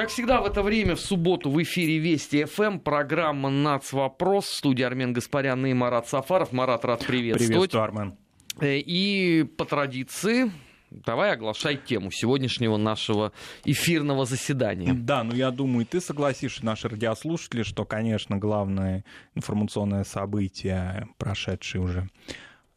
Как 0.00 0.08
всегда 0.08 0.40
в 0.40 0.46
это 0.46 0.62
время 0.62 0.96
в 0.96 1.00
субботу 1.00 1.50
в 1.50 1.62
эфире 1.62 1.98
Вести 1.98 2.44
ФМ 2.44 2.78
программа 2.78 3.50
«Нацвопрос» 3.50 4.46
в 4.46 4.54
студии 4.54 4.82
Армен 4.82 5.12
Гаспарян 5.12 5.66
и 5.66 5.74
Марат 5.74 6.08
Сафаров. 6.08 6.52
Марат, 6.52 6.86
рад 6.86 7.04
приветствовать. 7.04 7.50
Приветствую, 7.50 7.84
Армен. 7.84 8.14
Э, 8.60 8.78
и 8.78 9.42
по 9.42 9.66
традиции 9.66 10.52
Давай 10.90 11.32
оглашай 11.32 11.76
тему 11.76 12.10
сегодняшнего 12.10 12.78
нашего 12.78 13.32
эфирного 13.66 14.24
заседания. 14.24 14.94
Да, 14.94 15.22
ну 15.22 15.34
я 15.34 15.50
думаю, 15.50 15.84
ты 15.84 16.00
согласишься, 16.00 16.64
наши 16.64 16.88
радиослушатели, 16.88 17.62
что, 17.62 17.84
конечно, 17.84 18.38
главное 18.38 19.04
информационное 19.34 20.04
событие, 20.04 21.08
прошедшее 21.18 21.82
уже 21.82 22.08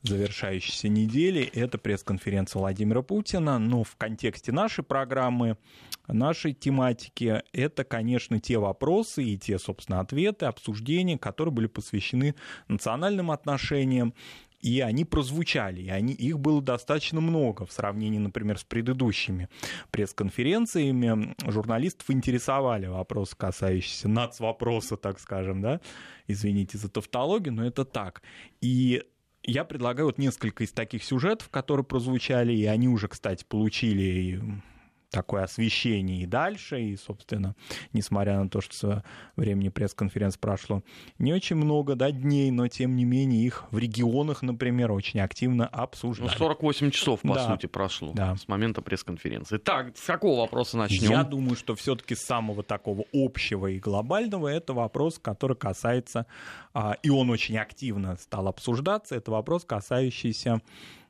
завершающейся 0.03 0.89
недели, 0.89 1.41
это 1.41 1.77
пресс-конференция 1.77 2.59
Владимира 2.59 3.01
Путина. 3.01 3.57
Но 3.57 3.83
в 3.83 3.95
контексте 3.95 4.51
нашей 4.51 4.83
программы, 4.83 5.57
нашей 6.07 6.53
тематики, 6.53 7.41
это, 7.53 7.83
конечно, 7.83 8.39
те 8.39 8.57
вопросы 8.57 9.23
и 9.23 9.37
те, 9.37 9.57
собственно, 9.59 9.99
ответы, 9.99 10.45
обсуждения, 10.45 11.17
которые 11.17 11.53
были 11.53 11.67
посвящены 11.67 12.35
национальным 12.67 13.31
отношениям, 13.31 14.13
и 14.63 14.79
они 14.79 15.03
прозвучали, 15.03 15.81
и 15.81 15.89
они, 15.89 16.13
их 16.13 16.39
было 16.39 16.61
достаточно 16.61 17.19
много 17.19 17.65
в 17.65 17.73
сравнении, 17.73 18.17
например, 18.17 18.57
с 18.57 18.63
предыдущими 18.63 19.49
пресс-конференциями. 19.91 21.35
Журналистов 21.45 22.09
интересовали 22.09 22.87
вопросы, 22.87 23.35
касающиеся 23.35 24.07
нацвопроса, 24.07 24.95
так 24.95 25.19
скажем, 25.19 25.61
да, 25.61 25.81
извините 26.27 26.77
за 26.77 26.89
тавтологию, 26.89 27.53
но 27.53 27.65
это 27.65 27.83
так. 27.83 28.21
И 28.61 29.03
я 29.43 29.65
предлагаю 29.65 30.05
вот 30.05 30.17
несколько 30.17 30.63
из 30.63 30.71
таких 30.71 31.03
сюжетов, 31.03 31.49
которые 31.49 31.85
прозвучали, 31.85 32.53
и 32.53 32.63
они 32.63 32.87
уже, 32.87 33.09
кстати, 33.09 33.43
получили 33.43 34.41
такое 35.13 35.43
освещение 35.43 36.23
и 36.23 36.25
дальше, 36.25 36.81
и, 36.81 36.97
собственно, 36.97 37.55
несмотря 37.93 38.39
на 38.39 38.49
то, 38.49 38.61
что 38.61 39.03
времени 39.35 39.69
пресс-конференции 39.69 40.39
прошло 40.39 40.81
не 41.19 41.31
очень 41.33 41.55
много 41.55 41.95
да, 41.95 42.11
дней, 42.11 42.49
но, 42.51 42.67
тем 42.67 42.95
не 42.95 43.05
менее, 43.05 43.45
их 43.45 43.65
в 43.71 43.77
регионах, 43.77 44.41
например, 44.41 44.91
очень 44.91 45.19
активно 45.19 45.67
обсуждали. 45.67 46.29
Ну, 46.29 46.35
48 46.35 46.91
часов, 46.91 47.21
по 47.21 47.35
да. 47.35 47.47
сути, 47.47 47.67
прошло 47.67 48.11
да. 48.13 48.35
с 48.35 48.47
момента 48.47 48.81
пресс-конференции. 48.81 49.57
Так, 49.57 49.95
с 49.95 50.05
какого 50.05 50.41
вопроса 50.41 50.77
начнем? 50.77 51.11
Я 51.11 51.23
думаю, 51.23 51.55
что 51.55 51.75
все-таки 51.75 52.15
самого 52.15 52.63
такого 52.63 53.05
общего 53.13 53.67
и 53.67 53.79
глобального 53.79 54.47
это 54.47 54.73
вопрос, 54.73 55.19
который 55.19 55.55
касается, 55.55 56.25
а, 56.73 56.97
и 57.03 57.09
он 57.09 57.29
очень 57.29 57.57
активно 57.57 58.15
стал 58.15 58.47
обсуждаться, 58.47 59.15
это 59.15 59.29
вопрос, 59.31 59.63
касающийся 59.63 60.59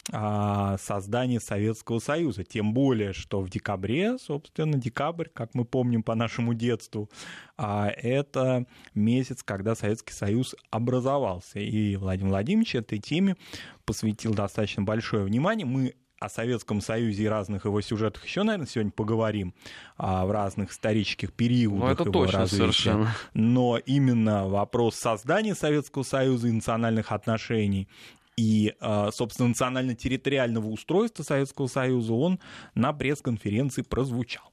создания 0.10 1.40
Советского 1.40 2.00
Союза. 2.00 2.44
Тем 2.44 2.74
более, 2.74 3.14
что 3.14 3.40
в 3.42 3.50
декабре, 3.50 4.18
собственно, 4.18 4.78
декабрь, 4.78 5.28
как 5.34 5.54
мы 5.54 5.64
помним 5.64 6.04
по 6.04 6.14
нашему 6.14 6.54
детству, 6.54 7.10
а, 7.58 7.88
это 7.90 8.66
месяц, 8.94 9.44
когда 9.44 9.76
Советский 9.76 10.14
Союз 10.14 10.56
образовался. 10.72 11.60
И 11.60 11.96
Владимир 11.96 12.32
Владимирович 12.32 12.76
этой 12.76 13.00
теме 13.00 13.38
посвятил 13.86 14.34
достаточно 14.34 14.84
большое 14.84 15.24
внимание. 15.24 15.66
Мы 15.66 15.94
о 16.20 16.30
Советском 16.30 16.80
Союзе 16.80 17.24
и 17.24 17.28
разных 17.28 17.66
его 17.66 17.82
сюжетах 17.82 18.26
еще, 18.26 18.44
наверное, 18.44 18.68
сегодня 18.68 18.92
поговорим 18.92 19.54
а, 19.98 20.26
в 20.26 20.32
разных 20.32 20.72
исторических 20.72 21.34
периодах 21.34 21.80
ну, 21.82 21.88
это 21.88 22.04
его 22.04 22.12
точно, 22.12 22.40
развития. 22.40 22.64
Совершенно. 22.64 23.16
Но 23.34 23.78
именно 23.78 24.48
вопрос 24.48 24.96
создания 24.96 25.54
Советского 25.54 26.04
Союза 26.04 26.48
и 26.48 26.52
национальных 26.52 27.12
отношений 27.12 27.90
и, 28.36 28.74
а, 28.80 29.12
собственно, 29.12 29.50
национально-территориального 29.50 30.68
устройства 30.68 31.24
Советского 31.24 31.68
Союза, 31.68 32.14
он 32.14 32.40
на 32.76 32.94
пресс-конференции 32.94 33.82
прозвучал. 33.82 34.52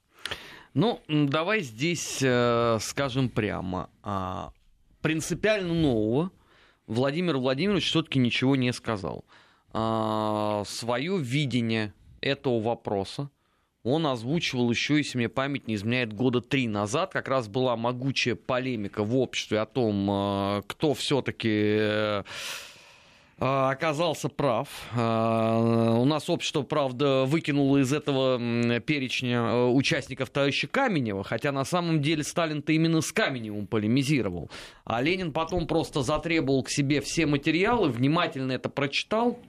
Ну, 0.73 1.01
давай 1.07 1.61
здесь 1.61 2.19
э, 2.21 2.77
скажем 2.79 3.29
прямо. 3.29 3.89
А, 4.03 4.53
принципиально 5.01 5.73
нового 5.73 6.31
Владимир 6.87 7.37
Владимирович 7.37 7.87
все-таки 7.87 8.19
ничего 8.19 8.55
не 8.55 8.71
сказал. 8.71 9.25
А, 9.73 10.63
свое 10.65 11.17
видение 11.17 11.93
этого 12.21 12.61
вопроса 12.61 13.29
он 13.83 14.05
озвучивал 14.05 14.69
еще, 14.69 14.97
если 14.97 15.17
мне 15.17 15.27
память 15.27 15.67
не 15.67 15.75
изменяет, 15.75 16.13
года 16.13 16.39
три 16.39 16.67
назад. 16.67 17.11
Как 17.11 17.27
раз 17.27 17.47
была 17.47 17.75
могучая 17.75 18.35
полемика 18.35 19.03
в 19.03 19.17
обществе 19.17 19.59
о 19.59 19.65
том, 19.65 20.63
кто 20.67 20.93
все-таки 20.93 21.49
э, 21.49 22.23
оказался 23.41 24.29
прав. 24.29 24.67
А, 24.95 25.95
у 25.97 26.05
нас 26.05 26.29
общество, 26.29 26.61
правда, 26.61 27.25
выкинуло 27.25 27.79
из 27.79 27.91
этого 27.91 28.37
перечня 28.81 29.37
э, 29.37 29.65
участников 29.65 30.29
товарища 30.29 30.67
Каменева, 30.67 31.23
хотя 31.23 31.51
на 31.51 31.65
самом 31.65 32.03
деле 32.03 32.23
Сталин-то 32.23 32.71
именно 32.71 33.01
с 33.01 33.11
Каменевым 33.11 33.65
полемизировал. 33.65 34.51
А 34.85 35.01
Ленин 35.01 35.33
потом 35.33 35.65
просто 35.65 36.03
затребовал 36.03 36.61
к 36.61 36.69
себе 36.69 37.01
все 37.01 37.25
материалы, 37.25 37.89
внимательно 37.89 38.51
это 38.51 38.69
прочитал, 38.69 39.39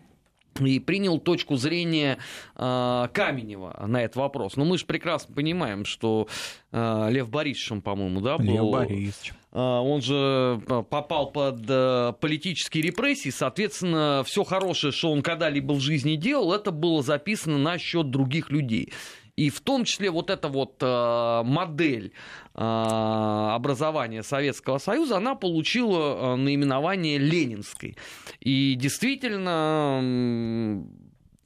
и 0.60 0.78
принял 0.78 1.18
точку 1.18 1.56
зрения 1.56 2.18
э, 2.56 3.08
Каменева 3.12 3.84
на 3.86 4.02
этот 4.02 4.16
вопрос. 4.16 4.56
Но 4.56 4.64
мы 4.64 4.78
же 4.78 4.86
прекрасно 4.86 5.34
понимаем, 5.34 5.84
что 5.84 6.28
э, 6.70 7.08
Лев 7.10 7.28
Борисович, 7.28 7.82
по-моему, 7.82 8.20
да, 8.20 8.38
был... 8.38 8.46
Лев 8.46 8.70
Борисович. 8.70 9.32
Э, 9.52 9.58
он 9.58 10.02
же 10.02 10.60
попал 10.66 11.30
под 11.30 11.64
э, 11.68 12.12
политические 12.20 12.82
репрессии, 12.82 13.30
соответственно, 13.30 14.22
все 14.26 14.44
хорошее, 14.44 14.92
что 14.92 15.10
он 15.10 15.22
когда-либо 15.22 15.72
в 15.72 15.80
жизни 15.80 16.16
делал, 16.16 16.52
это 16.52 16.70
было 16.70 17.02
записано 17.02 17.58
на 17.58 17.78
счет 17.78 18.10
других 18.10 18.50
людей. 18.50 18.92
И 19.36 19.48
в 19.48 19.60
том 19.60 19.84
числе 19.84 20.10
вот 20.10 20.28
эта 20.28 20.48
вот 20.48 20.76
э, 20.82 21.42
модель 21.44 22.12
э, 22.54 22.60
образования 22.60 24.22
Советского 24.22 24.76
Союза, 24.76 25.16
она 25.16 25.34
получила 25.34 26.34
э, 26.34 26.36
наименование 26.36 27.16
Ленинской. 27.16 27.96
И 28.40 28.74
действительно, 28.74 30.84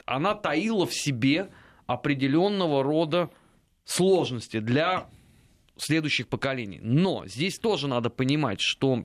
она 0.04 0.34
таила 0.34 0.86
в 0.86 0.94
себе 0.94 1.50
определенного 1.86 2.82
рода 2.82 3.30
сложности 3.84 4.58
для 4.58 5.06
следующих 5.76 6.26
поколений. 6.26 6.80
Но 6.82 7.26
здесь 7.26 7.58
тоже 7.58 7.86
надо 7.86 8.10
понимать, 8.10 8.60
что 8.60 9.04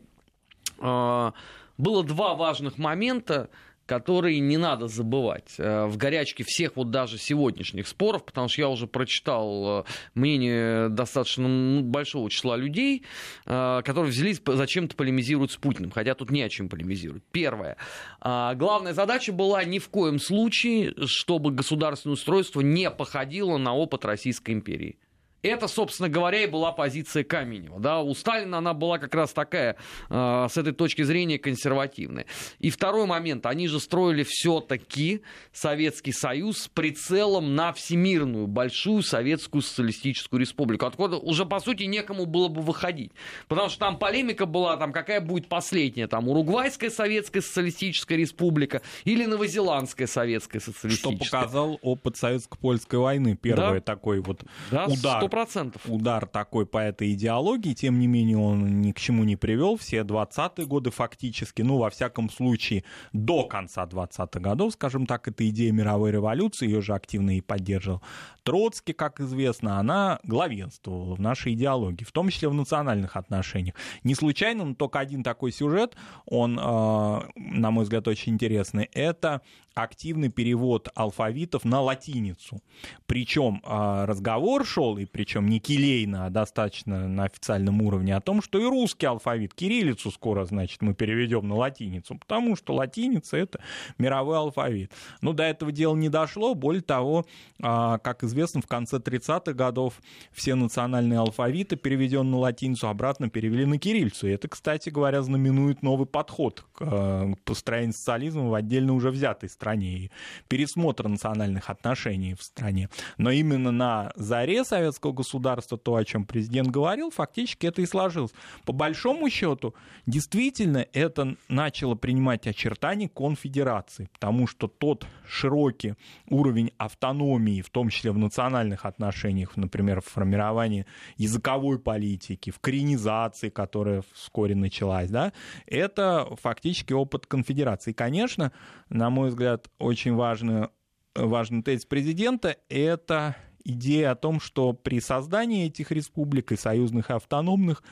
э, 0.80 1.32
было 1.78 2.04
два 2.04 2.34
важных 2.34 2.80
момента, 2.80 3.52
которые 3.92 4.40
не 4.40 4.56
надо 4.56 4.88
забывать 4.88 5.56
э, 5.58 5.86
в 5.86 5.98
горячке 5.98 6.46
всех 6.48 6.78
вот 6.78 6.92
даже 6.92 7.18
сегодняшних 7.18 7.90
споров, 7.90 8.24
потому 8.24 8.48
что 8.48 8.62
я 8.62 8.70
уже 8.70 8.88
прочитал 8.88 9.82
э, 9.82 9.84
мнение 10.16 10.88
достаточно 10.88 11.82
большого 11.82 12.30
числа 12.30 12.56
людей, 12.56 13.04
э, 13.46 13.82
которые 13.84 14.14
взялись 14.14 14.42
зачем-то 14.46 14.96
полемизируют 14.96 15.52
с 15.52 15.58
Путиным, 15.58 15.92
хотя 15.92 16.16
тут 16.16 16.32
не 16.32 16.42
о 16.42 16.48
чем 16.48 16.70
полемизировать. 16.70 17.24
Первое. 17.34 17.76
Главная 18.22 18.94
задача 18.94 19.34
была 19.34 19.62
ни 19.66 19.80
в 19.80 19.90
коем 19.90 20.20
случае, 20.20 20.94
чтобы 21.06 21.52
государственное 21.52 22.14
устройство 22.14 22.62
не 22.62 22.90
походило 22.90 23.58
на 23.58 23.76
опыт 23.76 24.06
Российской 24.06 24.52
империи. 24.52 24.96
Это, 25.44 25.68
собственно 25.68 26.10
говоря, 26.10 26.44
и 26.44 26.48
была 26.48 26.72
позиция 26.72 27.24
Каменева. 27.24 27.80
Да? 27.80 28.02
У 28.02 28.14
Сталина 28.14 28.60
она 28.60 28.74
была 28.74 29.00
как 29.00 29.16
раз 29.16 29.34
такая, 29.34 29.76
э, 30.10 30.48
с 30.50 30.58
этой 30.58 30.74
точки 30.74 31.02
зрения, 31.02 31.40
консервативная. 31.40 32.26
И 32.60 32.70
второй 32.70 33.06
момент. 33.06 33.46
Они 33.46 33.68
же 33.68 33.80
строили 33.80 34.24
все-таки 34.24 35.24
Советский 35.52 36.12
Союз 36.12 36.64
с 36.64 36.68
прицелом 36.68 37.56
на 37.56 37.74
всемирную 37.74 38.48
большую 38.48 39.02
Советскую 39.02 39.62
Социалистическую 39.62 40.40
Республику. 40.40 40.86
Откуда 40.86 41.18
уже, 41.18 41.46
по 41.46 41.60
сути, 41.60 41.84
некому 41.84 42.26
было 42.26 42.48
бы 42.48 42.62
выходить. 42.62 43.12
Потому 43.48 43.70
что 43.70 43.80
там 43.80 43.98
полемика 43.98 44.46
была, 44.46 44.78
там, 44.78 44.94
какая 44.94 45.22
будет 45.22 45.48
последняя. 45.48 46.08
Там 46.08 46.28
Уругвайская 46.28 46.92
Советская 46.92 47.42
Социалистическая 47.42 48.16
Республика 48.16 48.82
или 49.06 49.26
Новозеландская 49.26 50.08
Советская 50.08 50.62
Социалистическая. 50.62 51.16
Что 51.16 51.26
показал 51.26 51.80
опыт 51.82 52.18
Советско-Польской 52.18 53.00
войны. 53.00 53.36
Первый 53.42 53.80
да? 53.80 53.82
такой 53.82 54.20
вот 54.20 54.44
да, 54.70 54.86
удар 54.86 55.31
процентов. 55.32 55.82
Удар 55.88 56.28
такой 56.28 56.68
по 56.68 56.78
этой 56.78 57.14
идеологии, 57.14 57.74
тем 57.74 57.98
не 57.98 58.06
менее 58.06 58.38
он 58.38 58.82
ни 58.82 58.92
к 58.92 59.00
чему 59.00 59.24
не 59.24 59.36
привел. 59.36 59.78
Все 59.78 60.02
20-е 60.02 60.68
годы 60.68 60.92
фактически, 60.92 61.64
ну, 61.64 61.78
во 61.78 61.90
всяком 61.90 62.30
случае, 62.30 62.84
до 63.14 63.46
конца 63.46 63.86
20-х 63.86 64.40
годов, 64.40 64.74
скажем 64.74 65.08
так, 65.08 65.28
эта 65.28 65.50
идея 65.50 65.72
мировой 65.72 66.12
революции, 66.12 66.68
ее 66.68 66.82
же 66.82 66.94
активно 66.94 67.38
и 67.38 67.42
поддерживал 67.42 68.02
Троцкий, 68.44 68.94
как 68.94 69.20
известно, 69.20 69.80
она 69.80 70.20
главенствовала 70.24 71.16
в 71.16 71.22
нашей 71.22 71.54
идеологии, 71.54 72.04
в 72.04 72.12
том 72.12 72.30
числе 72.30 72.50
в 72.50 72.54
национальных 72.54 73.16
отношениях. 73.16 73.76
Не 74.04 74.16
случайно, 74.16 74.66
но 74.66 74.76
только 74.76 75.00
один 75.00 75.24
такой 75.24 75.52
сюжет, 75.52 75.96
он, 76.26 76.60
э, 76.60 77.22
на 77.36 77.72
мой 77.72 77.84
взгляд, 77.84 78.08
очень 78.08 78.34
интересный, 78.34 78.90
это 78.94 79.42
активный 79.74 80.30
перевод 80.30 80.90
алфавитов 80.96 81.64
на 81.66 81.82
латиницу. 81.82 82.62
Причем 83.06 83.62
а, 83.64 84.06
разговор 84.06 84.66
шел, 84.66 84.98
и 84.98 85.06
причем 85.06 85.48
не 85.48 85.60
келейно, 85.60 86.26
а 86.26 86.30
достаточно 86.30 87.08
на 87.08 87.26
официальном 87.26 87.82
уровне, 87.82 88.16
о 88.16 88.22
том, 88.22 88.42
что 88.42 88.60
и 88.60 88.66
русский 88.66 89.06
алфавит, 89.06 89.54
кириллицу 89.54 90.12
скоро, 90.12 90.46
значит, 90.46 90.82
мы 90.82 90.94
переведем 90.94 91.48
на 91.48 91.56
латиницу, 91.56 92.16
потому 92.16 92.56
что 92.56 92.74
латиница— 92.74 93.38
это 93.38 93.62
мировой 93.98 94.38
алфавит. 94.38 94.92
Но 95.22 95.34
до 95.34 95.44
этого 95.44 95.72
дела 95.72 95.96
не 95.96 96.10
дошло. 96.10 96.54
Более 96.54 96.82
того, 96.82 97.26
а, 97.62 97.98
как 98.00 98.24
известно, 98.24 98.62
в 98.62 98.68
конце 98.68 98.98
30-х 98.98 99.54
годов 99.54 100.02
все 100.32 100.56
национальные 100.56 101.20
алфавиты, 101.20 101.76
переведенные 101.76 102.32
на 102.32 102.38
латиницу, 102.40 102.88
обратно 102.88 103.30
перевели 103.30 103.66
на 103.66 103.78
кириллицу. 103.78 104.28
И 104.28 104.32
это, 104.32 104.48
кстати 104.48 104.90
говоря, 104.90 105.22
знаменует 105.22 105.82
новый 105.82 106.08
подход 106.08 106.66
к 106.74 106.82
а, 106.82 107.32
построению 107.46 107.94
социализма 107.94 108.50
в 108.50 108.54
отдельно 108.54 108.94
уже 108.94 109.12
взятой 109.12 109.50
стране 109.62 109.98
и 109.98 110.12
пересмотр 110.48 111.08
национальных 111.08 111.70
отношений 111.70 112.34
в 112.34 112.42
стране. 112.42 112.90
Но 113.18 113.30
именно 113.30 113.72
на 113.72 114.12
заре 114.16 114.64
советского 114.64 115.12
государства, 115.14 115.78
то, 115.78 115.96
о 115.96 116.04
чем 116.04 116.26
президент 116.26 116.70
говорил, 116.70 117.12
фактически 117.12 117.68
это 117.68 117.82
и 117.82 117.86
сложилось. 117.86 118.32
По 118.66 118.74
большому 118.74 119.30
счету, 119.30 119.76
действительно, 120.08 120.86
это 120.94 121.36
начало 121.48 121.96
принимать 121.96 122.48
очертания 122.48 123.08
конфедерации, 123.08 124.10
потому 124.14 124.48
что 124.48 124.68
тот 124.68 125.06
широкий 125.28 125.94
уровень 126.28 126.72
автономии, 126.78 127.62
в 127.62 127.70
том 127.70 127.90
числе 127.90 128.12
в 128.12 128.18
национальных 128.18 128.86
отношениях, 128.86 129.58
например, 129.58 130.02
в 130.02 130.06
формировании 130.06 130.86
языковой 131.18 131.78
политики, 131.78 132.50
в 132.50 132.60
коренизации, 132.60 133.50
которая 133.50 134.04
вскоре 134.14 134.56
началась, 134.56 135.10
да, 135.10 135.34
это 135.68 136.28
фактически 136.42 136.94
опыт 136.94 137.28
конфедерации. 137.28 137.92
И, 137.92 137.94
конечно, 137.94 138.52
на 138.90 139.10
мой 139.10 139.30
взгляд, 139.30 139.51
очень 139.80 140.16
важный, 140.16 140.70
важный 141.16 141.64
тезис 141.64 141.86
президента— 141.86 142.58
это 142.70 143.36
идея 143.64 144.12
о 144.12 144.16
том, 144.16 144.40
что 144.40 144.74
при 144.74 145.00
создании 145.00 145.68
этих 145.68 145.92
республик 145.92 146.52
и 146.52 146.58
союзных 146.58 147.10
и 147.10 147.14
автономных, 147.14 147.84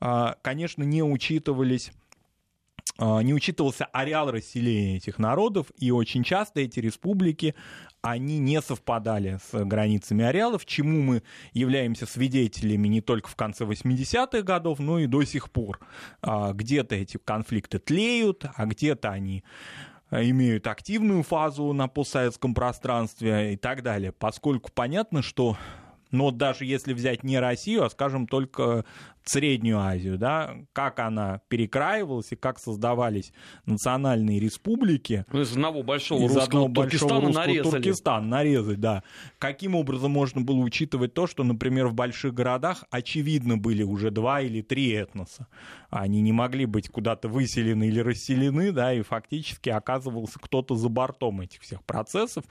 а, 0.00 0.36
конечно, 0.42 0.82
не 0.82 1.02
учитывались 1.02 1.92
а, 2.98 3.20
не 3.20 3.34
учитывался 3.34 3.84
ареал 3.86 4.30
расселения 4.30 4.96
этих 4.96 5.18
народов, 5.18 5.66
и 5.76 5.90
очень 5.90 6.24
часто 6.24 6.60
эти 6.60 6.80
республики, 6.80 7.54
они 8.00 8.38
не 8.38 8.62
совпадали 8.62 9.38
с 9.50 9.64
границами 9.64 10.24
ареалов, 10.24 10.64
чему 10.64 11.02
мы 11.02 11.22
являемся 11.52 12.06
свидетелями 12.06 12.88
не 12.88 13.00
только 13.00 13.28
в 13.28 13.36
конце 13.36 13.64
80-х 13.64 14.42
годов, 14.42 14.78
но 14.78 14.98
и 14.98 15.06
до 15.06 15.24
сих 15.24 15.50
пор. 15.50 15.80
А, 16.22 16.52
где-то 16.52 16.94
эти 16.94 17.18
конфликты 17.18 17.78
тлеют, 17.78 18.46
а 18.54 18.64
где-то 18.64 19.10
они 19.10 19.44
имеют 20.10 20.66
активную 20.66 21.22
фазу 21.22 21.72
на 21.72 21.88
постсоветском 21.88 22.54
пространстве 22.54 23.54
и 23.54 23.56
так 23.56 23.82
далее, 23.82 24.12
поскольку 24.12 24.70
понятно, 24.72 25.22
что 25.22 25.56
но 26.12 26.30
даже 26.30 26.64
если 26.64 26.92
взять 26.92 27.24
не 27.24 27.38
Россию, 27.38 27.84
а, 27.84 27.90
скажем, 27.90 28.26
только 28.26 28.84
Среднюю 29.28 29.80
Азию, 29.80 30.18
да, 30.18 30.54
как 30.72 31.00
она 31.00 31.40
перекраивалась 31.48 32.30
и 32.30 32.36
как 32.36 32.60
создавались 32.60 33.32
национальные 33.64 34.38
республики. 34.38 35.24
Ну, 35.32 35.40
из 35.40 35.50
одного 35.50 35.82
большого 35.82 36.20
из 36.20 36.36
русского 36.36 36.66
одного 36.66 36.68
Туркестана 36.68 37.20
большого 37.22 37.44
нарезали. 37.44 37.70
Туркестан 37.70 38.28
нарезать, 38.28 38.80
да. 38.80 39.02
Каким 39.38 39.74
образом 39.74 40.12
можно 40.12 40.42
было 40.42 40.58
учитывать 40.58 41.12
то, 41.12 41.26
что, 41.26 41.42
например, 41.42 41.88
в 41.88 41.94
больших 41.94 42.34
городах 42.34 42.84
очевидно 42.90 43.56
были 43.56 43.82
уже 43.82 44.12
два 44.12 44.42
или 44.42 44.62
три 44.62 44.90
этноса. 44.90 45.48
Они 45.90 46.20
не 46.20 46.32
могли 46.32 46.64
быть 46.64 46.88
куда-то 46.88 47.26
выселены 47.26 47.88
или 47.88 47.98
расселены, 47.98 48.70
да, 48.70 48.94
и 48.94 49.02
фактически 49.02 49.70
оказывался 49.70 50.38
кто-то 50.38 50.76
за 50.76 50.88
бортом 50.88 51.40
этих 51.40 51.62
всех 51.62 51.82
процессов. 51.82 52.44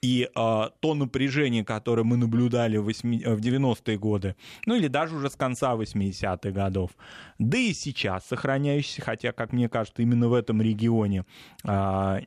И 0.00 0.28
э, 0.32 0.68
то 0.78 0.94
напряжение, 0.94 1.64
которое 1.64 2.04
мы 2.04 2.16
наблюдали 2.16 2.76
в, 2.76 2.84
8, 2.84 3.34
в 3.34 3.40
90-е 3.40 3.98
годы, 3.98 4.36
ну 4.64 4.76
или 4.76 4.86
даже 4.86 5.16
уже 5.16 5.28
с 5.28 5.34
конца 5.34 5.74
80 5.74 6.19
70-х 6.20 6.50
годов, 6.50 6.90
да 7.38 7.58
и 7.58 7.72
сейчас 7.72 8.26
сохраняющийся, 8.26 9.02
хотя, 9.02 9.32
как 9.32 9.52
мне 9.52 9.68
кажется, 9.68 10.02
именно 10.02 10.28
в 10.28 10.34
этом 10.34 10.60
регионе 10.60 11.24
а, 11.64 12.20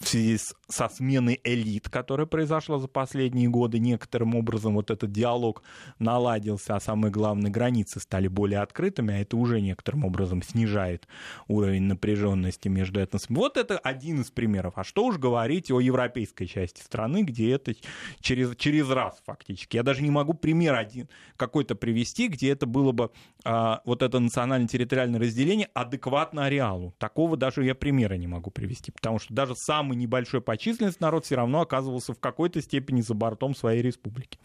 в 0.00 0.08
связи 0.08 0.38
с, 0.38 0.54
со 0.72 0.88
сменой 0.88 1.40
элит, 1.44 1.88
которая 1.88 2.26
произошла 2.26 2.78
за 2.78 2.88
последние 2.88 3.48
годы, 3.48 3.78
некоторым 3.78 4.34
образом 4.34 4.74
вот 4.74 4.90
этот 4.90 5.12
диалог 5.12 5.62
наладился, 5.98 6.74
а 6.74 6.80
самое 6.80 7.12
главное, 7.12 7.50
границы 7.50 8.00
стали 8.00 8.28
более 8.28 8.60
открытыми, 8.60 9.14
а 9.14 9.18
это 9.18 9.36
уже 9.36 9.60
некоторым 9.60 10.04
образом 10.04 10.42
снижает 10.42 11.06
уровень 11.46 11.82
напряженности 11.82 12.68
между 12.68 13.00
этносами. 13.00 13.36
Вот 13.36 13.56
это 13.56 13.78
один 13.78 14.22
из 14.22 14.30
примеров. 14.30 14.74
А 14.76 14.84
что 14.84 15.04
уж 15.04 15.18
говорить 15.18 15.70
о 15.70 15.80
европейской 15.80 16.46
части 16.46 16.80
страны, 16.80 17.22
где 17.22 17.52
это 17.52 17.74
через, 18.20 18.56
через 18.56 18.88
раз 18.90 19.20
фактически. 19.26 19.76
Я 19.76 19.82
даже 19.82 20.02
не 20.02 20.10
могу 20.10 20.32
пример 20.32 20.74
один 20.74 21.08
какой-то 21.36 21.74
привести, 21.74 22.28
где 22.28 22.50
это 22.52 22.66
было 22.66 22.92
бы 22.92 23.10
а, 23.44 23.82
вот 23.84 24.02
это 24.02 24.18
национально-территориальное 24.18 25.20
разделение 25.20 25.68
адекватно 25.74 26.46
ареалу. 26.46 26.94
Такого 26.98 27.36
даже 27.36 27.64
я 27.64 27.74
примера 27.74 28.14
не 28.14 28.26
могу 28.26 28.50
привести, 28.50 28.90
потому 28.90 29.18
что 29.18 29.34
даже 29.34 29.54
самый 29.54 29.96
небольшой 29.96 30.40
по 30.40 30.56
численности 30.62 31.02
народ 31.02 31.26
все 31.26 31.36
равно 31.36 31.60
оказывался 31.60 32.14
в 32.14 32.18
какой-то 32.18 32.62
степени 32.62 33.00
за 33.00 33.14
бортом 33.14 33.54
своей 33.54 33.82
республики. 33.82 34.38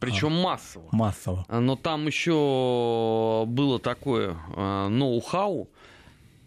Причем 0.00 0.28
а, 0.28 0.42
массово. 0.42 0.88
Массово. 0.92 1.44
А, 1.48 1.60
но 1.60 1.76
там 1.76 2.06
еще 2.06 3.44
было 3.46 3.78
такое 3.78 4.36
а, 4.56 4.88
ноу-хау, 4.88 5.70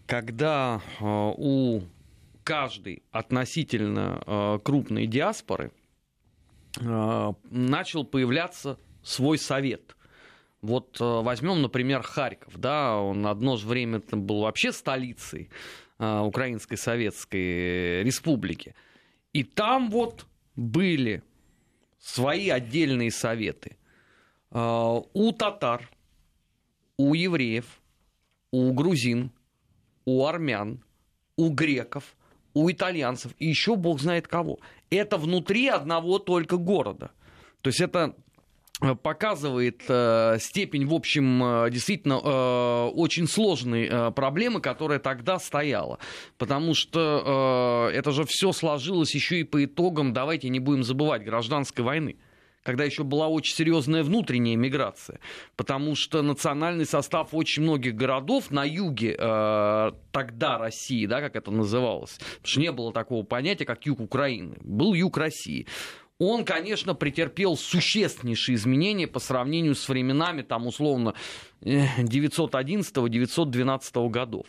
когда 0.08 0.82
у 1.00 1.82
каждой 2.44 3.02
относительно 3.12 4.60
крупной 4.64 5.08
диаспоры 5.08 5.72
начал 6.76 8.04
появляться 8.04 8.78
свой 9.02 9.40
совет. 9.40 9.96
Вот 10.62 10.98
возьмем, 11.00 11.64
например, 11.64 12.04
Харьков, 12.04 12.58
да, 12.58 12.98
он 12.98 13.26
одно 13.26 13.58
же 13.58 13.66
время 13.68 14.00
был 14.12 14.42
вообще 14.42 14.72
столицей 14.72 15.50
Украинской 15.98 16.76
Советской 16.76 18.04
Республики. 18.04 18.76
И 19.34 19.44
там 19.44 19.90
вот 19.90 20.26
были 20.56 21.24
свои 22.00 22.50
отдельные 22.50 23.12
советы 23.12 23.78
а, 24.52 25.02
у 25.14 25.32
татар, 25.32 25.90
у 26.98 27.14
евреев, 27.14 27.66
у 28.52 28.72
грузин, 28.74 29.32
у 30.06 30.26
армян, 30.26 30.84
у 31.36 31.50
греков, 31.50 32.16
у 32.54 32.72
итальянцев 32.72 33.34
и 33.38 33.48
еще 33.48 33.76
бог 33.76 34.00
знает 34.00 34.28
кого. 34.28 34.60
Это 34.90 35.18
внутри 35.18 35.68
одного 35.68 36.20
только 36.20 36.58
города. 36.58 37.12
То 37.62 37.70
есть 37.70 37.82
это 37.82 38.16
показывает 38.80 39.84
э, 39.88 40.38
степень, 40.40 40.86
в 40.86 40.94
общем, 40.94 41.44
э, 41.44 41.70
действительно 41.72 42.20
э, 42.24 42.90
очень 42.94 43.28
сложной 43.28 43.88
э, 43.90 44.12
проблемы, 44.12 44.62
которая 44.62 45.00
тогда 45.00 45.40
стояла. 45.40 46.00
Потому 46.38 46.74
что 46.74 47.90
э, 47.92 47.98
это 47.98 48.12
же 48.12 48.26
все 48.28 48.52
сложилось 48.52 49.16
еще 49.16 49.40
и 49.40 49.44
по 49.44 49.64
итогам, 49.64 50.14
давайте 50.14 50.50
не 50.50 50.60
будем 50.60 50.84
забывать, 50.84 51.24
гражданской 51.24 51.84
войны 51.84 52.18
когда 52.66 52.84
еще 52.84 53.04
была 53.04 53.28
очень 53.28 53.56
серьезная 53.56 54.04
внутренняя 54.04 54.56
миграция, 54.56 55.20
потому 55.56 55.96
что 55.96 56.24
национальный 56.24 56.88
состав 56.88 57.30
очень 57.34 57.62
многих 57.62 57.96
городов 57.96 58.50
на 58.50 58.64
юге 58.64 59.16
э, 59.18 59.92
тогда 60.12 60.58
России, 60.58 61.06
да, 61.06 61.22
как 61.22 61.36
это 61.36 61.52
называлось, 61.52 62.18
потому 62.18 62.48
что 62.48 62.60
не 62.60 62.72
было 62.72 62.92
такого 62.92 63.24
понятия, 63.24 63.66
как 63.66 63.86
юг 63.86 64.00
Украины, 64.00 64.58
был 64.62 64.96
юг 64.96 65.16
России 65.18 65.68
он, 66.20 66.46
конечно, 66.46 66.94
претерпел 66.96 67.58
существеннейшие 67.58 68.56
изменения 68.56 69.08
по 69.08 69.20
сравнению 69.20 69.76
с 69.76 69.90
временами, 69.90 70.44
там, 70.44 70.68
условно, 70.68 71.14
911-912 71.62 73.92
э, 73.94 74.10
годов. 74.10 74.46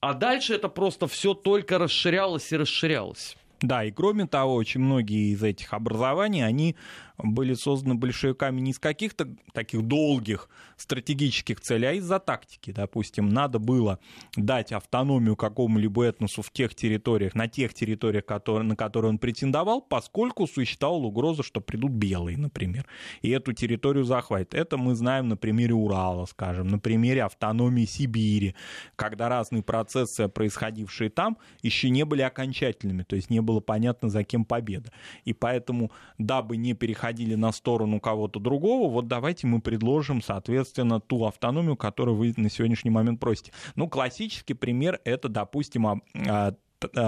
А 0.00 0.14
дальше 0.14 0.54
это 0.54 0.68
просто 0.68 1.06
все 1.06 1.34
только 1.34 1.78
расширялось 1.78 2.50
и 2.52 2.56
расширялось. 2.56 3.36
Да, 3.60 3.84
и 3.84 3.90
кроме 3.90 4.26
того, 4.26 4.54
очень 4.54 4.80
многие 4.80 5.32
из 5.32 5.42
этих 5.42 5.72
образований, 5.72 6.44
они 6.44 6.76
были 7.18 7.54
созданы 7.54 7.94
большевиками 7.94 8.60
не 8.60 8.72
из 8.72 8.78
каких-то 8.78 9.28
таких 9.52 9.82
долгих 9.82 10.48
стратегических 10.76 11.60
целей, 11.60 11.86
а 11.86 11.92
из-за 11.92 12.18
тактики. 12.18 12.72
Допустим, 12.72 13.28
надо 13.28 13.58
было 13.58 14.00
дать 14.36 14.72
автономию 14.72 15.36
какому-либо 15.36 16.04
этносу 16.04 16.42
в 16.42 16.50
тех 16.50 16.74
территориях, 16.74 17.34
на 17.34 17.46
тех 17.46 17.72
территориях, 17.72 18.24
которые, 18.24 18.64
на 18.64 18.76
которые 18.76 19.10
он 19.10 19.18
претендовал, 19.18 19.80
поскольку 19.80 20.46
существовала 20.46 21.04
угроза, 21.04 21.42
что 21.42 21.60
придут 21.60 21.92
белые, 21.92 22.36
например, 22.36 22.86
и 23.22 23.30
эту 23.30 23.52
территорию 23.52 24.04
захватят. 24.04 24.54
Это 24.54 24.76
мы 24.76 24.94
знаем 24.94 25.28
на 25.28 25.36
примере 25.36 25.74
Урала, 25.74 26.26
скажем, 26.26 26.66
на 26.68 26.78
примере 26.78 27.22
автономии 27.22 27.84
Сибири, 27.84 28.56
когда 28.96 29.28
разные 29.28 29.62
процессы, 29.62 30.28
происходившие 30.28 31.10
там, 31.10 31.38
еще 31.62 31.90
не 31.90 32.04
были 32.04 32.22
окончательными, 32.22 33.04
то 33.04 33.14
есть 33.14 33.30
не 33.30 33.40
было 33.40 33.60
понятно, 33.60 34.08
за 34.08 34.24
кем 34.24 34.44
победа. 34.44 34.90
И 35.24 35.32
поэтому, 35.32 35.92
дабы 36.18 36.56
не 36.56 36.74
переходить 36.74 37.03
переходили 37.04 37.34
на 37.34 37.52
сторону 37.52 38.00
кого-то 38.00 38.40
другого, 38.40 38.90
вот 38.90 39.08
давайте 39.08 39.46
мы 39.46 39.60
предложим, 39.60 40.22
соответственно, 40.22 41.00
ту 41.00 41.24
автономию, 41.26 41.76
которую 41.76 42.16
вы 42.16 42.32
на 42.36 42.48
сегодняшний 42.48 42.90
момент 42.90 43.20
просите. 43.20 43.52
Ну, 43.76 43.88
классический 43.88 44.54
пример 44.54 45.00
это, 45.04 45.28
допустим, 45.28 45.86
а, 45.86 46.54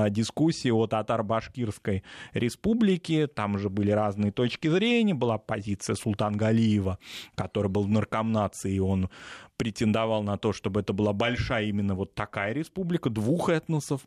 дискуссии 0.09 0.71
о 0.71 0.87
татар-башкирской 0.87 2.03
республике. 2.33 3.27
Там 3.27 3.59
же 3.59 3.69
были 3.69 3.91
разные 3.91 4.33
точки 4.33 4.69
зрения. 4.69 5.15
Была 5.15 5.37
позиция 5.39 5.97
Султан 5.97 6.35
Галиева, 6.37 6.99
который 7.35 7.71
был 7.71 7.83
в 7.83 7.89
наркомнации, 7.89 8.75
и 8.75 8.79
он 8.79 9.11
претендовал 9.59 10.23
на 10.23 10.39
то, 10.39 10.53
чтобы 10.53 10.81
это 10.81 10.93
была 10.93 11.13
большая 11.13 11.65
именно 11.67 11.95
вот 11.95 12.15
такая 12.15 12.53
республика, 12.53 13.11
двух 13.11 13.51
этносов. 13.51 14.03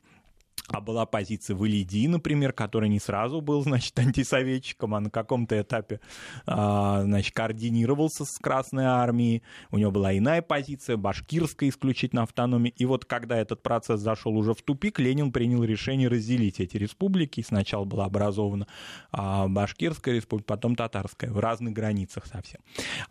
А 0.67 0.81
была 0.81 1.05
позиция 1.05 1.55
в 1.55 1.65
Илиди, 1.65 2.07
например, 2.07 2.53
который 2.53 2.89
не 2.89 2.99
сразу 2.99 3.41
был, 3.41 3.61
значит, 3.63 3.97
антисоветчиком, 3.97 4.95
а 4.95 4.99
на 4.99 5.09
каком-то 5.09 5.59
этапе, 5.59 5.99
а, 6.45 7.03
значит, 7.03 7.33
координировался 7.33 8.25
с 8.25 8.37
Красной 8.37 8.85
Армией. 8.85 9.41
У 9.71 9.77
него 9.77 9.91
была 9.91 10.17
иная 10.17 10.41
позиция, 10.41 10.97
башкирская 10.97 11.69
исключительно 11.69 12.23
автономия. 12.23 12.71
И 12.75 12.85
вот 12.85 13.05
когда 13.05 13.37
этот 13.37 13.63
процесс 13.63 13.99
зашел 14.01 14.37
уже 14.37 14.53
в 14.53 14.61
тупик, 14.61 14.99
Ленин 14.99 15.31
принял 15.31 15.63
решение 15.63 16.07
разделить 16.07 16.59
эти 16.59 16.77
республики. 16.77 17.41
Сначала 17.41 17.85
была 17.85 18.05
образована 18.05 18.67
а, 19.11 19.47
башкирская 19.47 20.15
республика, 20.15 20.47
потом 20.47 20.75
татарская, 20.75 21.31
в 21.31 21.39
разных 21.39 21.73
границах 21.73 22.25
совсем. 22.25 22.61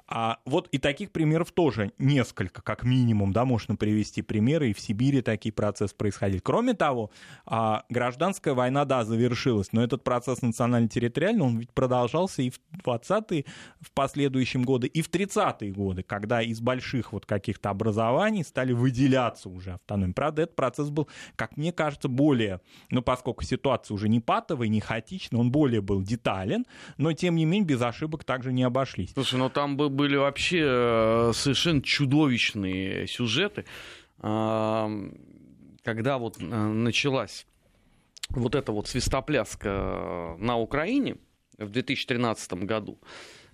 А 0.06 0.38
вот 0.44 0.68
и 0.72 0.78
таких 0.78 1.10
примеров 1.10 1.52
тоже 1.52 1.92
несколько, 1.98 2.62
как 2.62 2.84
минимум, 2.84 3.32
да, 3.32 3.44
можно 3.44 3.76
привести 3.76 4.22
примеры, 4.22 4.70
и 4.70 4.72
в 4.74 4.80
Сибири 4.80 5.22
такие 5.22 5.52
процессы 5.52 5.94
происходили. 5.94 6.38
Кроме 6.38 6.74
того, 6.74 7.10
а 7.46 7.84
гражданская 7.88 8.54
война, 8.54 8.84
да, 8.84 9.04
завершилась, 9.04 9.72
но 9.72 9.82
этот 9.82 10.04
процесс 10.04 10.42
национально-территориальный, 10.42 11.42
он 11.42 11.58
ведь 11.58 11.72
продолжался 11.72 12.42
и 12.42 12.50
в 12.50 12.58
20-е, 12.84 13.44
в 13.80 13.92
последующем 13.92 14.62
годы, 14.62 14.86
и 14.86 15.02
в 15.02 15.10
30-е 15.10 15.72
годы, 15.72 16.02
когда 16.02 16.42
из 16.42 16.60
больших 16.60 17.12
вот 17.12 17.26
каких-то 17.26 17.70
образований 17.70 18.44
стали 18.44 18.72
выделяться 18.72 19.48
уже 19.48 19.72
автономии. 19.72 20.12
Правда, 20.12 20.42
этот 20.42 20.56
процесс 20.56 20.90
был, 20.90 21.08
как 21.36 21.56
мне 21.56 21.72
кажется, 21.72 22.08
более, 22.08 22.60
ну, 22.90 23.02
поскольку 23.02 23.44
ситуация 23.44 23.94
уже 23.94 24.08
не 24.08 24.20
патовая, 24.20 24.68
не 24.68 24.80
хаотичная, 24.80 25.40
он 25.40 25.50
более 25.50 25.80
был 25.80 26.02
детален, 26.02 26.66
но, 26.96 27.12
тем 27.12 27.36
не 27.36 27.44
менее, 27.44 27.66
без 27.66 27.82
ошибок 27.82 28.24
также 28.24 28.52
не 28.52 28.62
обошлись. 28.62 29.12
Слушай, 29.12 29.38
ну 29.38 29.48
там 29.48 29.76
были 29.76 30.16
вообще 30.16 30.62
э, 30.62 31.32
совершенно 31.34 31.82
чудовищные 31.82 33.06
сюжеты 33.06 33.64
когда 35.82 36.18
вот 36.18 36.38
э, 36.40 36.44
началась 36.44 37.46
вот 38.30 38.54
эта 38.54 38.72
вот 38.72 38.88
свистопляска 38.88 40.36
на 40.38 40.58
Украине 40.58 41.16
в 41.56 41.70
2013 41.70 42.52
году, 42.64 42.98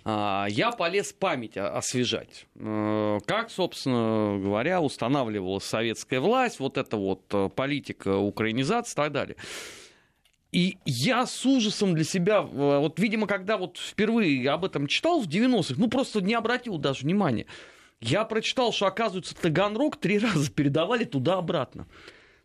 а, 0.06 0.46
я 0.50 0.70
полез 0.70 1.12
память 1.12 1.56
освежать. 1.56 2.46
Э, 2.56 3.20
как, 3.26 3.50
собственно 3.50 4.38
говоря, 4.38 4.82
устанавливалась 4.82 5.64
советская 5.64 6.20
власть, 6.20 6.60
вот 6.60 6.76
эта 6.76 6.96
вот 6.96 7.22
э, 7.32 7.48
политика 7.48 8.16
украинизации 8.16 8.92
и 8.92 8.96
так 8.96 9.12
далее. 9.12 9.36
И 10.52 10.76
я 10.84 11.26
с 11.26 11.44
ужасом 11.46 11.94
для 11.94 12.04
себя, 12.04 12.40
вот, 12.42 13.00
видимо, 13.00 13.26
когда 13.26 13.56
вот 13.56 13.76
впервые 13.76 14.48
об 14.50 14.64
этом 14.64 14.86
читал 14.86 15.20
в 15.20 15.26
90-х, 15.26 15.74
ну, 15.78 15.88
просто 15.88 16.20
не 16.20 16.34
обратил 16.34 16.78
даже 16.78 17.02
внимания. 17.02 17.46
Я 18.00 18.24
прочитал, 18.24 18.72
что, 18.72 18.86
оказывается, 18.86 19.34
Таганрог 19.34 19.96
три 19.96 20.18
раза 20.20 20.50
передавали 20.50 21.04
туда-обратно. 21.04 21.86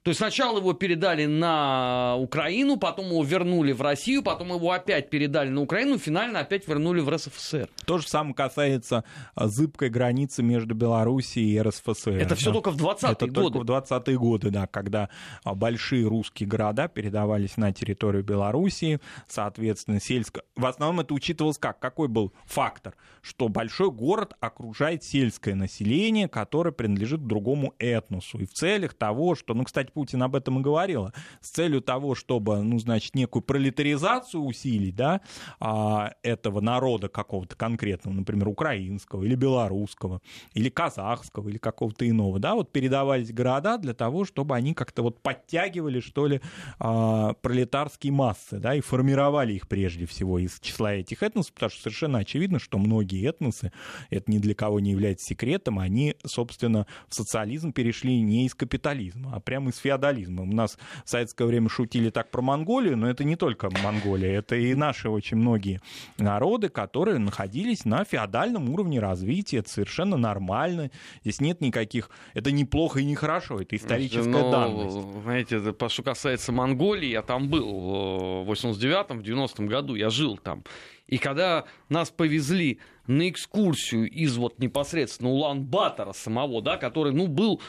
То 0.09 0.11
есть 0.11 0.21
сначала 0.21 0.57
его 0.57 0.73
передали 0.73 1.27
на 1.27 2.15
Украину, 2.17 2.77
потом 2.77 3.09
его 3.11 3.23
вернули 3.23 3.73
в 3.73 3.83
Россию, 3.83 4.23
потом 4.23 4.55
его 4.55 4.71
опять 4.71 5.11
передали 5.11 5.49
на 5.49 5.61
Украину, 5.61 5.99
финально 5.99 6.39
опять 6.39 6.67
вернули 6.67 6.99
в 6.99 7.09
РСФСР. 7.09 7.69
То 7.85 7.99
же 7.99 8.07
самое 8.07 8.33
касается 8.33 9.03
а, 9.35 9.47
зыбкой 9.47 9.91
границы 9.91 10.41
между 10.41 10.73
Белоруссией 10.73 11.53
и 11.53 11.61
РСФСР. 11.61 12.13
Это 12.13 12.33
все 12.33 12.51
только 12.51 12.71
в 12.71 12.77
20-е 12.77 13.11
годы. 13.11 13.25
Это 13.25 13.33
только 13.33 13.57
в 13.59 13.65
20-е 13.65 14.17
годы, 14.17 14.49
да, 14.49 14.65
когда 14.65 15.09
а, 15.43 15.53
большие 15.53 16.07
русские 16.07 16.49
города 16.49 16.87
передавались 16.87 17.55
на 17.57 17.71
территорию 17.71 18.23
Белоруссии, 18.23 18.99
соответственно, 19.27 20.01
сельское... 20.01 20.41
В 20.55 20.65
основном 20.65 21.01
это 21.01 21.13
учитывалось 21.13 21.59
как? 21.59 21.77
Какой 21.77 22.07
был 22.07 22.33
фактор? 22.47 22.95
Что 23.21 23.47
большой 23.47 23.91
город 23.91 24.33
окружает 24.39 25.03
сельское 25.03 25.53
население, 25.53 26.27
которое 26.27 26.71
принадлежит 26.71 27.27
другому 27.27 27.75
этносу. 27.77 28.39
И 28.39 28.47
в 28.47 28.53
целях 28.53 28.95
того, 28.95 29.35
что, 29.35 29.53
ну, 29.53 29.65
кстати, 29.65 29.91
Путин 29.99 30.23
об 30.23 30.33
этом 30.33 30.59
и 30.59 30.61
говорила, 30.61 31.11
с 31.41 31.49
целью 31.49 31.81
того, 31.81 32.15
чтобы, 32.15 32.63
ну, 32.63 32.79
значит, 32.79 33.15
некую 33.15 33.43
пролетаризацию 33.43 34.41
усилить, 34.41 34.95
да, 34.95 35.19
а, 35.59 36.13
этого 36.23 36.61
народа 36.61 37.09
какого-то 37.09 37.57
конкретного, 37.57 38.15
например, 38.15 38.47
украинского 38.47 39.25
или 39.25 39.35
белорусского, 39.35 40.21
или 40.53 40.69
казахского, 40.69 41.49
или 41.49 41.57
какого-то 41.57 42.07
иного, 42.07 42.39
да, 42.39 42.55
вот 42.55 42.71
передавались 42.71 43.33
города 43.33 43.77
для 43.77 43.93
того, 43.93 44.23
чтобы 44.23 44.55
они 44.55 44.73
как-то 44.73 45.03
вот 45.03 45.21
подтягивали, 45.21 45.99
что 45.99 46.27
ли, 46.27 46.39
а, 46.79 47.33
пролетарские 47.33 48.13
массы, 48.13 48.57
да, 48.57 48.75
и 48.75 48.79
формировали 48.79 49.51
их 49.51 49.67
прежде 49.67 50.05
всего 50.05 50.39
из 50.39 50.61
числа 50.61 50.93
этих 50.93 51.23
этносов, 51.23 51.51
потому 51.55 51.71
что 51.71 51.81
совершенно 51.81 52.19
очевидно, 52.19 52.59
что 52.59 52.77
многие 52.77 53.27
этносы, 53.27 53.73
это 54.11 54.31
ни 54.31 54.37
для 54.37 54.55
кого 54.55 54.79
не 54.79 54.91
является 54.91 55.25
секретом, 55.25 55.77
они, 55.77 56.15
собственно, 56.25 56.87
в 57.09 57.15
социализм 57.15 57.73
перешли 57.73 58.21
не 58.21 58.45
из 58.45 58.55
капитализма, 58.55 59.33
а 59.35 59.41
прямо 59.41 59.71
из 59.71 59.78
феодализма. 59.79 60.43
У 60.43 60.45
нас 60.45 60.77
в 61.05 61.09
советское 61.09 61.45
время 61.45 61.69
шутили 61.69 62.09
так 62.09 62.29
про 62.29 62.41
Монголию, 62.41 62.97
но 62.97 63.09
это 63.09 63.23
не 63.23 63.35
только 63.35 63.69
Монголия, 63.83 64.37
это 64.37 64.55
и 64.55 64.73
наши 64.75 65.09
очень 65.09 65.37
многие 65.37 65.81
народы, 66.17 66.69
которые 66.69 67.17
находились 67.19 67.85
на 67.85 68.03
феодальном 68.03 68.69
уровне 68.69 68.99
развития. 68.99 69.57
Это 69.57 69.69
совершенно 69.69 70.17
нормально. 70.17 70.91
Здесь 71.21 71.41
нет 71.41 71.61
никаких... 71.61 72.09
Это 72.33 72.51
неплохо 72.51 72.99
и 72.99 73.05
не 73.05 73.15
хорошо, 73.15 73.61
это 73.61 73.75
историческая 73.75 74.29
но, 74.29 74.51
данность. 74.51 75.23
Знаете, 75.23 75.59
что 75.87 76.03
касается 76.03 76.51
Монголии, 76.51 77.09
я 77.09 77.21
там 77.21 77.49
был 77.49 78.43
в 78.43 78.51
89-м, 78.51 79.19
в 79.19 79.23
90-м 79.23 79.67
году, 79.67 79.95
я 79.95 80.09
жил 80.09 80.37
там. 80.37 80.63
И 81.07 81.17
когда 81.17 81.65
нас 81.89 82.11
повезли 82.11 82.79
на 83.07 83.29
экскурсию 83.29 84.07
из 84.07 84.37
вот 84.37 84.59
непосредственно 84.59 85.31
Улан-Батора 85.31 86.13
самого, 86.13 86.61
да, 86.61 86.77
который, 86.77 87.11
ну, 87.11 87.27
был 87.27 87.59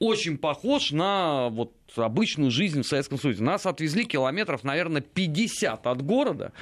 очень 0.00 0.38
похож 0.38 0.90
на 0.90 1.50
вот 1.50 1.72
обычную 1.94 2.50
жизнь 2.50 2.82
в 2.82 2.86
Советском 2.86 3.18
Союзе. 3.18 3.44
Нас 3.44 3.66
отвезли 3.66 4.04
километров, 4.04 4.64
наверное, 4.64 5.02
50 5.02 5.86
от 5.86 6.02
города 6.02 6.52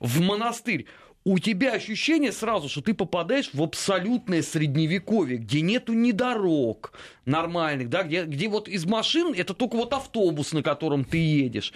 в 0.00 0.20
монастырь. 0.20 0.86
У 1.26 1.38
тебя 1.38 1.72
ощущение 1.72 2.32
сразу, 2.32 2.68
что 2.68 2.82
ты 2.82 2.92
попадаешь 2.92 3.48
в 3.54 3.62
абсолютное 3.62 4.42
средневековье, 4.42 5.38
где 5.38 5.62
нету 5.62 5.94
ни 5.94 6.12
дорог 6.12 6.92
нормальных, 7.24 7.88
да, 7.88 8.02
где, 8.02 8.24
где 8.24 8.48
вот 8.48 8.68
из 8.68 8.84
машин 8.84 9.32
это 9.34 9.54
только 9.54 9.76
вот 9.76 9.94
автобус, 9.94 10.52
на 10.52 10.62
котором 10.62 11.04
ты 11.04 11.16
едешь 11.16 11.72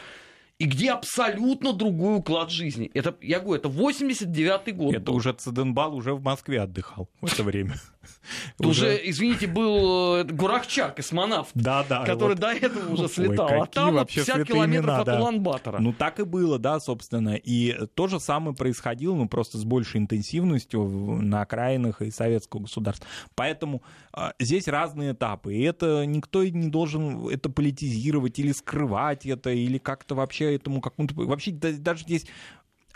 и 0.59 0.65
где 0.65 0.91
абсолютно 0.91 1.73
другой 1.73 2.17
уклад 2.17 2.51
жизни. 2.51 2.91
Это, 2.93 3.17
я 3.23 3.41
говорю, 3.41 3.61
это 3.61 3.69
89-й 3.69 4.73
год. 4.73 4.93
Это 4.93 5.13
был. 5.13 5.15
уже 5.15 5.33
Циденбал 5.33 5.95
уже 5.95 6.15
в 6.15 6.23
Москве 6.23 6.61
отдыхал 6.61 7.09
в 7.21 7.33
это 7.33 7.45
время. 7.45 7.77
Уже, 8.59 9.01
извините, 9.09 9.47
был 9.47 10.17
э, 10.17 10.25
Гурахчак, 10.25 10.97
космонавт, 10.97 11.51
да, 11.55 11.85
да, 11.89 12.05
который 12.07 12.37
до 12.37 12.49
этого 12.49 12.93
уже 12.93 13.09
слетал. 13.09 13.63
а 13.63 13.67
там 13.67 13.95
вообще 13.95 14.21
50 14.21 14.47
километров 14.47 15.01
от 15.01 15.09
Улан-Батора. 15.09 15.79
Ну, 15.79 15.93
так 15.93 16.21
и 16.21 16.25
было, 16.25 16.59
да, 16.59 16.81
собственно. 16.81 17.37
И 17.37 17.77
то 17.95 18.07
же 18.07 18.21
самое 18.21 18.55
происходило, 18.55 19.15
ну, 19.15 19.29
просто 19.29 19.59
с 19.59 19.65
большей 19.65 20.01
интенсивностью 20.01 20.83
на 21.23 21.43
окраинах 21.43 22.03
и 22.03 22.11
советского 22.11 22.61
государства. 22.63 23.07
Поэтому 23.35 23.83
а, 24.13 24.35
здесь 24.39 24.69
разные 24.69 25.13
этапы. 25.13 25.55
И 25.55 25.63
это 25.63 26.05
никто 26.05 26.45
не 26.45 26.69
должен 26.69 27.29
это 27.29 27.49
политизировать 27.49 28.39
или 28.39 28.53
скрывать 28.53 29.27
это, 29.27 29.51
или 29.51 29.79
как-то 29.79 30.15
вообще 30.15 30.55
этому 30.55 30.81
какому-то... 30.81 31.15
Вообще 31.15 31.53
даже 31.53 32.03
здесь 32.03 32.27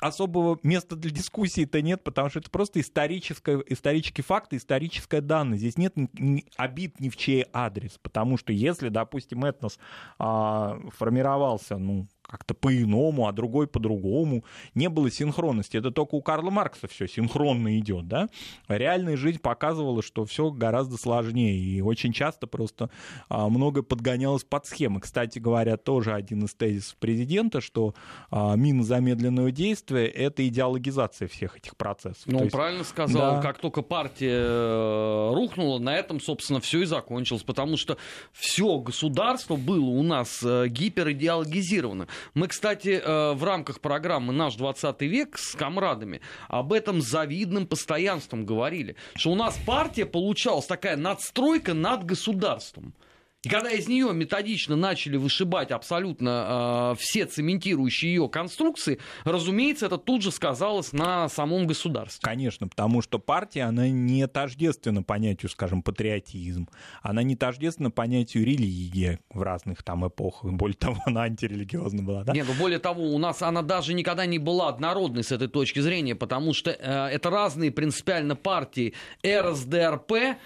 особого 0.02 0.58
места 0.62 0.96
для 0.96 1.10
дискуссии-то 1.10 1.80
нет, 1.80 2.02
потому 2.02 2.28
что 2.28 2.40
это 2.40 2.50
просто 2.50 2.80
историческое, 2.80 3.62
исторический 3.68 4.22
факт, 4.22 4.52
историческая 4.52 5.20
данность. 5.20 5.60
Здесь 5.60 5.78
нет 5.78 5.96
ни, 5.96 6.08
ни, 6.18 6.44
обид 6.56 6.98
ни 6.98 7.08
в 7.08 7.16
чей 7.16 7.46
адрес, 7.52 7.98
потому 8.02 8.36
что 8.36 8.52
если, 8.52 8.88
допустим, 8.88 9.44
этнос 9.44 9.78
а, 10.18 10.80
формировался, 10.90 11.78
ну, 11.78 12.08
как-то 12.22 12.54
по-иному, 12.54 13.28
а 13.28 13.32
другой 13.32 13.66
по-другому. 13.66 14.44
Не 14.74 14.88
было 14.88 15.10
синхронности. 15.10 15.76
Это 15.76 15.90
только 15.90 16.14
у 16.14 16.22
Карла 16.22 16.50
Маркса 16.50 16.88
все 16.88 17.06
синхронно 17.06 17.78
идет, 17.78 18.08
да? 18.08 18.28
Реальная 18.68 19.16
жизнь 19.16 19.38
показывала, 19.38 20.02
что 20.02 20.24
все 20.24 20.50
гораздо 20.50 20.96
сложнее. 20.96 21.56
И 21.58 21.80
очень 21.80 22.12
часто 22.12 22.46
просто 22.46 22.90
а, 23.28 23.48
много 23.48 23.82
подгонялось 23.82 24.44
под 24.44 24.66
схемы. 24.66 25.00
Кстати 25.00 25.38
говоря, 25.38 25.76
тоже 25.76 26.12
один 26.14 26.44
из 26.44 26.54
тезисов 26.54 26.96
президента, 26.96 27.60
что 27.60 27.94
а, 28.30 28.54
мина 28.56 28.82
замедленного 28.82 29.50
действия— 29.50 30.06
это 30.06 30.46
идеологизация 30.46 31.28
всех 31.28 31.56
этих 31.58 31.76
процессов. 31.76 32.22
Ну, 32.26 32.38
он 32.38 32.44
есть... 32.44 32.54
правильно 32.54 32.84
сказал. 32.84 33.36
Да. 33.36 33.42
Как 33.42 33.58
только 33.58 33.82
партия 33.82 34.40
э, 34.40 35.30
рухнула, 35.34 35.78
на 35.78 35.94
этом, 35.94 36.20
собственно, 36.20 36.60
все 36.60 36.82
и 36.82 36.84
закончилось. 36.84 37.42
Потому 37.42 37.76
что 37.76 37.98
все 38.32 38.78
государство 38.78 39.56
было 39.56 39.84
у 39.84 40.02
нас 40.02 40.42
э, 40.42 40.68
гиперидеологизировано. 40.68 42.08
Мы, 42.34 42.48
кстати, 42.48 43.00
э, 43.02 43.32
в 43.32 43.44
рамках 43.44 43.80
программы 43.80 44.32
«Наш 44.32 44.54
20 44.54 45.00
век» 45.02 45.38
с 45.38 45.54
комрадами 45.54 46.20
об 46.48 46.72
этом 46.72 47.00
завидным 47.00 47.66
постоянством 47.66 48.46
говорили, 48.46 48.96
что 49.16 49.30
у 49.30 49.34
нас 49.34 49.58
партия 49.66 50.06
получалась 50.06 50.66
такая 50.66 50.96
надстройка 50.96 51.74
над 51.74 52.04
государством. 52.04 52.94
И 53.42 53.48
когда 53.48 53.70
из 53.70 53.88
нее 53.88 54.12
методично 54.12 54.76
начали 54.76 55.16
вышибать 55.16 55.72
абсолютно 55.72 56.94
э, 56.94 57.00
все 57.00 57.26
цементирующие 57.26 58.14
ее 58.14 58.28
конструкции, 58.28 59.00
разумеется, 59.24 59.86
это 59.86 59.98
тут 59.98 60.22
же 60.22 60.30
сказалось 60.30 60.92
на 60.92 61.28
самом 61.28 61.66
государстве. 61.66 62.20
Конечно, 62.22 62.68
потому 62.68 63.02
что 63.02 63.18
партия, 63.18 63.62
она 63.62 63.88
не 63.88 64.28
тождественна 64.28 65.02
понятию, 65.02 65.50
скажем, 65.50 65.82
патриотизм, 65.82 66.68
она 67.02 67.24
не 67.24 67.34
тождественна 67.34 67.90
понятию 67.90 68.44
религия 68.44 69.18
в 69.30 69.42
разных 69.42 69.82
там 69.82 70.06
эпохах, 70.06 70.52
более 70.52 70.76
того, 70.76 70.98
она 71.06 71.22
антирелигиозна 71.22 72.04
была, 72.04 72.22
да? 72.22 72.32
Нет, 72.32 72.46
ну 72.48 72.54
более 72.54 72.78
того, 72.78 73.12
у 73.12 73.18
нас 73.18 73.42
она 73.42 73.62
даже 73.62 73.92
никогда 73.92 74.24
не 74.24 74.38
была 74.38 74.68
однородной 74.68 75.24
с 75.24 75.32
этой 75.32 75.48
точки 75.48 75.80
зрения, 75.80 76.14
потому 76.14 76.54
что 76.54 76.70
э, 76.70 77.08
это 77.08 77.28
разные 77.28 77.72
принципиально 77.72 78.36
партии 78.36 78.94
РСДРП, 79.26 80.38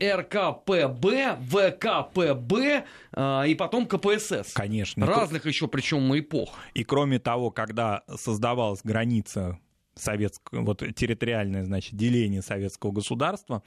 РКПБ, 0.00 1.38
ВКПБ 1.40 2.84
э, 3.12 3.48
и 3.48 3.54
потом 3.54 3.86
КПСС. 3.86 4.52
Конечно. 4.52 5.06
Разных 5.06 5.46
еще 5.46 5.68
причем 5.68 6.16
эпох. 6.18 6.54
И 6.74 6.84
кроме 6.84 7.18
того, 7.18 7.50
когда 7.50 8.02
создавалась 8.16 8.80
граница 8.82 9.58
советского, 9.94 10.62
вот 10.62 10.82
территориальное, 10.94 11.64
значит, 11.64 11.94
деление 11.94 12.42
советского 12.42 12.92
государства, 12.92 13.62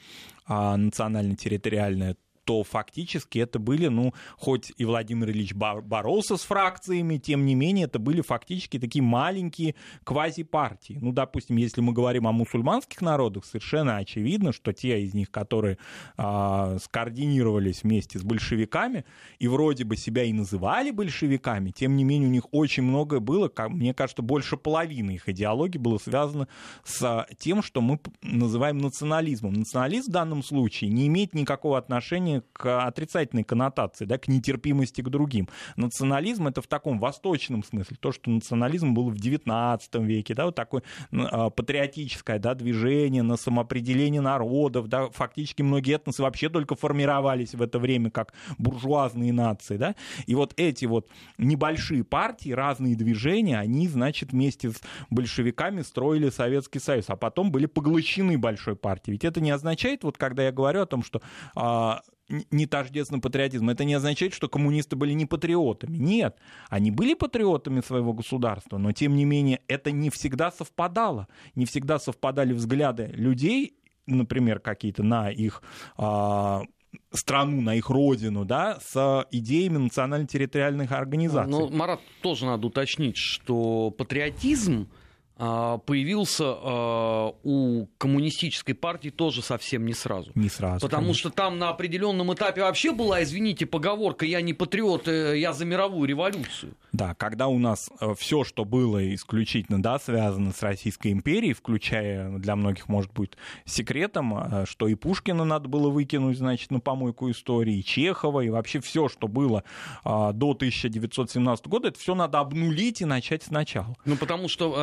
а 0.46 0.78
национально-территориальное, 0.78 2.18
то 2.48 2.64
фактически 2.64 3.40
это 3.40 3.60
были, 3.60 3.88
ну, 3.88 4.14
хоть 4.38 4.72
и 4.78 4.86
Владимир 4.86 5.32
Ильич 5.32 5.54
боролся 5.54 6.38
с 6.38 6.44
фракциями, 6.44 7.18
тем 7.18 7.46
не 7.46 7.56
менее 7.56 7.88
это 7.88 8.00
были 8.00 8.22
фактически 8.22 8.80
такие 8.80 9.04
маленькие 9.04 9.76
квазипартии. 10.06 10.98
Ну, 11.02 11.12
допустим, 11.12 11.58
если 11.58 11.82
мы 11.82 11.92
говорим 11.92 12.26
о 12.26 12.32
мусульманских 12.32 13.02
народах, 13.02 13.44
совершенно 13.44 13.98
очевидно, 13.98 14.54
что 14.54 14.72
те 14.72 15.02
из 15.02 15.14
них, 15.14 15.30
которые 15.30 15.78
э, 16.18 16.78
скоординировались 16.82 17.84
вместе 17.84 18.18
с 18.18 18.24
большевиками 18.24 19.04
и 19.40 19.50
вроде 19.50 19.84
бы 19.84 19.98
себя 19.98 20.24
и 20.24 20.32
называли 20.32 20.92
большевиками, 20.92 21.72
тем 21.72 21.98
не 21.98 22.06
менее 22.06 22.30
у 22.30 22.32
них 22.32 22.44
очень 22.52 22.84
многое 22.84 23.20
было, 23.20 23.50
как, 23.50 23.72
мне 23.72 23.94
кажется, 23.94 24.22
больше 24.22 24.56
половины 24.56 25.12
их 25.12 25.28
идеологии 25.28 25.80
было 25.80 25.98
связано 25.98 26.48
с 26.86 27.28
тем, 27.38 27.62
что 27.62 27.82
мы 27.82 28.00
называем 28.22 28.78
национализмом. 28.78 29.52
Национализм 29.52 30.12
в 30.12 30.14
данном 30.14 30.44
случае 30.44 30.92
не 30.92 31.08
имеет 31.08 31.34
никакого 31.34 31.78
отношения 31.78 32.37
к 32.54 32.86
отрицательной 32.86 33.44
коннотации, 33.44 34.06
да, 34.06 34.18
к 34.18 34.28
нетерпимости 34.28 35.02
к 35.02 35.10
другим. 35.10 35.48
Национализм— 35.76 36.48
это 36.50 36.62
в 36.62 36.68
таком 36.68 37.00
восточном 37.00 37.64
смысле, 37.64 37.98
то, 38.00 38.12
что 38.12 38.30
национализм 38.30 38.94
был 38.94 39.10
в 39.10 39.16
XIX 39.16 39.80
веке, 40.04 40.34
да, 40.34 40.46
вот 40.46 40.56
такое 40.56 40.84
а, 41.12 41.50
патриотическое 41.50 42.40
да, 42.40 42.54
движение 42.54 43.24
на 43.24 43.38
самоопределение 43.38 44.22
народов, 44.22 44.88
да, 44.88 45.10
фактически 45.10 45.62
многие 45.62 45.96
этносы 45.96 46.22
вообще 46.22 46.50
только 46.50 46.76
формировались 46.76 47.54
в 47.54 47.62
это 47.62 47.80
время 47.80 48.12
как 48.12 48.34
буржуазные 48.58 49.34
нации, 49.34 49.78
да, 49.78 49.96
и 50.26 50.36
вот 50.36 50.54
эти 50.58 50.86
вот 50.86 51.10
небольшие 51.38 52.04
партии, 52.04 52.52
разные 52.52 52.96
движения, 52.96 53.60
они, 53.60 53.88
значит, 53.88 54.32
вместе 54.32 54.72
с 54.72 54.82
большевиками 55.10 55.82
строили 55.82 56.30
Советский 56.30 56.80
Союз, 56.80 57.06
а 57.08 57.16
потом 57.16 57.52
были 57.52 57.66
поглощены 57.66 58.38
большой 58.38 58.76
партией. 58.76 59.14
Ведь 59.14 59.26
это 59.26 59.42
не 59.42 59.52
означает, 59.52 60.04
вот 60.04 60.18
когда 60.18 60.44
я 60.44 60.52
говорю 60.52 60.82
о 60.82 60.86
том, 60.86 61.04
что 61.04 61.22
а, 61.56 62.02
не 62.30 62.66
тождественно 62.66 63.20
патриотизм. 63.20 63.70
Это 63.70 63.84
не 63.86 63.94
означает, 63.94 64.34
что 64.34 64.50
коммунисты 64.50 64.96
были 64.96 65.14
не 65.14 65.26
патриотами. 65.26 65.98
Нет, 65.98 66.38
они 66.70 66.92
были 66.92 67.14
патриотами 67.14 67.82
своего 67.82 68.14
государства, 68.14 68.78
но 68.78 68.92
тем 68.92 69.16
не 69.16 69.26
менее 69.26 69.62
это 69.68 69.92
не 69.92 70.10
всегда 70.10 70.52
совпадало. 70.52 71.28
Не 71.56 71.66
всегда 71.66 72.00
совпадали 72.00 72.54
взгляды 72.54 73.12
людей, 73.14 73.78
например, 74.06 74.60
какие-то 74.60 75.04
на 75.04 75.30
их 75.30 75.62
а, 75.98 76.64
страну, 77.12 77.62
на 77.62 77.76
их 77.76 77.90
родину, 77.90 78.46
да, 78.46 78.80
с 78.82 79.26
идеями 79.32 79.78
национально-территориальных 79.78 80.92
организаций. 80.92 81.52
Но, 81.52 81.70
Марат, 81.70 82.02
тоже 82.22 82.46
надо 82.46 82.68
уточнить, 82.68 83.18
что 83.18 83.92
патриотизм 83.92 84.90
появился 85.38 86.46
а, 86.48 87.34
у 87.44 87.88
коммунистической 87.98 88.74
партии 88.74 89.10
тоже 89.10 89.42
совсем 89.42 89.86
не 89.86 89.94
сразу. 89.94 90.32
Не 90.36 90.50
сразу. 90.50 90.82
Потому 90.82 91.04
конечно. 91.04 91.20
что 91.20 91.30
там 91.30 91.60
на 91.60 91.70
определенном 91.70 92.34
этапе 92.34 92.62
вообще 92.62 92.92
была, 92.92 93.24
извините, 93.24 93.66
поговорка 93.66 94.26
«я 94.26 94.42
не 94.42 94.54
патриот, 94.54 95.08
э, 95.08 95.38
я 95.38 95.54
за 95.54 95.66
мировую 95.66 96.08
революцию». 96.08 96.74
Да, 96.92 97.14
когда 97.14 97.48
у 97.48 97.60
нас 97.60 97.90
э, 98.00 98.16
все, 98.18 98.44
что 98.44 98.66
было 98.66 99.14
исключительно 99.14 99.82
да, 99.82 100.00
связано 100.00 100.52
с 100.54 100.64
Российской 100.64 101.12
империей, 101.12 101.54
включая 101.54 102.30
для 102.40 102.56
многих, 102.56 102.90
может 102.90 103.14
быть, 103.14 103.32
секретом, 103.66 104.36
э, 104.38 104.66
что 104.68 104.88
и 104.88 104.96
Пушкина 104.96 105.44
надо 105.44 105.68
было 105.68 105.90
выкинуть, 105.90 106.38
значит, 106.38 106.72
на 106.72 106.80
помойку 106.80 107.30
истории, 107.30 107.78
и 107.78 107.84
Чехова, 107.84 108.42
и 108.42 108.50
вообще 108.50 108.80
все, 108.80 109.08
что 109.10 109.28
было 109.28 109.64
а, 110.04 110.32
до 110.32 110.52
1917 110.52 111.68
года, 111.68 111.90
это 111.90 112.00
все 112.00 112.16
надо 112.16 112.40
обнулить 112.40 113.02
и 113.02 113.06
начать 113.06 113.44
сначала. 113.44 113.96
Ну, 114.06 114.16
потому 114.16 114.48
что 114.48 114.74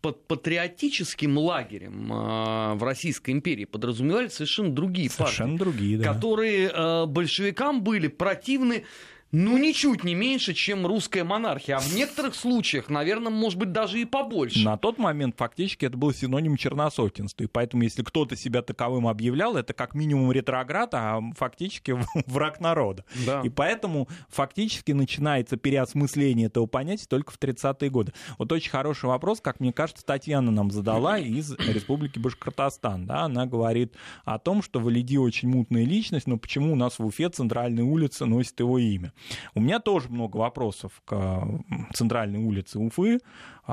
под 0.00 0.26
патриотическим 0.26 1.36
лагерем 1.38 2.12
э, 2.12 2.74
в 2.74 2.82
Российской 2.82 3.32
империи 3.32 3.66
подразумевали 3.66 4.28
совершенно 4.28 4.70
другие 4.70 5.10
совершенно 5.10 5.58
партии, 5.58 5.64
другие, 5.64 5.98
да. 5.98 6.14
которые 6.14 6.70
э, 6.72 7.06
большевикам 7.06 7.82
были 7.82 8.08
противны 8.08 8.84
ну, 9.32 9.58
ничуть 9.58 10.02
не 10.02 10.14
меньше, 10.14 10.54
чем 10.54 10.86
русская 10.86 11.22
монархия. 11.22 11.76
А 11.76 11.80
в 11.80 11.94
некоторых 11.94 12.34
случаях, 12.34 12.88
наверное, 12.88 13.30
может 13.30 13.58
быть, 13.58 13.70
даже 13.70 14.00
и 14.00 14.04
побольше. 14.04 14.64
На 14.64 14.76
тот 14.76 14.98
момент 14.98 15.36
фактически 15.38 15.84
это 15.84 15.96
был 15.96 16.12
синоним 16.12 16.56
черносотенства. 16.56 17.44
И 17.44 17.46
поэтому, 17.46 17.84
если 17.84 18.02
кто-то 18.02 18.34
себя 18.34 18.62
таковым 18.62 19.06
объявлял, 19.06 19.56
это 19.56 19.72
как 19.72 19.94
минимум 19.94 20.32
ретроград, 20.32 20.90
а 20.94 21.20
фактически 21.36 21.96
враг 22.26 22.60
народа. 22.60 23.04
Да. 23.24 23.42
И 23.42 23.48
поэтому 23.48 24.08
фактически 24.28 24.90
начинается 24.92 25.56
переосмысление 25.56 26.48
этого 26.48 26.66
понятия 26.66 27.06
только 27.08 27.30
в 27.30 27.38
30-е 27.38 27.88
годы. 27.88 28.12
Вот 28.36 28.50
очень 28.50 28.70
хороший 28.70 29.06
вопрос, 29.06 29.40
как 29.40 29.60
мне 29.60 29.72
кажется, 29.72 30.04
Татьяна 30.04 30.50
нам 30.50 30.72
задала 30.72 31.18
из 31.18 31.52
Республики 31.52 32.18
Башкортостан. 32.18 33.06
Да? 33.06 33.22
Она 33.22 33.46
говорит 33.46 33.94
о 34.24 34.40
том, 34.40 34.60
что 34.60 34.80
Валиди 34.80 35.18
очень 35.18 35.48
мутная 35.48 35.84
личность, 35.84 36.26
но 36.26 36.36
почему 36.36 36.72
у 36.72 36.76
нас 36.76 36.98
в 36.98 37.06
Уфе 37.06 37.28
центральная 37.28 37.84
улица 37.84 38.26
носит 38.26 38.58
его 38.58 38.78
имя. 38.78 39.12
У 39.54 39.60
меня 39.60 39.78
тоже 39.78 40.08
много 40.08 40.36
вопросов 40.36 40.92
к 41.04 41.46
центральной 41.94 42.38
улице 42.38 42.78
Уфы. 42.78 43.18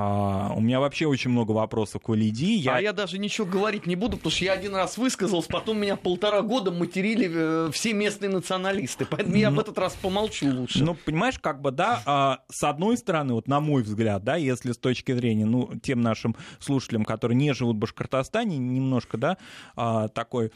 А, 0.00 0.52
у 0.54 0.60
меня 0.60 0.78
вообще 0.78 1.06
очень 1.06 1.32
много 1.32 1.50
вопросов 1.50 2.02
к 2.02 2.08
Валиди. 2.08 2.54
Я... 2.54 2.76
А 2.76 2.80
я 2.80 2.92
даже 2.92 3.18
ничего 3.18 3.46
говорить 3.46 3.84
не 3.86 3.96
буду, 3.96 4.16
потому 4.16 4.30
что 4.30 4.44
я 4.44 4.52
один 4.52 4.76
раз 4.76 4.96
высказался, 4.96 5.48
потом 5.48 5.80
меня 5.80 5.96
полтора 5.96 6.42
года 6.42 6.70
материли 6.70 7.28
э, 7.28 7.70
все 7.72 7.92
местные 7.94 8.28
националисты. 8.28 9.06
Поэтому 9.06 9.34
я 9.34 9.50
ну, 9.50 9.56
в 9.56 9.60
этот 9.60 9.76
раз 9.76 9.94
помолчу 10.00 10.46
лучше. 10.46 10.84
Ну, 10.84 10.94
понимаешь, 10.94 11.40
как 11.40 11.60
бы, 11.60 11.72
да, 11.72 12.00
а, 12.06 12.38
с 12.48 12.62
одной 12.62 12.96
стороны, 12.96 13.34
вот 13.34 13.48
на 13.48 13.58
мой 13.58 13.82
взгляд, 13.82 14.22
да, 14.22 14.36
если 14.36 14.70
с 14.70 14.78
точки 14.78 15.12
зрения, 15.12 15.46
ну, 15.46 15.72
тем 15.82 16.00
нашим 16.00 16.36
слушателям, 16.60 17.04
которые 17.04 17.36
не 17.36 17.52
живут 17.52 17.74
в 17.74 17.78
Башкортостане, 17.80 18.56
немножко, 18.56 19.16
да, 19.16 19.36
а, 19.74 20.06
такой 20.06 20.52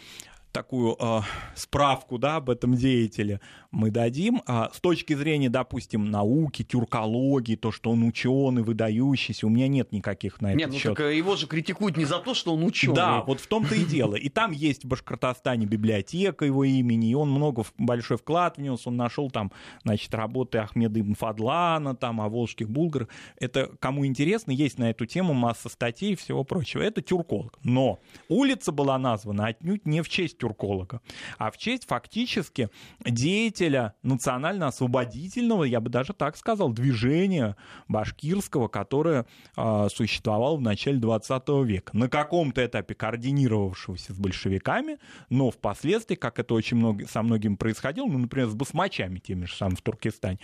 такую 0.52 0.96
э, 0.98 1.20
справку 1.54 2.18
да, 2.18 2.36
об 2.36 2.50
этом 2.50 2.74
деятеле 2.74 3.40
мы 3.70 3.90
дадим. 3.90 4.42
А 4.46 4.70
с 4.72 4.80
точки 4.80 5.14
зрения, 5.14 5.48
допустим, 5.48 6.10
науки, 6.10 6.62
тюркологии, 6.62 7.56
то, 7.56 7.72
что 7.72 7.90
он 7.90 8.04
ученый, 8.04 8.62
выдающийся, 8.62 9.46
у 9.46 9.50
меня 9.50 9.66
нет 9.66 9.92
никаких 9.92 10.40
на 10.40 10.48
это 10.48 10.58
Нет, 10.58 10.70
ну 10.70 10.78
счет. 10.78 10.96
так 10.96 11.12
его 11.12 11.36
же 11.36 11.46
критикуют 11.46 11.96
не 11.96 12.04
за 12.04 12.18
то, 12.18 12.34
что 12.34 12.54
он 12.54 12.64
ученый. 12.64 12.94
Да, 12.94 13.22
вот 13.22 13.40
в 13.40 13.46
том-то 13.46 13.74
и 13.74 13.84
дело. 13.84 14.14
И 14.14 14.28
там 14.28 14.52
есть 14.52 14.84
в 14.84 14.88
Башкортостане 14.88 15.66
библиотека 15.66 16.44
его 16.44 16.64
имени, 16.64 17.10
и 17.10 17.14
он 17.14 17.30
много, 17.30 17.64
большой 17.78 18.18
вклад 18.18 18.58
внес, 18.58 18.86
он 18.86 18.96
нашел 18.96 19.30
там, 19.30 19.50
значит, 19.82 20.14
работы 20.14 20.58
Ахмеда 20.58 21.00
Ибн 21.00 21.14
Фадлана, 21.14 21.96
там, 21.96 22.20
о 22.20 22.28
волжских 22.28 22.68
булгарах. 22.68 23.08
Это, 23.38 23.70
кому 23.80 24.04
интересно, 24.04 24.52
есть 24.52 24.78
на 24.78 24.90
эту 24.90 25.06
тему 25.06 25.32
масса 25.32 25.70
статей 25.70 26.12
и 26.12 26.16
всего 26.16 26.44
прочего. 26.44 26.82
Это 26.82 27.00
тюрколог. 27.00 27.58
Но 27.62 28.00
улица 28.28 28.70
была 28.70 28.98
названа 28.98 29.46
отнюдь 29.46 29.86
не 29.86 30.02
в 30.02 30.08
честь 30.08 30.41
тюрколога, 30.42 31.00
а 31.38 31.50
в 31.52 31.57
честь 31.57 31.87
фактически 31.87 32.68
деятеля 33.05 33.94
национально-освободительного, 34.02 35.64
я 35.64 35.81
бы 35.81 35.88
даже 35.88 36.12
так 36.12 36.37
сказал, 36.37 36.72
движения 36.72 37.57
башкирского, 37.87 38.66
которое 38.66 39.26
э, 39.57 39.88
существовало 39.94 40.57
в 40.57 40.61
начале 40.61 40.98
20 40.98 41.48
века. 41.64 41.96
На 41.96 42.09
каком-то 42.09 42.64
этапе 42.64 42.94
координировавшегося 42.94 44.14
с 44.14 44.18
большевиками, 44.18 44.98
но 45.31 45.50
впоследствии, 45.50 46.16
как 46.16 46.40
это 46.40 46.55
очень 46.55 46.76
много, 46.76 47.07
со 47.07 47.22
многими 47.22 47.55
происходило, 47.55 48.07
ну, 48.07 48.18
например, 48.18 48.48
с 48.48 48.55
басмачами 48.55 49.20
теми 49.20 49.44
же 49.44 49.55
самыми 49.55 49.76
в 49.76 49.83
Туркестане, 49.83 50.40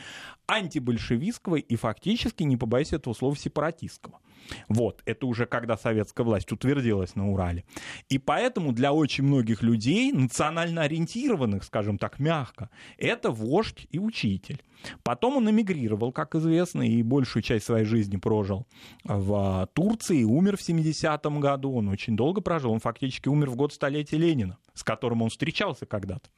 антибольшевистского 0.46 1.56
и 1.56 1.76
фактически, 1.76 2.44
не 2.44 2.56
побоюсь 2.56 2.92
этого 2.92 3.14
слова, 3.14 3.36
сепаратистского. 3.36 4.20
Вот, 4.68 5.02
это 5.04 5.26
уже 5.26 5.46
когда 5.46 5.76
советская 5.76 6.24
власть 6.24 6.50
утвердилась 6.52 7.14
на 7.14 7.30
Урале. 7.30 7.64
И 8.08 8.18
поэтому 8.18 8.72
для 8.72 8.92
очень 8.92 9.24
многих 9.24 9.62
людей, 9.62 9.87
национально 10.12 10.82
ориентированных, 10.82 11.64
скажем 11.64 11.98
так, 11.98 12.18
мягко, 12.18 12.70
это 12.96 13.30
вождь 13.30 13.86
и 13.90 13.98
учитель. 13.98 14.62
Потом 15.02 15.36
он 15.38 15.50
эмигрировал, 15.50 16.12
как 16.12 16.34
известно, 16.34 16.82
и 16.82 17.02
большую 17.02 17.42
часть 17.42 17.66
своей 17.66 17.84
жизни 17.84 18.16
прожил 18.16 18.66
в 19.04 19.68
Турции, 19.72 20.22
умер 20.24 20.56
в 20.56 20.60
70-м 20.60 21.40
году. 21.40 21.74
Он 21.74 21.88
очень 21.88 22.16
долго 22.16 22.40
прожил, 22.40 22.72
он 22.72 22.80
фактически 22.80 23.28
умер 23.28 23.50
в 23.50 23.56
год 23.56 23.72
столетия 23.72 24.18
Ленина, 24.18 24.58
с 24.74 24.84
которым 24.84 25.22
он 25.22 25.30
встречался 25.30 25.86
когда-то. 25.86 26.28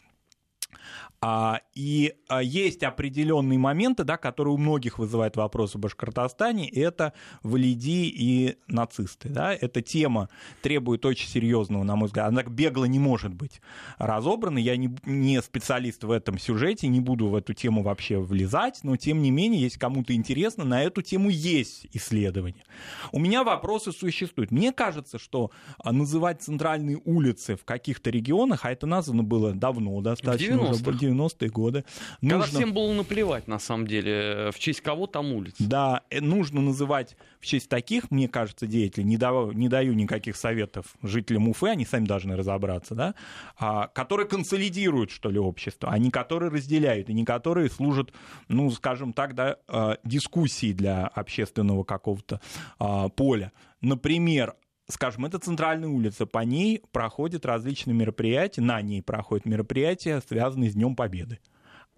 А, 1.22 1.60
и 1.74 2.14
а, 2.28 2.42
есть 2.42 2.82
определенные 2.82 3.58
моменты, 3.58 4.04
да, 4.04 4.16
которые 4.16 4.54
у 4.54 4.56
многих 4.56 4.98
вызывают 4.98 5.36
вопросы 5.36 5.76
в 5.76 5.80
Башкортостане. 5.82 6.66
Это 6.70 7.12
валиди 7.42 8.08
и 8.08 8.56
нацисты. 8.68 9.28
Да. 9.28 9.52
Эта 9.52 9.82
тема 9.82 10.30
требует 10.62 11.04
очень 11.04 11.28
серьезного, 11.28 11.82
на 11.82 11.94
мой 11.94 12.06
взгляд. 12.06 12.28
Она 12.28 12.42
бегло 12.42 12.86
не 12.86 12.98
может 12.98 13.34
быть 13.34 13.60
разобрана. 13.98 14.56
Я 14.56 14.78
не, 14.78 14.96
не 15.04 15.42
специалист 15.42 16.04
в 16.04 16.10
этом 16.10 16.38
сюжете, 16.38 16.88
не 16.88 17.00
буду 17.00 17.28
в 17.28 17.34
эту 17.34 17.52
тему 17.52 17.82
вообще 17.82 18.18
влезать, 18.18 18.80
но 18.82 18.96
тем 18.96 19.20
не 19.20 19.30
менее, 19.30 19.60
если 19.60 19.78
кому-то 19.78 20.14
интересно, 20.14 20.64
на 20.64 20.82
эту 20.82 21.02
тему 21.02 21.28
есть 21.28 21.86
исследования. 21.92 22.64
У 23.12 23.18
меня 23.18 23.44
вопросы 23.44 23.92
существуют. 23.92 24.50
Мне 24.52 24.72
кажется, 24.72 25.18
что 25.18 25.50
а, 25.78 25.92
называть 25.92 26.40
центральные 26.40 26.98
улицы 27.04 27.56
в 27.56 27.64
каких-то 27.64 28.08
регионах, 28.08 28.64
а 28.64 28.72
это 28.72 28.86
названо 28.86 29.22
было 29.22 29.52
давно 29.52 30.00
достаточно, 30.00 30.56
уже 30.62 30.82
90-е 30.84 31.50
годы. 31.50 31.84
Нужно... 32.20 32.44
Когда 32.44 32.58
всем 32.58 32.72
было 32.72 32.92
наплевать, 32.92 33.48
на 33.48 33.58
самом 33.58 33.86
деле, 33.86 34.50
в 34.52 34.58
честь 34.58 34.80
кого 34.80 35.06
там 35.06 35.32
улиц. 35.32 35.54
Да, 35.58 36.02
э, 36.10 36.20
нужно 36.20 36.60
называть 36.60 37.16
в 37.40 37.46
честь 37.46 37.68
таких, 37.68 38.10
мне 38.10 38.28
кажется, 38.28 38.66
деятелей, 38.66 39.04
не, 39.04 39.16
дав... 39.16 39.54
не 39.54 39.68
даю 39.68 39.94
никаких 39.94 40.36
советов 40.36 40.86
жителям 41.02 41.48
Уфы, 41.48 41.68
они 41.68 41.84
сами 41.86 42.04
должны 42.04 42.36
разобраться, 42.36 42.94
да, 42.94 43.14
а, 43.58 43.88
которые 43.88 44.26
консолидируют, 44.26 45.10
что 45.10 45.30
ли, 45.30 45.38
общество, 45.38 45.90
а 45.90 45.98
не 45.98 46.10
которые 46.10 46.50
разделяют, 46.50 47.08
и 47.08 47.14
не 47.14 47.24
которые 47.24 47.70
служат, 47.70 48.12
ну, 48.48 48.70
скажем 48.70 49.12
так, 49.12 49.34
да, 49.34 49.56
а, 49.68 49.96
дискуссии 50.04 50.72
для 50.72 51.06
общественного 51.06 51.84
какого-то 51.84 52.40
а, 52.78 53.08
поля. 53.08 53.52
Например, 53.80 54.54
скажем, 54.90 55.26
это 55.26 55.38
центральная 55.38 55.88
улица, 55.88 56.26
по 56.26 56.40
ней 56.40 56.82
проходят 56.92 57.46
различные 57.46 57.94
мероприятия, 57.94 58.60
на 58.60 58.80
ней 58.82 59.02
проходят 59.02 59.46
мероприятия, 59.46 60.22
связанные 60.26 60.70
с 60.70 60.74
Днем 60.74 60.96
Победы 60.96 61.38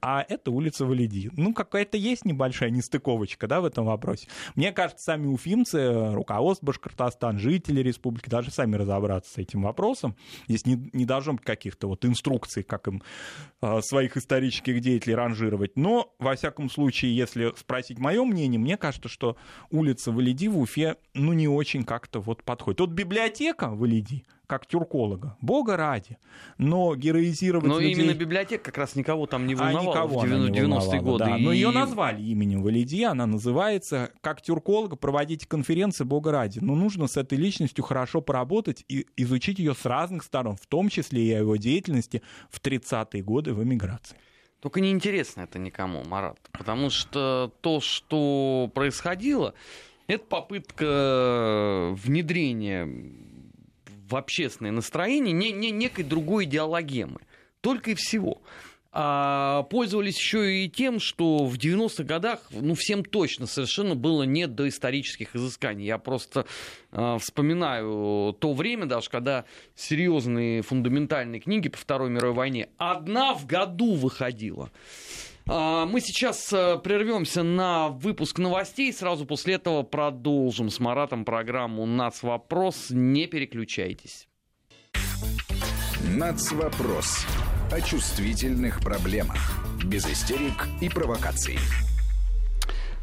а 0.03 0.27
это 0.29 0.51
улица 0.51 0.85
Валиди. 0.85 1.31
Ну, 1.37 1.55
какая-то 1.55 1.97
есть 1.97 2.25
небольшая 2.25 2.71
нестыковочка, 2.71 3.47
да, 3.47 3.61
в 3.61 3.65
этом 3.65 3.87
вопросе. 3.87 4.27
Мне 4.57 4.73
кажется, 4.73 5.05
сами 5.05 5.29
уфимцы, 5.29 6.13
руководство 6.13 6.67
Башкортостан, 6.67 7.39
жители 7.39 7.81
республики 7.81 8.29
даже 8.29 8.51
сами 8.51 8.75
разобраться 8.75 9.33
с 9.33 9.39
этим 9.39 9.63
вопросом. 9.63 10.17
Здесь 10.49 10.67
не, 10.67 10.91
не 10.93 11.05
должно 11.05 11.35
быть 11.35 11.45
каких-то 11.45 11.87
вот 11.87 12.05
инструкций, 12.05 12.65
как 12.65 12.89
им 12.89 13.03
э, 13.63 13.81
своих 13.81 14.17
исторических 14.17 14.81
деятелей 14.81 15.15
ранжировать. 15.15 15.77
Но, 15.77 16.13
во 16.19 16.35
всяком 16.35 16.69
случае, 16.69 17.17
если 17.17 17.53
спросить 17.57 17.99
мое 17.99 18.25
мнение, 18.25 18.59
мне 18.59 18.77
кажется, 18.77 19.09
что 19.09 19.37
улица 19.71 20.11
Валиди 20.11 20.49
в 20.49 20.59
Уфе, 20.59 20.97
ну, 21.15 21.33
не 21.33 21.47
очень 21.47 21.85
как-то 21.85 22.21
вот 22.21 22.43
подходит. 22.43 22.81
Вот 22.81 22.91
библиотека 22.91 23.71
Валиди, 23.71 24.25
как 24.53 24.67
тюрколога. 24.67 25.35
Бога 25.41 25.79
ради. 25.79 26.19
Но 26.59 26.95
героизировать 26.95 27.67
Но 27.67 27.79
людей... 27.79 27.95
именно 27.95 28.13
библиотека 28.15 28.65
как 28.65 28.77
раз 28.77 28.97
никого 28.97 29.25
там 29.25 29.47
не 29.47 29.55
волновала 29.55 29.81
а 29.81 30.05
никого 30.05 30.21
в 30.21 30.25
90-е 30.25 31.01
годы. 31.01 31.25
Да. 31.25 31.39
Но 31.39 31.53
и... 31.53 31.57
ее 31.57 31.71
назвали 31.71 32.21
именем 32.21 32.63
Валидия, 32.63 33.09
она 33.09 33.25
называется 33.25 34.11
как 34.21 34.43
тюрколога 34.43 34.97
проводить 34.97 35.47
конференции 35.47 36.05
Бога 36.05 36.33
ради. 36.33 36.59
Но 36.59 36.75
нужно 36.75 37.07
с 37.07 37.17
этой 37.17 37.39
личностью 37.39 37.83
хорошо 37.83 38.21
поработать 38.21 38.85
и 38.91 39.07
изучить 39.17 39.59
ее 39.59 39.75
с 39.75 39.87
разных 39.87 40.23
сторон, 40.23 40.57
в 40.57 40.67
том 40.67 40.91
числе 40.91 41.23
и 41.23 41.33
о 41.33 41.39
его 41.39 41.57
деятельности 41.57 42.21
в 42.51 42.61
30-е 42.61 43.23
годы 43.23 43.55
в 43.55 43.63
эмиграции. 43.63 44.19
Только 44.61 44.83
неинтересно 44.83 45.41
это 45.41 45.59
никому, 45.59 46.05
Марат. 46.05 46.39
Потому 46.53 46.91
что 46.91 47.55
то, 47.63 47.81
что 47.81 48.71
происходило, 48.75 49.55
это 50.09 50.25
попытка 50.25 51.95
внедрения 52.05 52.87
в 54.13 54.17
общественное 54.17 54.71
настроение 54.71 55.33
не, 55.33 55.51
не, 55.51 55.71
некой 55.71 56.05
другой 56.05 56.45
идеологемы. 56.45 57.21
Только 57.61 57.93
и 57.93 57.95
всего. 57.95 58.43
А 58.95 59.63
пользовались 59.71 60.19
еще 60.19 60.65
и 60.65 60.69
тем, 60.69 61.01
что 61.01 61.47
в 61.47 61.57
90-х 61.57 62.05
годах, 62.05 62.41
ну, 62.51 62.75
всем 62.75 63.03
точно 63.03 63.47
совершенно 63.47 63.95
было 63.95 64.25
нет 64.25 64.55
до 64.55 64.69
исторических 64.69 65.35
изысканий. 65.35 65.87
Я 65.87 65.97
просто 65.97 66.45
э, 66.91 67.17
вспоминаю 67.19 68.35
то 68.35 68.53
время 68.53 68.85
даже, 68.85 69.09
когда 69.09 69.47
серьезные 69.75 70.61
фундаментальные 70.61 71.41
книги 71.41 71.71
по 71.71 71.79
Второй 71.79 72.11
мировой 72.11 72.37
войне 72.37 72.69
одна 72.77 73.33
в 73.33 73.47
году 73.47 73.95
выходила. 73.95 74.71
А, 75.47 75.87
мы 75.87 76.01
сейчас 76.01 76.53
э, 76.53 76.79
прервемся 76.79 77.43
на 77.43 77.89
выпуск 77.89 78.39
новостей. 78.39 78.93
Сразу 78.93 79.27
после 79.27 79.55
этого 79.55 79.83
продолжим 79.83 80.71
с 80.71 80.79
Маратом 80.81 81.25
программу 81.25 81.87
«Нацвопрос». 81.87 82.91
Не 82.91 83.27
переключайтесь. 83.27 84.29
«Нацвопрос» 86.09 87.27
о 87.71 87.81
чувствительных 87.81 88.81
проблемах. 88.81 89.39
Без 89.85 90.07
истерик 90.07 90.69
и 90.81 90.89
провокаций. 90.89 91.59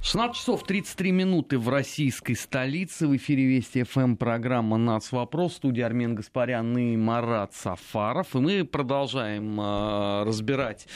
16 0.01 0.35
часов 0.37 0.63
33 0.63 1.11
минуты 1.11 1.59
в 1.59 1.67
российской 1.67 2.33
столице. 2.33 3.05
В 3.05 3.17
эфире 3.17 3.45
Вести 3.45 3.83
ФМ 3.83 4.15
программа 4.15 4.77
«Нац. 4.77 5.11
Вопрос». 5.11 5.55
Студия 5.55 5.85
Армен 5.85 6.15
Гаспарян 6.15 6.75
и 6.77 6.95
Марат 6.95 7.53
Сафаров. 7.53 8.33
И 8.33 8.39
мы 8.39 8.63
продолжаем 8.63 9.59
э, 9.59 10.23
разбирать 10.23 10.87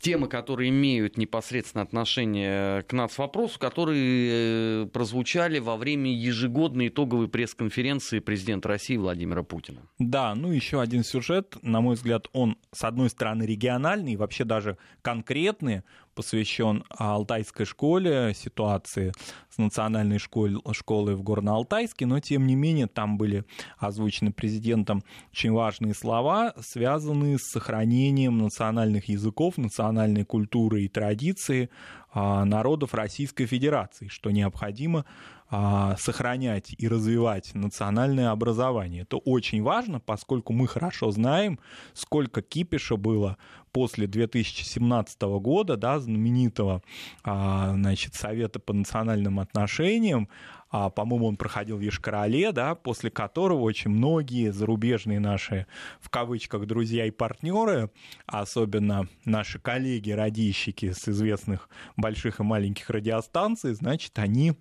темы, 0.00 0.28
которые 0.28 0.70
имеют 0.70 1.18
непосредственно 1.18 1.82
отношение 1.82 2.82
к 2.84 2.92
«Нац. 2.94 3.18
Вопросу», 3.18 3.58
которые 3.58 4.84
э, 4.84 4.86
прозвучали 4.86 5.58
во 5.58 5.76
время 5.76 6.10
ежегодной 6.10 6.88
итоговой 6.88 7.28
пресс-конференции 7.28 8.20
президента 8.20 8.70
России 8.70 8.96
Владимира 8.96 9.42
Путина. 9.42 9.82
Да, 9.98 10.34
ну 10.34 10.50
еще 10.50 10.80
один 10.80 11.04
сюжет. 11.04 11.56
На 11.60 11.82
мой 11.82 11.96
взгляд, 11.96 12.28
он, 12.32 12.56
с 12.72 12.82
одной 12.82 13.10
стороны, 13.10 13.42
региональный, 13.42 14.16
вообще 14.16 14.44
даже 14.44 14.78
конкретный, 15.02 15.82
посвящен 16.18 16.82
Алтайской 16.90 17.64
школе, 17.64 18.34
ситуации 18.34 19.12
с 19.50 19.56
национальной 19.56 20.18
школой, 20.18 20.60
школой 20.72 21.14
в 21.14 21.22
Горно-Алтайске, 21.22 22.06
но 22.06 22.18
тем 22.18 22.44
не 22.44 22.56
менее 22.56 22.88
там 22.88 23.16
были 23.16 23.44
озвучены 23.78 24.32
президентом 24.32 25.04
очень 25.30 25.52
важные 25.52 25.94
слова, 25.94 26.54
связанные 26.60 27.38
с 27.38 27.42
сохранением 27.42 28.38
национальных 28.38 29.08
языков, 29.08 29.58
национальной 29.58 30.24
культуры 30.24 30.82
и 30.82 30.88
традиции 30.88 31.70
а, 32.12 32.44
народов 32.44 32.94
Российской 32.94 33.46
Федерации, 33.46 34.08
что 34.08 34.32
необходимо 34.32 35.04
сохранять 35.50 36.74
и 36.76 36.88
развивать 36.88 37.54
национальное 37.54 38.30
образование. 38.30 39.02
Это 39.02 39.16
очень 39.16 39.62
важно, 39.62 39.98
поскольку 39.98 40.52
мы 40.52 40.66
хорошо 40.66 41.10
знаем, 41.10 41.58
сколько 41.94 42.42
кипиша 42.42 42.96
было 42.96 43.38
после 43.72 44.06
2017 44.06 45.22
года, 45.22 45.76
да, 45.76 45.98
знаменитого 45.98 46.82
а, 47.22 47.72
значит, 47.74 48.14
Совета 48.14 48.58
по 48.58 48.72
национальным 48.72 49.40
отношениям, 49.40 50.28
а, 50.70 50.90
по-моему, 50.90 51.26
он 51.28 51.36
проходил 51.36 51.78
в 51.78 51.80
Ешкарале, 51.80 52.52
да, 52.52 52.74
после 52.74 53.10
которого 53.10 53.60
очень 53.60 53.90
многие 53.90 54.50
зарубежные 54.50 55.20
наши, 55.20 55.66
в 56.00 56.10
кавычках, 56.10 56.66
друзья 56.66 57.06
и 57.06 57.10
партнеры, 57.10 57.90
особенно 58.26 59.08
наши 59.24 59.58
коллеги, 59.58 60.10
радищики 60.10 60.92
с 60.92 61.08
известных 61.08 61.68
больших 61.96 62.40
и 62.40 62.42
маленьких 62.42 62.90
радиостанций, 62.90 63.74
значит, 63.74 64.18
они 64.18 64.54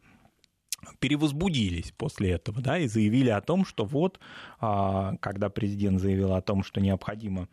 перевозбудились 1.00 1.92
после 1.98 2.32
этого, 2.32 2.62
да, 2.62 2.78
и 2.78 2.88
заявили 2.88 3.30
о 3.30 3.42
том, 3.42 3.66
что 3.66 3.86
вот, 3.86 4.20
а, 4.60 5.16
когда 5.20 5.50
президент 5.50 6.00
заявил 6.00 6.34
о 6.34 6.42
том, 6.42 6.64
что 6.64 6.80
необходимо 6.80 7.48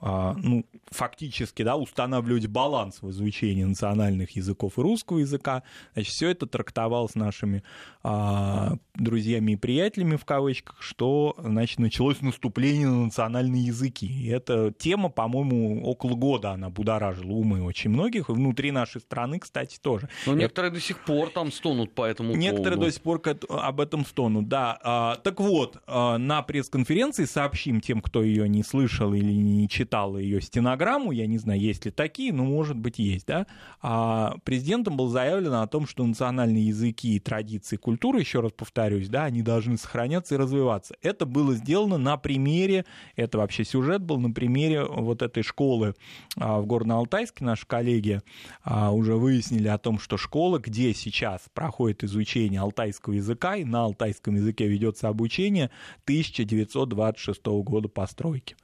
ну, 0.00 0.64
фактически 0.90 1.62
да, 1.62 1.76
устанавливать 1.76 2.46
баланс 2.46 3.02
в 3.02 3.10
изучении 3.10 3.64
национальных 3.64 4.36
языков 4.36 4.78
и 4.78 4.80
русского 4.80 5.18
языка. 5.18 5.62
Значит, 5.94 6.12
все 6.12 6.30
это 6.30 6.46
трактовалось 6.46 7.14
нашими 7.14 7.62
а, 8.02 8.76
друзьями 8.94 9.52
и 9.52 9.56
приятелями 9.56 10.16
в 10.16 10.24
кавычках, 10.24 10.80
что 10.80 11.36
значит, 11.38 11.78
началось 11.78 12.20
наступление 12.22 12.88
на 12.88 13.04
национальные 13.04 13.64
языки. 13.64 14.06
И 14.06 14.28
эта 14.28 14.72
тема, 14.72 15.10
по-моему, 15.10 15.84
около 15.84 16.14
года 16.14 16.52
она 16.52 16.70
будоражила 16.70 17.32
умы 17.32 17.62
очень 17.62 17.90
многих, 17.90 18.30
и 18.30 18.32
внутри 18.32 18.70
нашей 18.70 19.00
страны, 19.00 19.38
кстати, 19.38 19.78
тоже. 19.80 20.08
Но 20.26 20.34
некоторые 20.34 20.70
до 20.70 20.80
сих 20.80 21.04
пор 21.04 21.30
там 21.30 21.52
стонут 21.52 21.94
по 21.94 22.04
этому 22.04 22.34
Некоторые 22.34 22.76
поводу. 22.76 22.86
до 22.86 22.92
сих 22.92 23.02
пор 23.02 23.22
об 23.48 23.80
этом 23.80 24.06
стонут, 24.06 24.48
да. 24.48 24.78
А, 24.82 25.16
так 25.16 25.40
вот, 25.40 25.76
а, 25.86 26.16
на 26.18 26.42
пресс-конференции 26.42 27.26
сообщим 27.26 27.80
тем, 27.80 28.00
кто 28.00 28.22
ее 28.22 28.48
не 28.48 28.62
слышал 28.62 29.12
или 29.12 29.32
не 29.32 29.68
читал, 29.68 29.89
читал 29.90 30.16
ее 30.16 30.40
стенограмму, 30.40 31.10
я 31.10 31.26
не 31.26 31.38
знаю, 31.38 31.60
есть 31.60 31.84
ли 31.84 31.90
такие, 31.90 32.32
но, 32.32 32.44
может 32.44 32.76
быть, 32.76 33.00
есть, 33.00 33.26
да, 33.26 33.48
а 33.82 34.36
президентом 34.44 34.96
было 34.96 35.10
заявлено 35.10 35.62
о 35.62 35.66
том, 35.66 35.88
что 35.88 36.06
национальные 36.06 36.68
языки, 36.68 37.18
традиции, 37.18 37.74
культура, 37.74 38.20
еще 38.20 38.38
раз 38.38 38.52
повторюсь, 38.52 39.08
да, 39.08 39.24
они 39.24 39.42
должны 39.42 39.76
сохраняться 39.76 40.36
и 40.36 40.38
развиваться. 40.38 40.94
Это 41.02 41.26
было 41.26 41.54
сделано 41.54 41.98
на 41.98 42.16
примере, 42.16 42.84
это 43.16 43.38
вообще 43.38 43.64
сюжет 43.64 44.02
был 44.02 44.20
на 44.20 44.30
примере 44.30 44.84
вот 44.84 45.22
этой 45.22 45.42
школы 45.42 45.96
а, 46.36 46.60
в 46.60 46.66
Горно-Алтайске. 46.66 47.44
Наши 47.44 47.66
коллеги 47.66 48.20
а, 48.62 48.92
уже 48.92 49.16
выяснили 49.16 49.66
о 49.66 49.78
том, 49.78 49.98
что 49.98 50.16
школа, 50.16 50.60
где 50.60 50.94
сейчас 50.94 51.42
проходит 51.52 52.04
изучение 52.04 52.60
алтайского 52.60 53.14
языка, 53.14 53.56
и 53.56 53.64
на 53.64 53.86
алтайском 53.86 54.36
языке 54.36 54.68
ведется 54.68 55.08
обучение 55.08 55.70
1926 56.04 57.44
года 57.64 57.88
постройки. 57.88 58.54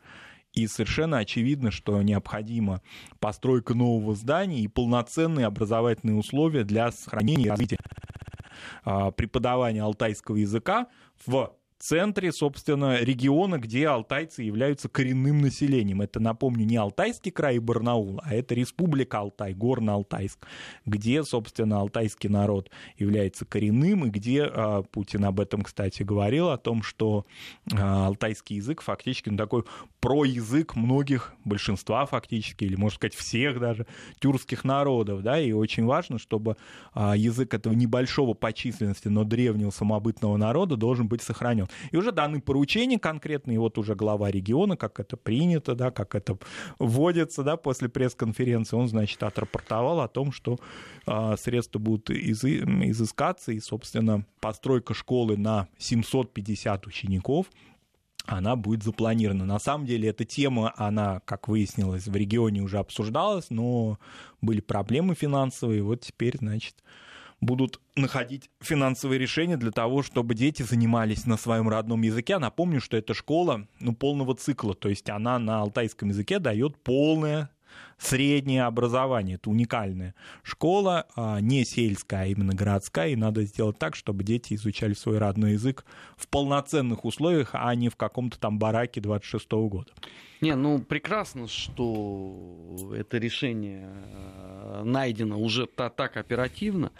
И 0.56 0.66
совершенно 0.68 1.18
очевидно, 1.18 1.70
что 1.70 2.00
необходима 2.00 2.80
постройка 3.20 3.74
нового 3.74 4.14
здания 4.14 4.60
и 4.60 4.68
полноценные 4.68 5.44
образовательные 5.44 6.16
условия 6.16 6.64
для 6.64 6.90
сохранения 6.90 7.44
и 7.44 7.50
развития 7.50 7.76
а, 8.82 9.10
преподавания 9.10 9.82
алтайского 9.82 10.36
языка 10.36 10.86
в 11.26 11.54
центре, 11.78 12.32
собственно, 12.32 12.98
региона, 13.00 13.58
где 13.58 13.88
алтайцы 13.88 14.42
являются 14.42 14.88
коренным 14.88 15.40
населением. 15.40 16.00
Это, 16.00 16.20
напомню, 16.20 16.64
не 16.64 16.76
Алтайский 16.76 17.30
край 17.30 17.56
и 17.56 17.58
Барнаул, 17.58 18.20
а 18.24 18.34
это 18.34 18.54
Республика 18.54 19.18
Алтай, 19.18 19.52
Горно-Алтайск, 19.52 20.38
где, 20.84 21.22
собственно, 21.22 21.80
алтайский 21.80 22.28
народ 22.28 22.70
является 22.96 23.44
коренным, 23.44 24.06
и 24.06 24.10
где 24.10 24.44
а, 24.44 24.82
Путин 24.82 25.24
об 25.24 25.40
этом, 25.40 25.62
кстати, 25.62 26.02
говорил, 26.02 26.50
о 26.50 26.58
том, 26.58 26.82
что 26.82 27.26
а, 27.72 28.06
алтайский 28.06 28.56
язык 28.56 28.82
фактически 28.82 29.28
ну, 29.28 29.36
такой 29.36 29.64
проязык 30.00 30.76
многих, 30.76 31.34
большинства 31.44 32.06
фактически, 32.06 32.64
или, 32.64 32.76
можно 32.76 32.96
сказать, 32.96 33.14
всех 33.14 33.60
даже 33.60 33.86
тюркских 34.18 34.64
народов, 34.64 35.22
да, 35.22 35.38
и 35.40 35.52
очень 35.52 35.84
важно, 35.84 36.18
чтобы 36.18 36.56
а, 36.92 37.16
язык 37.16 37.54
этого 37.54 37.74
небольшого 37.74 38.34
по 38.34 38.52
численности, 38.52 39.08
но 39.08 39.24
древнего 39.24 39.70
самобытного 39.70 40.36
народа 40.36 40.76
должен 40.76 41.08
быть 41.08 41.22
сохранен. 41.22 41.65
И 41.90 41.96
уже 41.96 42.12
даны 42.12 42.40
поручения 42.40 42.98
конкретные, 42.98 43.58
вот 43.58 43.78
уже 43.78 43.94
глава 43.94 44.30
региона, 44.30 44.76
как 44.76 45.00
это 45.00 45.16
принято, 45.16 45.74
да, 45.74 45.90
как 45.90 46.14
это 46.14 46.38
вводится, 46.78 47.42
да, 47.42 47.56
после 47.56 47.88
пресс-конференции, 47.88 48.76
он, 48.76 48.88
значит, 48.88 49.22
отрапортовал 49.22 50.00
о 50.00 50.08
том, 50.08 50.32
что 50.32 50.58
а, 51.06 51.36
средства 51.36 51.78
будут 51.78 52.10
из, 52.10 52.44
изыскаться, 52.44 53.52
и, 53.52 53.60
собственно, 53.60 54.24
постройка 54.40 54.94
школы 54.94 55.36
на 55.36 55.68
750 55.78 56.86
учеников, 56.86 57.46
она 58.26 58.56
будет 58.56 58.82
запланирована. 58.82 59.44
На 59.44 59.58
самом 59.58 59.86
деле 59.86 60.08
эта 60.08 60.24
тема, 60.24 60.72
она, 60.76 61.20
как 61.24 61.48
выяснилось, 61.48 62.06
в 62.06 62.16
регионе 62.16 62.60
уже 62.60 62.78
обсуждалась, 62.78 63.50
но 63.50 63.98
были 64.40 64.60
проблемы 64.60 65.14
финансовые, 65.14 65.82
вот 65.82 66.00
теперь, 66.00 66.36
значит, 66.38 66.82
будут 67.40 67.80
находить 67.94 68.50
финансовые 68.60 69.18
решения 69.18 69.56
для 69.56 69.70
того, 69.70 70.02
чтобы 70.02 70.34
дети 70.34 70.62
занимались 70.62 71.26
на 71.26 71.36
своем 71.36 71.68
родном 71.68 72.02
языке. 72.02 72.38
напомню, 72.38 72.80
что 72.80 72.96
это 72.96 73.14
школа 73.14 73.66
ну, 73.80 73.94
полного 73.94 74.34
цикла, 74.34 74.74
то 74.74 74.88
есть 74.88 75.10
она 75.10 75.38
на 75.38 75.60
алтайском 75.60 76.08
языке 76.08 76.38
дает 76.38 76.76
полное 76.82 77.50
среднее 77.98 78.64
образование. 78.64 79.36
Это 79.36 79.50
уникальная 79.50 80.14
школа, 80.42 81.06
а 81.14 81.40
не 81.40 81.64
сельская, 81.64 82.22
а 82.22 82.26
именно 82.26 82.54
городская, 82.54 83.08
и 83.08 83.16
надо 83.16 83.42
сделать 83.44 83.78
так, 83.78 83.96
чтобы 83.96 84.24
дети 84.24 84.54
изучали 84.54 84.94
свой 84.94 85.18
родной 85.18 85.52
язык 85.52 85.84
в 86.16 86.28
полноценных 86.28 87.04
условиях, 87.04 87.50
а 87.52 87.74
не 87.74 87.88
в 87.88 87.96
каком-то 87.96 88.38
там 88.38 88.58
бараке 88.58 89.00
26 89.00 89.46
-го 89.52 89.68
года. 89.68 89.92
Не, 90.40 90.54
ну 90.54 90.78
прекрасно, 90.78 91.48
что 91.48 92.92
это 92.94 93.16
решение 93.18 93.88
э, 93.88 94.82
найдено 94.84 95.38
уже 95.38 95.66
так 95.66 96.16
оперативно. 96.16 96.92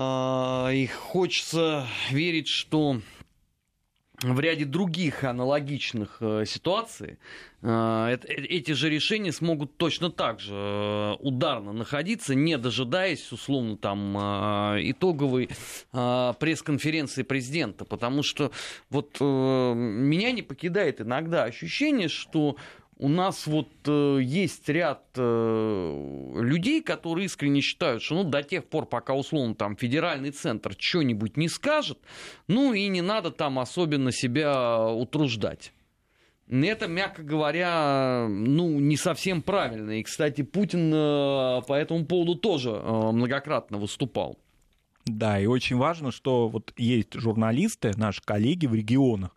А, 0.00 0.70
и 0.72 0.86
хочется 0.86 1.84
верить, 2.12 2.46
что 2.46 3.00
в 4.22 4.38
ряде 4.38 4.64
других 4.64 5.24
аналогичных 5.24 6.18
э, 6.20 6.44
ситуаций 6.46 7.18
э, 7.62 8.18
эти 8.28 8.72
же 8.72 8.90
решения 8.90 9.32
смогут 9.32 9.76
точно 9.76 10.12
так 10.12 10.38
же 10.38 10.54
э, 10.54 11.16
ударно 11.18 11.72
находиться, 11.72 12.36
не 12.36 12.58
дожидаясь, 12.58 13.32
условно, 13.32 13.76
там, 13.76 14.16
итоговой 14.16 15.50
пресс-конференции 15.90 17.24
президента. 17.24 17.84
Потому 17.84 18.22
что 18.22 18.52
вот 18.90 19.20
меня 19.20 20.30
не 20.30 20.42
покидает 20.42 21.00
иногда 21.00 21.42
ощущение, 21.42 22.08
что 22.08 22.56
у 22.98 23.08
нас 23.08 23.46
вот 23.46 23.68
э, 23.86 24.18
есть 24.20 24.68
ряд 24.68 25.04
э, 25.16 26.32
людей, 26.40 26.82
которые 26.82 27.26
искренне 27.26 27.60
считают, 27.60 28.02
что 28.02 28.16
ну, 28.16 28.24
до 28.24 28.42
тех 28.42 28.64
пор, 28.64 28.86
пока 28.86 29.14
условно 29.14 29.54
там 29.54 29.76
федеральный 29.76 30.32
центр 30.32 30.74
что-нибудь 30.76 31.36
не 31.36 31.48
скажет, 31.48 31.98
ну 32.48 32.72
и 32.72 32.88
не 32.88 33.00
надо 33.00 33.30
там 33.30 33.58
особенно 33.58 34.10
себя 34.10 34.88
утруждать. 34.88 35.72
Это, 36.50 36.88
мягко 36.88 37.22
говоря, 37.22 38.26
ну, 38.28 38.80
не 38.80 38.96
совсем 38.96 39.42
правильно. 39.42 40.00
И, 40.00 40.02
кстати, 40.02 40.42
Путин 40.42 40.90
э, 40.92 41.62
по 41.66 41.74
этому 41.74 42.06
поводу 42.06 42.36
тоже 42.36 42.70
э, 42.70 43.12
многократно 43.12 43.76
выступал. 43.76 44.38
Да, 45.04 45.38
и 45.38 45.46
очень 45.46 45.76
важно, 45.76 46.10
что 46.10 46.48
вот 46.48 46.72
есть 46.76 47.14
журналисты, 47.14 47.92
наши 47.96 48.22
коллеги 48.22 48.66
в 48.66 48.74
регионах, 48.74 49.34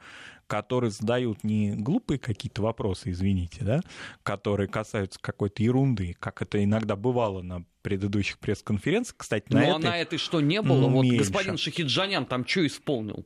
которые 0.51 0.91
задают 0.91 1.45
не 1.45 1.71
глупые 1.71 2.19
какие-то 2.19 2.61
вопросы, 2.61 3.11
извините, 3.11 3.63
да, 3.63 3.79
которые 4.21 4.67
касаются 4.67 5.17
какой-то 5.17 5.63
ерунды, 5.63 6.13
как 6.19 6.41
это 6.41 6.61
иногда 6.61 6.97
бывало 6.97 7.41
на 7.41 7.63
предыдущих 7.83 8.37
пресс-конференциях. 8.37 9.15
Кстати, 9.15 9.45
на 9.47 9.61
ну, 9.61 9.65
этой... 9.65 9.75
а 9.75 9.91
на 9.91 9.97
этой 9.97 10.19
что 10.19 10.41
не 10.41 10.61
было? 10.61 10.89
Вот 10.89 11.05
господин 11.05 11.55
Шахиджанян 11.55 12.25
там 12.25 12.45
что 12.45 12.67
исполнил? 12.67 13.25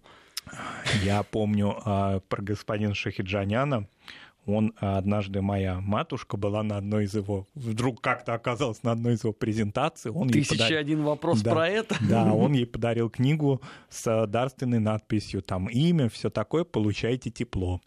Я 1.03 1.23
помню 1.23 1.75
а, 1.83 2.19
про 2.19 2.43
господина 2.43 2.93
Шахиджаняна 2.93 3.87
он 4.45 4.73
а, 4.79 4.97
однажды 4.97 5.41
моя 5.41 5.79
матушка 5.81 6.37
была 6.37 6.63
на 6.63 6.77
одной 6.77 7.05
из 7.05 7.15
его, 7.15 7.47
вдруг 7.55 8.01
как-то 8.01 8.33
оказалась 8.33 8.83
на 8.83 8.91
одной 8.91 9.13
из 9.13 9.23
его 9.23 9.33
презентаций. 9.33 10.11
Он 10.11 10.29
Тысяча 10.29 10.51
подар... 10.51 10.73
один 10.73 11.03
вопрос 11.03 11.41
да, 11.41 11.51
про 11.51 11.67
это. 11.67 11.95
Да, 12.01 12.23
он 12.33 12.53
ей 12.53 12.65
подарил 12.65 13.09
книгу 13.09 13.61
с 13.89 14.27
дарственной 14.27 14.79
надписью, 14.79 15.41
там 15.41 15.67
имя, 15.67 16.09
все 16.09 16.29
такое, 16.29 16.63
получайте 16.63 17.29
тепло. 17.29 17.81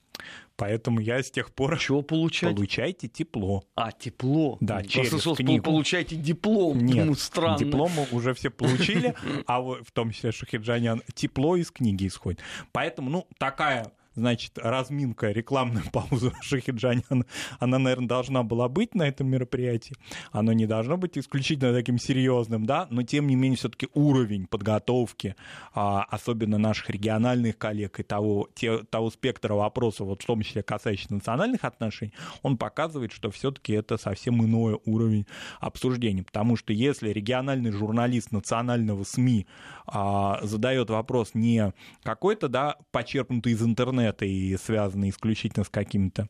Поэтому 0.57 0.99
я 0.99 1.23
с 1.23 1.31
тех 1.31 1.53
пор... 1.53 1.79
Чего 1.79 2.03
получать? 2.03 2.53
Получайте 2.53 3.07
тепло. 3.07 3.63
А, 3.77 3.93
тепло. 3.93 4.59
Да, 4.61 4.83
через 4.83 5.11
Просто 5.11 5.37
книгу. 5.37 5.63
получайте 5.63 6.17
диплом. 6.17 6.79
Нет, 6.79 7.07
ну, 7.07 7.15
странно. 7.15 7.57
диплом 7.57 7.93
уже 8.11 8.35
все 8.35 8.51
получили, 8.51 9.15
а 9.47 9.61
в 9.61 9.91
том 9.93 10.11
числе 10.11 10.33
Шахиджанян, 10.33 11.03
тепло 11.15 11.55
из 11.55 11.71
книги 11.71 12.09
исходит. 12.09 12.41
Поэтому, 12.73 13.09
ну, 13.09 13.29
такая 13.39 13.93
значит, 14.19 14.59
разминка, 14.59 15.31
рекламная 15.31 15.85
пауза 15.93 16.33
Шахиджаняна, 16.43 17.25
она, 17.59 17.79
наверное, 17.79 18.09
должна 18.09 18.43
была 18.43 18.69
быть 18.69 18.95
на 18.95 19.09
этом 19.09 19.29
мероприятии. 19.29 19.97
Оно 20.33 20.53
не 20.53 20.67
должно 20.67 20.97
быть 20.97 21.17
исключительно 21.17 21.73
таким 21.73 21.99
серьезным, 21.99 22.67
да, 22.67 22.87
но 22.91 23.03
тем 23.03 23.27
не 23.27 23.37
менее 23.37 23.57
все-таки 23.57 23.89
уровень 23.95 24.47
подготовки, 24.47 25.37
а, 25.73 26.03
особенно 26.03 26.59
наших 26.59 26.91
региональных 26.91 27.57
коллег 27.57 28.01
и 28.01 28.03
того, 28.03 28.49
те, 28.55 28.79
того 28.79 29.11
спектра 29.11 29.55
вопросов, 29.55 30.09
вот 30.09 30.23
в 30.23 30.27
том 30.27 30.43
числе 30.43 30.63
касающихся 30.63 31.15
национальных 31.15 31.65
отношений, 31.65 32.13
он 32.43 32.59
показывает, 32.59 33.13
что 33.13 33.31
все-таки 33.31 33.73
это 33.73 33.97
совсем 33.97 34.45
иной 34.45 34.81
уровень 34.85 35.27
обсуждения. 35.61 36.25
Потому 36.25 36.57
что 36.57 36.73
если 36.73 37.11
региональный 37.11 37.71
журналист 37.71 38.33
национального 38.33 39.05
СМИ 39.05 39.47
а, 39.87 40.41
задает 40.43 40.91
вопрос 40.91 41.31
не 41.35 41.73
какой-то, 42.03 42.49
да, 42.49 42.77
почерпнутый 42.91 43.53
из 43.53 43.63
интернета 43.63 44.08
и 44.23 44.57
связанный 44.57 45.11
исключительно 45.11 45.65
с 45.65 45.69
какими-то 45.69 46.29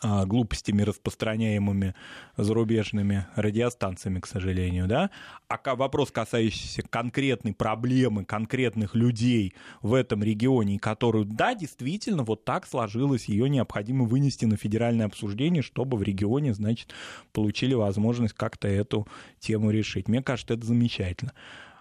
а, 0.00 0.26
глупостями, 0.26 0.82
распространяемыми 0.82 1.94
зарубежными 2.36 3.26
радиостанциями, 3.34 4.20
к 4.20 4.26
сожалению, 4.26 4.86
да, 4.86 5.10
а 5.48 5.74
вопрос, 5.74 6.12
касающийся 6.12 6.82
конкретной 6.82 7.52
проблемы, 7.52 8.24
конкретных 8.24 8.94
людей 8.94 9.54
в 9.80 9.94
этом 9.94 10.22
регионе, 10.22 10.78
которую, 10.78 11.24
да, 11.24 11.54
действительно, 11.54 12.22
вот 12.22 12.44
так 12.44 12.66
сложилось, 12.66 13.24
ее 13.24 13.48
необходимо 13.48 14.04
вынести 14.04 14.44
на 14.44 14.56
федеральное 14.56 15.06
обсуждение, 15.06 15.62
чтобы 15.62 15.96
в 15.96 16.02
регионе, 16.02 16.54
значит, 16.54 16.92
получили 17.32 17.74
возможность 17.74 18.34
как-то 18.34 18.68
эту 18.68 19.08
тему 19.40 19.70
решить. 19.70 20.06
Мне 20.06 20.22
кажется, 20.22 20.54
это 20.54 20.66
замечательно. 20.66 21.32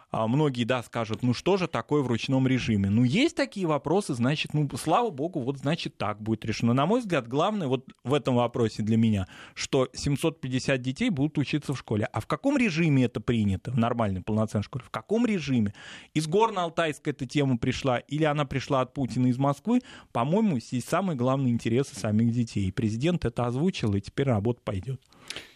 А 0.10 0.26
многие, 0.28 0.64
да, 0.64 0.82
скажут, 0.84 1.22
ну 1.22 1.34
что 1.34 1.58
же 1.58 1.68
такое 1.68 2.02
в 2.02 2.08
ручном 2.08 2.48
режиме? 2.48 2.90
Ну, 2.90 3.04
есть 3.04 3.36
такие 3.36 3.68
вопросы, 3.68 4.14
значит, 4.14 4.54
ну, 4.54 4.70
слава 4.78 5.10
богу, 5.10 5.42
вот 5.42 5.58
значит 5.58 5.98
так 5.98 6.22
будет 6.22 6.46
решено. 6.46 6.74
На 6.74 6.86
мой 6.86 7.02
взгляд, 7.02 7.28
главное 7.28 7.68
вот 7.68 7.94
в 8.06 8.14
этом 8.14 8.36
вопросе 8.36 8.84
для 8.84 8.96
меня, 8.96 9.28
что 9.54 9.90
750 9.94 10.82
детей 10.82 11.10
будут 11.10 11.38
учиться 11.38 11.74
в 11.74 11.78
школе. 11.78 12.08
А 12.14 12.22
в 12.22 12.28
каком 12.28 12.58
режиме 12.58 13.04
это 13.04 13.20
принято, 13.20 13.72
в 13.72 13.78
нормальной 13.78 14.22
полноценной 14.22 14.64
школе? 14.64 14.86
В 14.86 14.92
каком 14.92 15.26
режиме? 15.26 15.74
Из 16.14 16.26
Горно-Алтайска 16.28 17.10
эта 17.10 17.26
тема 17.26 17.58
пришла, 17.58 17.98
или 17.98 18.24
она 18.24 18.46
пришла 18.46 18.82
от 18.82 18.94
Путина 18.94 19.28
из 19.28 19.38
Москвы? 19.38 19.82
По-моему, 20.14 20.60
здесь 20.60 20.86
самые 20.86 21.18
главные 21.18 21.52
интересы 21.52 21.96
самих 21.96 22.32
детей. 22.32 22.68
И 22.68 22.72
президент 22.72 23.26
это 23.26 23.46
озвучил, 23.46 23.94
и 23.94 24.00
теперь 24.00 24.28
работа 24.28 24.62
пойдет. 24.64 25.02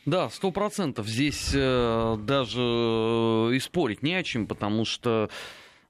Да, 0.05 0.29
сто 0.29 0.51
процентов. 0.51 1.07
Здесь 1.07 1.51
э, 1.53 2.17
даже 2.19 2.59
э, 2.59 3.51
и 3.53 3.59
спорить 3.59 4.01
не 4.01 4.15
о 4.15 4.23
чем, 4.23 4.47
потому 4.47 4.83
что 4.83 5.29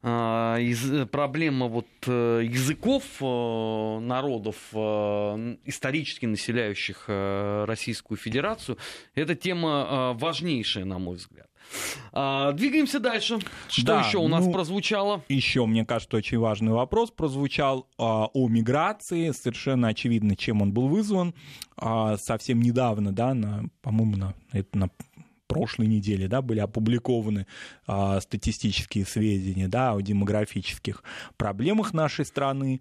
а, 0.03 0.57
проблема 1.11 1.67
вот 1.67 1.87
э, 2.07 2.41
языков 2.43 3.03
э, 3.21 3.99
народов, 3.99 4.55
э, 4.73 5.57
исторически 5.65 6.25
населяющих 6.25 7.05
Российскую 7.07 8.17
Федерацию, 8.17 8.77
это 9.15 9.35
тема 9.35 10.13
важнейшая, 10.13 10.85
на 10.85 10.99
мой 10.99 11.17
взгляд. 11.17 11.47
А, 12.11 12.51
двигаемся 12.51 12.99
дальше. 12.99 13.39
Что 13.69 13.85
да, 13.85 14.01
еще 14.01 14.17
у 14.17 14.27
нас 14.27 14.45
ну, 14.45 14.51
прозвучало? 14.51 15.23
Еще, 15.29 15.65
мне 15.65 15.85
кажется, 15.85 16.17
очень 16.17 16.37
важный 16.37 16.71
вопрос 16.71 17.11
прозвучал 17.11 17.87
а, 17.97 18.27
о 18.33 18.49
миграции. 18.49 19.31
Совершенно 19.31 19.89
очевидно, 19.89 20.35
чем 20.35 20.61
он 20.61 20.73
был 20.73 20.87
вызван. 20.87 21.33
А, 21.77 22.17
совсем 22.17 22.61
недавно, 22.61 23.11
да, 23.11 23.33
на, 23.33 23.65
по-моему, 23.81 24.17
на, 24.17 24.33
это 24.51 24.77
на 24.77 24.89
прошлой 25.51 25.87
неделе 25.87 26.29
да, 26.29 26.41
были 26.41 26.59
опубликованы 26.59 27.45
а, 27.85 28.21
статистические 28.21 29.05
сведения 29.05 29.67
да, 29.67 29.93
о 29.93 30.01
демографических 30.01 31.03
проблемах 31.35 31.93
нашей 31.93 32.23
страны. 32.23 32.79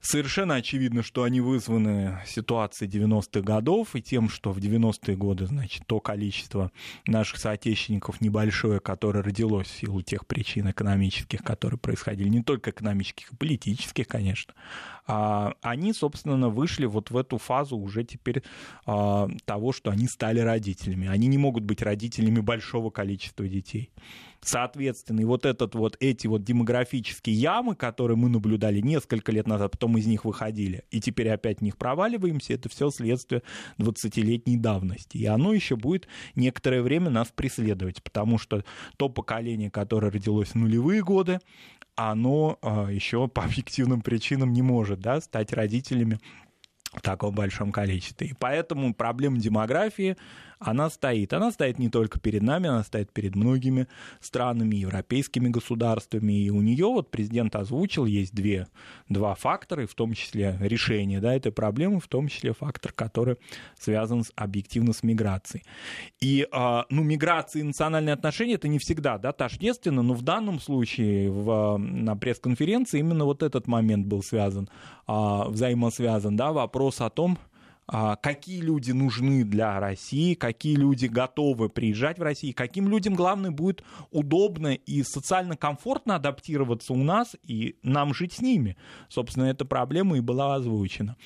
Совершенно 0.00 0.56
очевидно, 0.56 1.04
что 1.04 1.22
они 1.22 1.40
вызваны 1.40 2.18
ситуацией 2.26 2.90
90-х 2.90 3.40
годов 3.42 3.94
и 3.94 4.02
тем, 4.02 4.28
что 4.28 4.50
в 4.50 4.58
90-е 4.58 5.16
годы, 5.16 5.46
значит, 5.46 5.86
то 5.86 6.00
количество 6.00 6.72
наших 7.06 7.38
соотечественников 7.38 8.20
небольшое, 8.20 8.80
которое 8.80 9.22
родилось 9.22 9.68
в 9.68 9.78
силу 9.78 10.02
тех 10.02 10.26
причин 10.26 10.68
экономических, 10.68 11.44
которые 11.44 11.78
происходили, 11.78 12.28
не 12.28 12.42
только 12.42 12.70
экономических, 12.70 13.32
и 13.32 13.36
политических, 13.36 14.08
конечно, 14.08 14.54
а, 15.01 15.01
они, 15.06 15.92
собственно, 15.92 16.48
вышли 16.48 16.86
вот 16.86 17.10
в 17.10 17.16
эту 17.16 17.38
фазу 17.38 17.76
уже 17.76 18.04
теперь 18.04 18.42
а, 18.86 19.28
того, 19.44 19.72
что 19.72 19.90
они 19.90 20.06
стали 20.06 20.40
родителями. 20.40 21.08
Они 21.08 21.26
не 21.26 21.38
могут 21.38 21.64
быть 21.64 21.82
родителями 21.82 22.40
большого 22.40 22.90
количества 22.90 23.48
детей. 23.48 23.90
Соответственно, 24.44 25.20
и 25.20 25.24
вот, 25.24 25.46
этот 25.46 25.76
вот, 25.76 25.96
эти 26.00 26.26
вот 26.26 26.42
демографические 26.42 27.36
ямы, 27.36 27.76
которые 27.76 28.16
мы 28.16 28.28
наблюдали 28.28 28.80
несколько 28.80 29.30
лет 29.30 29.46
назад, 29.46 29.70
потом 29.70 29.96
из 29.98 30.06
них 30.06 30.24
выходили, 30.24 30.82
и 30.90 31.00
теперь 31.00 31.28
опять 31.28 31.58
в 31.58 31.62
них 31.62 31.76
проваливаемся, 31.76 32.54
это 32.54 32.68
все 32.68 32.90
следствие 32.90 33.42
20-летней 33.78 34.56
давности. 34.56 35.16
И 35.16 35.26
оно 35.26 35.52
еще 35.52 35.76
будет 35.76 36.08
некоторое 36.34 36.82
время 36.82 37.08
нас 37.08 37.28
преследовать, 37.28 38.02
потому 38.02 38.36
что 38.36 38.64
то 38.96 39.08
поколение, 39.08 39.70
которое 39.70 40.10
родилось 40.10 40.48
в 40.48 40.54
нулевые 40.56 41.04
годы, 41.04 41.38
оно 41.96 42.58
а, 42.62 42.88
еще 42.88 43.28
по 43.28 43.44
объективным 43.44 44.00
причинам 44.00 44.52
не 44.52 44.62
может 44.62 45.00
да, 45.00 45.20
стать 45.20 45.52
родителями 45.52 46.18
в 46.92 47.00
таком 47.00 47.34
большом 47.34 47.72
количестве. 47.72 48.28
И 48.28 48.34
поэтому 48.34 48.94
проблема 48.94 49.38
демографии 49.38 50.16
она 50.64 50.90
стоит. 50.90 51.32
Она 51.32 51.50
стоит 51.50 51.78
не 51.78 51.88
только 51.88 52.18
перед 52.20 52.42
нами, 52.42 52.68
она 52.68 52.82
стоит 52.82 53.12
перед 53.12 53.34
многими 53.34 53.88
странами, 54.20 54.76
европейскими 54.76 55.48
государствами. 55.48 56.32
И 56.32 56.50
у 56.50 56.60
нее, 56.60 56.86
вот 56.86 57.10
президент 57.10 57.56
озвучил, 57.56 58.04
есть 58.04 58.34
две, 58.34 58.68
два 59.08 59.34
фактора, 59.34 59.86
в 59.86 59.94
том 59.94 60.14
числе 60.14 60.56
решение 60.60 61.20
да, 61.20 61.34
этой 61.34 61.52
проблемы, 61.52 62.00
в 62.00 62.08
том 62.08 62.28
числе 62.28 62.52
фактор, 62.52 62.92
который 62.92 63.36
связан 63.78 64.24
с, 64.24 64.32
объективно 64.36 64.92
с 64.92 65.02
миграцией. 65.02 65.64
И 66.20 66.46
а, 66.52 66.86
ну, 66.90 67.02
миграция 67.02 67.60
и 67.60 67.64
национальные 67.64 68.14
отношения 68.14 68.54
это 68.54 68.68
не 68.68 68.78
всегда 68.78 69.18
да, 69.18 69.32
тождественно, 69.32 70.02
но 70.02 70.14
в 70.14 70.22
данном 70.22 70.60
случае 70.60 71.30
в, 71.30 71.76
на 71.78 72.16
пресс-конференции 72.16 73.00
именно 73.00 73.24
вот 73.24 73.42
этот 73.42 73.66
момент 73.66 74.06
был 74.06 74.22
связан, 74.22 74.68
а, 75.06 75.48
взаимосвязан, 75.48 76.36
да, 76.36 76.52
вопрос 76.52 77.00
о 77.00 77.10
том, 77.10 77.38
какие 78.22 78.60
люди 78.60 78.92
нужны 78.92 79.44
для 79.44 79.78
России, 79.78 80.34
какие 80.34 80.76
люди 80.76 81.06
готовы 81.06 81.68
приезжать 81.68 82.18
в 82.18 82.22
Россию, 82.22 82.54
каким 82.56 82.88
людям, 82.88 83.14
главное, 83.14 83.50
будет 83.50 83.84
удобно 84.10 84.74
и 84.74 85.02
социально 85.02 85.56
комфортно 85.56 86.16
адаптироваться 86.16 86.94
у 86.94 87.02
нас 87.02 87.36
и 87.42 87.76
нам 87.82 88.14
жить 88.14 88.32
с 88.32 88.40
ними. 88.40 88.76
Собственно, 89.08 89.44
эта 89.44 89.64
проблема 89.64 90.16
и 90.16 90.20
была 90.20 90.54
озвучена. 90.54 91.16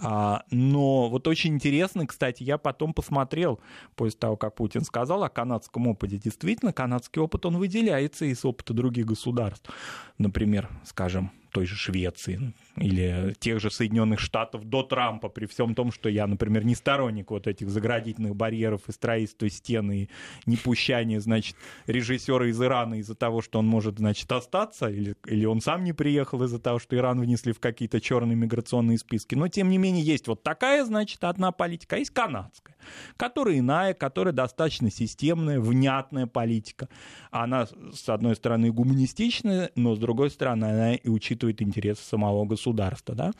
А, 0.00 0.42
но 0.50 1.08
вот 1.08 1.28
очень 1.28 1.54
интересно, 1.54 2.06
кстати, 2.06 2.42
я 2.42 2.58
потом 2.58 2.92
посмотрел, 2.92 3.60
после 3.94 4.18
того, 4.18 4.36
как 4.36 4.56
Путин 4.56 4.82
сказал 4.82 5.22
о 5.22 5.28
канадском 5.28 5.86
опыте. 5.86 6.18
Действительно, 6.18 6.72
канадский 6.72 7.22
опыт, 7.22 7.46
он 7.46 7.56
выделяется 7.56 8.24
из 8.24 8.44
опыта 8.44 8.74
других 8.74 9.06
государств. 9.06 9.70
Например, 10.18 10.68
скажем, 10.84 11.30
той 11.52 11.66
же 11.66 11.76
Швеции 11.76 12.52
или 12.76 13.34
тех 13.38 13.60
же 13.60 13.70
Соединенных 13.70 14.20
Штатов 14.20 14.64
до 14.64 14.82
Трампа, 14.82 15.28
при 15.28 15.46
всем 15.46 15.74
том, 15.74 15.90
что 15.92 16.08
я, 16.08 16.26
например, 16.26 16.64
не 16.64 16.74
сторонник 16.74 17.30
вот 17.30 17.46
этих 17.46 17.70
заградительных 17.70 18.36
барьеров 18.36 18.82
и 18.88 18.92
строительства 18.92 19.48
стены 19.48 20.02
и 20.02 20.10
не 20.46 20.56
пущания, 20.56 21.20
значит, 21.20 21.56
режиссера 21.86 22.46
из 22.46 22.60
Ирана 22.60 22.96
из-за 22.96 23.14
того, 23.14 23.40
что 23.40 23.58
он 23.58 23.66
может, 23.66 23.98
значит, 23.98 24.30
остаться, 24.30 24.88
или, 24.88 25.16
или 25.26 25.46
он 25.46 25.60
сам 25.60 25.84
не 25.84 25.92
приехал 25.92 26.42
из-за 26.42 26.58
того, 26.58 26.78
что 26.78 26.96
Иран 26.96 27.20
внесли 27.20 27.52
в 27.52 27.60
какие-то 27.60 28.00
черные 28.00 28.36
миграционные 28.36 28.98
списки. 28.98 29.34
Но, 29.34 29.48
тем 29.48 29.70
не 29.70 29.78
менее, 29.78 30.04
есть 30.04 30.28
вот 30.28 30.42
такая, 30.42 30.84
значит, 30.84 31.24
одна 31.24 31.52
политика, 31.52 31.96
а 31.96 31.98
есть 31.98 32.10
канадская, 32.10 32.76
которая 33.16 33.58
иная, 33.58 33.94
которая 33.94 34.34
достаточно 34.34 34.90
системная, 34.90 35.60
внятная 35.60 36.26
политика. 36.26 36.88
Она, 37.30 37.66
с 37.66 38.08
одной 38.08 38.36
стороны, 38.36 38.70
гуманистичная, 38.70 39.70
но, 39.74 39.94
с 39.94 39.98
другой 39.98 40.30
стороны, 40.30 40.64
она 40.66 40.94
и 40.94 41.08
учитывает 41.08 41.62
интересы 41.62 42.02
самого 42.02 42.44
государства. 42.44 42.65
Да? 43.14 43.32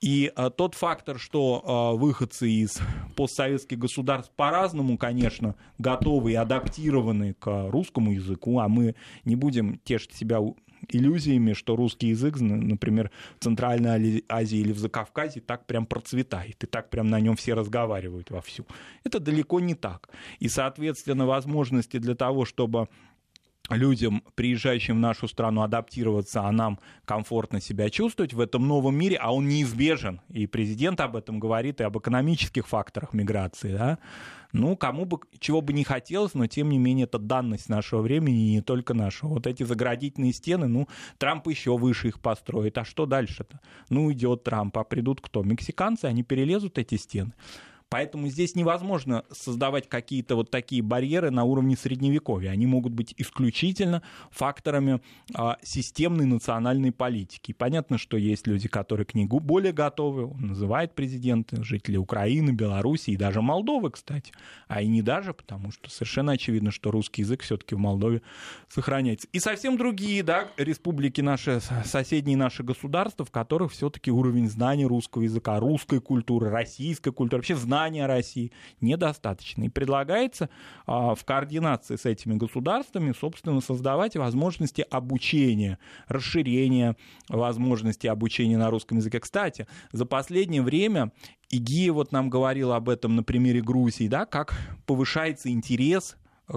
И 0.00 0.30
а, 0.34 0.50
тот 0.50 0.74
фактор, 0.74 1.18
что 1.18 1.62
а, 1.64 1.92
выходцы 1.92 2.50
из 2.50 2.78
постсоветских 3.16 3.78
государств 3.78 4.32
по-разному, 4.36 4.96
конечно, 4.96 5.54
готовы 5.78 6.32
и 6.32 6.34
адаптированы 6.34 7.34
к 7.34 7.70
русскому 7.70 8.12
языку, 8.12 8.58
а 8.60 8.68
мы 8.68 8.94
не 9.24 9.36
будем 9.36 9.78
тешить 9.84 10.14
себя 10.14 10.40
иллюзиями, 10.88 11.52
что 11.52 11.76
русский 11.76 12.08
язык, 12.08 12.38
например, 12.40 13.10
в 13.38 13.44
Центральной 13.44 14.24
Азии 14.28 14.58
или 14.58 14.72
в 14.72 14.78
Закавказье 14.78 15.42
так 15.42 15.66
прям 15.66 15.86
процветает, 15.86 16.62
и 16.62 16.66
так 16.66 16.90
прям 16.90 17.08
на 17.08 17.20
нем 17.20 17.36
все 17.36 17.54
разговаривают 17.54 18.30
вовсю. 18.30 18.66
Это 19.04 19.20
далеко 19.20 19.60
не 19.60 19.74
так. 19.74 20.08
И, 20.38 20.48
соответственно, 20.48 21.26
возможности 21.26 21.98
для 21.98 22.14
того, 22.14 22.44
чтобы 22.44 22.88
людям, 23.70 24.22
приезжающим 24.34 24.96
в 24.96 25.00
нашу 25.00 25.28
страну, 25.28 25.62
адаптироваться, 25.62 26.42
а 26.42 26.52
нам 26.52 26.78
комфортно 27.04 27.60
себя 27.60 27.90
чувствовать 27.90 28.32
в 28.32 28.40
этом 28.40 28.66
новом 28.66 28.94
мире, 28.94 29.16
а 29.16 29.32
он 29.32 29.48
неизбежен. 29.48 30.20
И 30.30 30.46
президент 30.46 31.00
об 31.00 31.16
этом 31.16 31.38
говорит, 31.38 31.80
и 31.80 31.84
об 31.84 31.98
экономических 31.98 32.66
факторах 32.66 33.12
миграции. 33.12 33.72
Да? 33.72 33.98
Ну, 34.52 34.76
кому 34.76 35.04
бы, 35.04 35.18
чего 35.38 35.60
бы 35.60 35.72
не 35.72 35.84
хотелось, 35.84 36.34
но 36.34 36.46
тем 36.46 36.70
не 36.70 36.78
менее 36.78 37.04
это 37.04 37.18
данность 37.18 37.68
нашего 37.68 38.00
времени 38.00 38.48
и 38.48 38.54
не 38.54 38.62
только 38.62 38.94
нашего. 38.94 39.30
Вот 39.30 39.46
эти 39.46 39.62
заградительные 39.62 40.32
стены, 40.32 40.68
ну, 40.68 40.88
Трамп 41.18 41.48
еще 41.48 41.76
выше 41.76 42.08
их 42.08 42.20
построит. 42.20 42.78
А 42.78 42.84
что 42.84 43.04
дальше-то? 43.04 43.60
Ну, 43.90 44.10
идет 44.12 44.44
Трамп, 44.44 44.78
а 44.78 44.84
придут 44.84 45.20
кто? 45.20 45.42
Мексиканцы, 45.42 46.06
они 46.06 46.22
перелезут 46.22 46.78
эти 46.78 46.94
стены. 46.94 47.32
Поэтому 47.90 48.28
здесь 48.28 48.54
невозможно 48.54 49.24
создавать 49.32 49.88
какие-то 49.88 50.36
вот 50.36 50.50
такие 50.50 50.82
барьеры 50.82 51.30
на 51.30 51.44
уровне 51.44 51.74
средневековья. 51.74 52.50
Они 52.50 52.66
могут 52.66 52.92
быть 52.92 53.14
исключительно 53.16 54.02
факторами 54.30 55.00
а, 55.34 55.56
системной 55.62 56.26
национальной 56.26 56.92
политики. 56.92 57.52
И 57.52 57.54
понятно, 57.54 57.96
что 57.96 58.18
есть 58.18 58.46
люди, 58.46 58.68
которые 58.68 59.06
к 59.06 59.14
ней 59.14 59.26
более 59.26 59.72
готовы. 59.72 60.26
Он 60.26 60.48
называет 60.48 60.94
президенты, 60.94 61.62
жители 61.64 61.96
Украины, 61.96 62.50
Беларуси 62.50 63.10
и 63.10 63.16
даже 63.16 63.40
Молдовы, 63.40 63.90
кстати. 63.90 64.32
А 64.66 64.82
и 64.82 64.86
не 64.86 65.00
даже, 65.00 65.32
потому 65.32 65.72
что 65.72 65.88
совершенно 65.88 66.32
очевидно, 66.32 66.70
что 66.70 66.90
русский 66.90 67.22
язык 67.22 67.42
все-таки 67.42 67.74
в 67.74 67.78
Молдове 67.78 68.20
сохраняется. 68.68 69.28
И 69.32 69.40
совсем 69.40 69.78
другие 69.78 70.22
да, 70.22 70.48
республики 70.58 71.22
наши, 71.22 71.60
соседние 71.86 72.36
наши 72.36 72.62
государства, 72.62 73.24
в 73.24 73.30
которых 73.30 73.72
все-таки 73.72 74.10
уровень 74.10 74.50
знания 74.50 74.86
русского 74.86 75.22
языка, 75.22 75.58
русской 75.58 76.02
культуры, 76.02 76.50
российской 76.50 77.12
культуры, 77.12 77.38
вообще 77.38 77.56
знания 77.56 77.77
знания 77.78 78.06
России 78.06 78.50
недостаточно. 78.80 79.62
И 79.64 79.68
предлагается 79.68 80.50
а, 80.86 81.14
в 81.14 81.24
координации 81.24 81.94
с 81.94 82.06
этими 82.06 82.34
государствами, 82.34 83.14
собственно, 83.18 83.60
создавать 83.60 84.16
возможности 84.16 84.84
обучения, 84.90 85.78
расширения 86.08 86.96
возможностей 87.28 88.08
обучения 88.08 88.58
на 88.58 88.70
русском 88.70 88.98
языке. 88.98 89.20
Кстати, 89.20 89.68
за 89.92 90.06
последнее 90.06 90.62
время 90.62 91.12
Игия 91.50 91.92
вот 91.92 92.10
нам 92.10 92.30
говорил 92.30 92.72
об 92.72 92.88
этом 92.88 93.14
на 93.14 93.22
примере 93.22 93.62
Грузии, 93.62 94.08
да, 94.08 94.26
как 94.26 94.58
повышается 94.84 95.48
интерес 95.50 96.16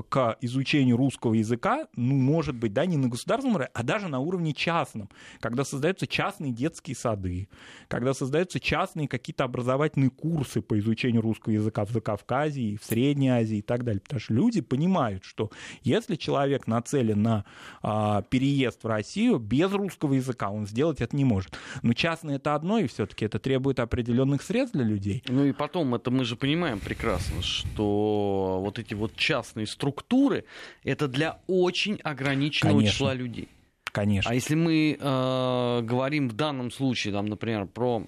к 0.10 0.38
изучению 0.42 0.98
русского 0.98 1.34
языка, 1.34 1.88
ну, 1.96 2.16
может 2.16 2.56
быть, 2.56 2.74
да, 2.74 2.86
не 2.86 2.98
на 2.98 3.10
государственном 3.10 3.56
уровне, 3.56 3.72
а 3.74 3.84
даже 3.84 4.08
на 4.08 4.20
уровне 4.20 4.54
частном, 4.54 5.10
когда 5.40 5.66
создаются 5.66 6.08
частные 6.08 6.52
детские 6.52 6.96
сады, 6.96 7.50
когда 7.88 8.14
создаются 8.14 8.60
частные 8.60 9.08
какие-то 9.08 9.44
образовательные 9.44 10.10
курсы 10.10 10.62
по 10.62 10.80
изучению 10.80 11.22
русского 11.22 11.54
языка 11.54 11.86
в 11.86 11.92
Закавказье, 11.92 12.78
в 12.78 12.86
Средней 12.86 13.30
Азии 13.30 13.58
и 13.58 13.62
так 13.62 13.84
далее. 13.84 14.02
Потому 14.02 14.20
что 14.20 14.34
люди 14.34 14.62
понимают, 14.62 15.24
что 15.26 15.52
если 15.84 16.16
человек 16.16 16.68
нацелен 16.68 17.22
на 17.22 17.46
а, 17.82 18.22
переезд 18.24 18.84
в 18.84 18.88
Россию, 18.88 19.40
без 19.40 19.72
русского 19.72 20.14
языка 20.14 20.50
он 20.50 20.68
сделать 20.68 21.02
это 21.02 21.16
не 21.16 21.26
может. 21.26 21.58
Но 21.82 21.94
частное 21.94 22.38
это 22.38 22.56
одно, 22.56 22.80
и 22.80 22.88
все-таки 22.88 23.26
это 23.26 23.40
требует 23.40 23.80
определенных 23.80 24.42
средств 24.42 24.76
для 24.76 24.86
людей. 24.86 25.24
Ну 25.28 25.46
и 25.46 25.52
потом, 25.52 25.96
это 25.96 26.12
мы 26.12 26.24
же 26.24 26.36
понимаем 26.36 26.80
прекрасно, 26.80 27.42
что 27.42 28.60
вот 28.64 28.80
эти 28.80 28.94
вот 28.94 29.16
частные 29.16 29.68
структуры, 29.82 30.44
это 30.84 31.08
для 31.08 31.39
очень 31.48 32.00
ограниченного 32.04 32.78
Конечно. 32.78 32.94
числа 32.94 33.13
людей. 33.15 33.48
конечно. 33.91 34.30
А 34.32 34.36
если 34.36 34.56
мы 34.56 34.97
э, 34.99 35.82
говорим 35.82 36.30
в 36.30 36.34
данном 36.34 36.72
случае, 36.72 37.14
там, 37.14 37.26
например, 37.26 37.66
про 37.66 38.03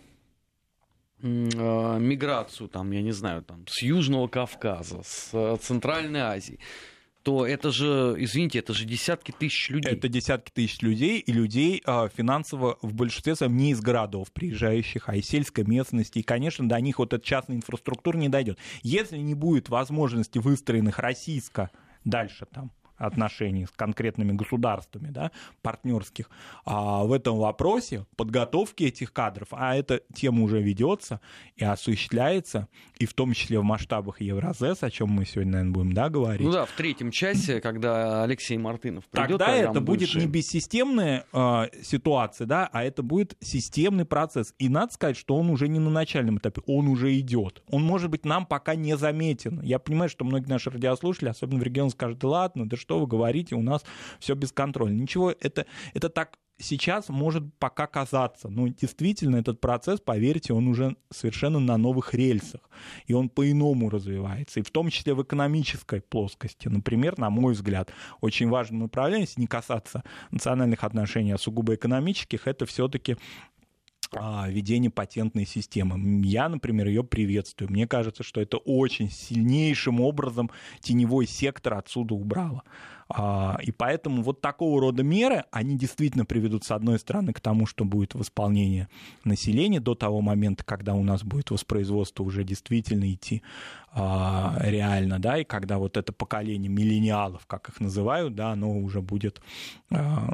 э, 1.21 1.25
миграцию, 1.25 2.69
там, 2.69 2.91
я 2.91 3.01
не 3.01 3.11
знаю, 3.11 3.41
там, 3.41 3.65
с 3.67 3.81
Южного 3.81 4.27
Кавказа, 4.27 5.01
с 5.03 5.31
э, 5.33 5.57
Центральной 5.59 6.19
Азии, 6.19 6.59
то 7.23 7.47
это 7.47 7.71
же, 7.71 8.15
извините, 8.17 8.59
это 8.59 8.73
же 8.73 8.85
десятки 8.85 9.31
тысяч 9.31 9.69
людей. 9.69 9.93
Это 9.93 10.09
десятки 10.09 10.51
тысяч 10.51 10.81
людей, 10.81 11.19
и 11.19 11.31
людей 11.31 11.81
э, 11.85 12.09
финансово 12.13 12.77
в 12.81 12.93
большинстве 12.93 13.35
своем 13.35 13.55
не 13.55 13.71
из 13.71 13.79
городов 13.79 14.31
приезжающих, 14.33 15.07
а 15.07 15.15
из 15.15 15.25
сельской 15.25 15.63
местности. 15.63 16.19
И, 16.19 16.23
конечно, 16.23 16.67
до 16.67 16.79
них 16.81 16.99
вот 16.99 17.13
эта 17.13 17.25
частная 17.25 17.55
инфраструктура 17.55 18.17
не 18.17 18.27
дойдет. 18.27 18.59
Если 18.81 19.17
не 19.17 19.35
будет 19.35 19.69
возможности 19.69 20.37
выстроенных 20.37 20.99
российско 20.99 21.71
дальше 22.03 22.45
там 22.45 22.71
отношений 23.05 23.65
с 23.65 23.71
конкретными 23.71 24.33
государствами, 24.33 25.09
да, 25.09 25.31
партнерских, 25.61 26.29
а 26.65 27.03
в 27.03 27.11
этом 27.11 27.37
вопросе 27.37 28.05
подготовки 28.15 28.83
этих 28.83 29.13
кадров, 29.13 29.49
а 29.51 29.75
эта 29.75 30.01
тема 30.13 30.43
уже 30.43 30.61
ведется 30.61 31.19
и 31.55 31.63
осуществляется, 31.63 32.67
и 32.97 33.05
в 33.05 33.13
том 33.13 33.33
числе 33.33 33.59
в 33.59 33.63
масштабах 33.63 34.21
Евразес, 34.21 34.83
о 34.83 34.89
чем 34.89 35.09
мы 35.09 35.25
сегодня, 35.25 35.53
наверное, 35.53 35.73
будем 35.73 35.93
да, 35.93 36.09
говорить. 36.09 36.45
Ну 36.45 36.51
да, 36.51 36.65
в 36.65 36.71
третьем 36.71 37.11
часе, 37.11 37.61
когда 37.61 38.23
Алексей 38.23 38.57
Мартынов 38.57 39.05
придет, 39.05 39.39
Тогда 39.39 39.55
это 39.55 39.81
будет 39.81 40.01
бывший. 40.01 40.21
не 40.21 40.27
бессистемная 40.27 41.25
э, 41.31 41.65
ситуация, 41.83 42.47
да, 42.47 42.69
а 42.71 42.83
это 42.83 43.03
будет 43.03 43.35
системный 43.39 44.05
процесс. 44.05 44.53
И 44.59 44.69
надо 44.69 44.93
сказать, 44.93 45.17
что 45.17 45.35
он 45.35 45.49
уже 45.49 45.67
не 45.67 45.79
на 45.79 45.89
начальном 45.89 46.37
этапе, 46.37 46.61
он 46.65 46.87
уже 46.87 47.17
идет. 47.19 47.61
Он, 47.69 47.83
может 47.83 48.09
быть, 48.09 48.25
нам 48.25 48.45
пока 48.45 48.75
не 48.75 48.97
заметен. 48.97 49.61
Я 49.61 49.79
понимаю, 49.79 50.09
что 50.09 50.25
многие 50.25 50.49
наши 50.49 50.69
радиослушатели, 50.69 51.29
особенно 51.29 51.59
в 51.59 51.63
регионе, 51.63 51.89
скажут, 51.89 52.19
да 52.19 52.27
ладно, 52.27 52.67
да 52.67 52.77
что 52.77 52.92
вы 52.99 53.07
говорите, 53.07 53.55
у 53.55 53.61
нас 53.61 53.83
все 54.19 54.35
бесконтрольно. 54.35 55.01
Ничего, 55.01 55.31
это, 55.31 55.65
это 55.93 56.09
так 56.09 56.37
сейчас 56.57 57.09
может 57.09 57.43
пока 57.59 57.87
казаться, 57.87 58.49
но 58.49 58.67
действительно 58.67 59.37
этот 59.37 59.59
процесс, 59.59 59.99
поверьте, 59.99 60.53
он 60.53 60.67
уже 60.67 60.95
совершенно 61.11 61.59
на 61.59 61.77
новых 61.77 62.13
рельсах, 62.13 62.61
и 63.07 63.13
он 63.13 63.29
по-иному 63.29 63.89
развивается, 63.89 64.59
и 64.59 64.63
в 64.63 64.71
том 64.71 64.89
числе 64.89 65.13
в 65.13 65.21
экономической 65.21 66.01
плоскости. 66.01 66.67
Например, 66.67 67.17
на 67.17 67.29
мой 67.29 67.53
взгляд, 67.53 67.91
очень 68.21 68.49
важным 68.49 68.81
направлением, 68.81 69.27
если 69.27 69.41
не 69.41 69.47
касаться 69.47 70.03
национальных 70.31 70.83
отношений, 70.83 71.31
а 71.31 71.37
сугубо 71.37 71.75
экономических, 71.75 72.47
это 72.47 72.65
все-таки 72.65 73.17
введение 74.47 74.91
патентной 74.91 75.45
системы. 75.45 76.25
Я, 76.25 76.49
например, 76.49 76.87
ее 76.87 77.03
приветствую. 77.03 77.71
Мне 77.71 77.87
кажется, 77.87 78.23
что 78.23 78.41
это 78.41 78.57
очень 78.57 79.09
сильнейшим 79.09 80.01
образом 80.01 80.51
теневой 80.81 81.27
сектор 81.27 81.75
отсюда 81.75 82.15
убрало. 82.15 82.63
А, 83.09 83.57
и 83.61 83.71
поэтому 83.71 84.23
вот 84.23 84.41
такого 84.41 84.81
рода 84.81 85.03
меры, 85.03 85.43
они 85.51 85.77
действительно 85.77 86.25
приведут, 86.25 86.63
с 86.63 86.71
одной 86.71 86.97
стороны, 86.99 87.33
к 87.33 87.39
тому, 87.39 87.65
что 87.65 87.85
будет 87.85 88.15
восполнение 88.15 88.87
населения 89.23 89.79
до 89.79 89.93
того 89.93 90.21
момента, 90.21 90.63
когда 90.63 90.95
у 90.95 91.03
нас 91.03 91.23
будет 91.23 91.51
воспроизводство 91.51 92.23
уже 92.23 92.43
действительно 92.43 93.11
идти 93.11 93.43
реально, 93.95 95.19
да, 95.19 95.37
и 95.37 95.43
когда 95.43 95.77
вот 95.77 95.97
это 95.97 96.11
поколение 96.11 96.69
миллениалов, 96.69 97.45
как 97.45 97.69
их 97.69 97.79
называют, 97.79 98.33
да, 98.35 98.51
оно 98.53 98.75
уже 98.77 99.01
будет, 99.01 99.41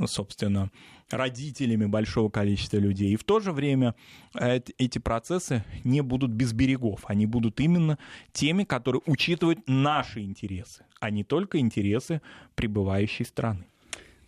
собственно, 0.05 0.71
родителями 1.09 1.85
большого 1.85 2.29
количества 2.29 2.77
людей. 2.77 3.13
И 3.13 3.17
в 3.17 3.23
то 3.23 3.39
же 3.39 3.51
время 3.51 3.95
эти 4.33 4.99
процессы 4.99 5.63
не 5.83 6.01
будут 6.01 6.31
без 6.31 6.53
берегов. 6.53 7.03
Они 7.07 7.25
будут 7.25 7.59
именно 7.59 7.97
теми, 8.31 8.63
которые 8.63 9.01
учитывают 9.05 9.59
наши 9.67 10.21
интересы, 10.21 10.85
а 10.99 11.09
не 11.09 11.23
только 11.23 11.59
интересы 11.59 12.21
пребывающей 12.55 13.25
страны. 13.25 13.65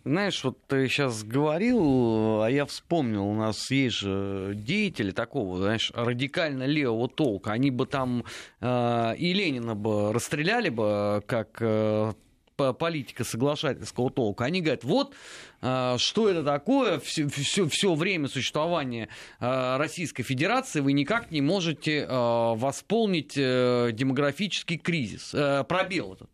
Знаешь, 0.04 0.42
вот 0.42 0.58
ты 0.66 0.88
сейчас 0.88 1.22
говорил, 1.22 2.42
а 2.42 2.48
я 2.48 2.66
вспомнил, 2.66 3.24
у 3.24 3.34
нас 3.34 3.70
есть 3.70 3.98
же 3.98 4.52
деятели 4.56 5.12
такого, 5.12 5.58
знаешь, 5.58 5.92
радикально 5.94 6.64
левого 6.64 7.08
толка. 7.08 7.52
Они 7.52 7.70
бы 7.70 7.86
там 7.86 8.24
э, 8.60 9.14
и 9.16 9.32
Ленина 9.32 9.76
бы 9.76 10.12
расстреляли 10.12 10.70
бы, 10.70 11.22
как 11.26 11.58
э, 11.60 12.12
политика 12.72 13.24
соглашательского 13.24 14.10
толка. 14.10 14.44
Они 14.44 14.60
говорят, 14.60 14.84
вот 14.84 15.14
а, 15.60 15.96
что 15.98 16.28
это 16.28 16.44
такое, 16.44 17.00
все, 17.00 17.26
все, 17.28 17.68
все 17.68 17.94
время 17.94 18.28
существования 18.28 19.08
а, 19.40 19.78
Российской 19.78 20.22
Федерации 20.22 20.80
вы 20.80 20.92
никак 20.92 21.32
не 21.32 21.40
можете 21.40 22.06
а, 22.08 22.54
восполнить 22.54 23.34
э, 23.36 23.90
демографический 23.92 24.76
кризис, 24.76 25.34
э, 25.34 25.64
пробел 25.64 26.12
этот. 26.12 26.30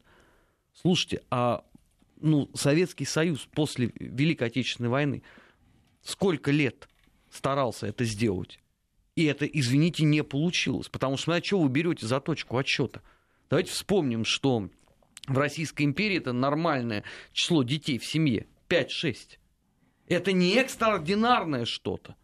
Слушайте, 0.81 1.23
а 1.31 1.65
ну, 2.21 2.51
Советский 2.55 3.05
Союз 3.05 3.49
после 3.53 3.93
Великой 3.99 4.49
Отечественной 4.49 4.91
войны 4.91 5.23
сколько 6.03 6.51
лет 6.51 6.89
старался 7.31 7.87
это 7.87 8.05
сделать? 8.05 8.61
И 9.17 9.25
это, 9.25 9.47
извините, 9.47 10.05
не 10.05 10.23
получилось. 10.23 10.89
Потому 10.89 11.17
что, 11.17 11.25
смотрите, 11.25 11.49
что 11.49 11.61
вы 11.61 11.69
берете 11.69 12.07
за 12.07 12.21
точку 12.21 12.57
отсчета? 12.57 13.03
Давайте 13.51 13.73
вспомним, 13.73 14.25
что 14.25 14.69
в 15.27 15.37
Российской 15.37 15.83
империи 15.83 16.19
это 16.19 16.33
нормальное 16.33 17.05
число 17.33 17.63
детей 17.63 17.99
в 17.99 18.05
семье. 18.05 18.47
5-6. 18.69 19.39
Это 20.07 20.33
не 20.33 20.55
экстраординарное 20.55 21.65
что-то. 21.65 22.17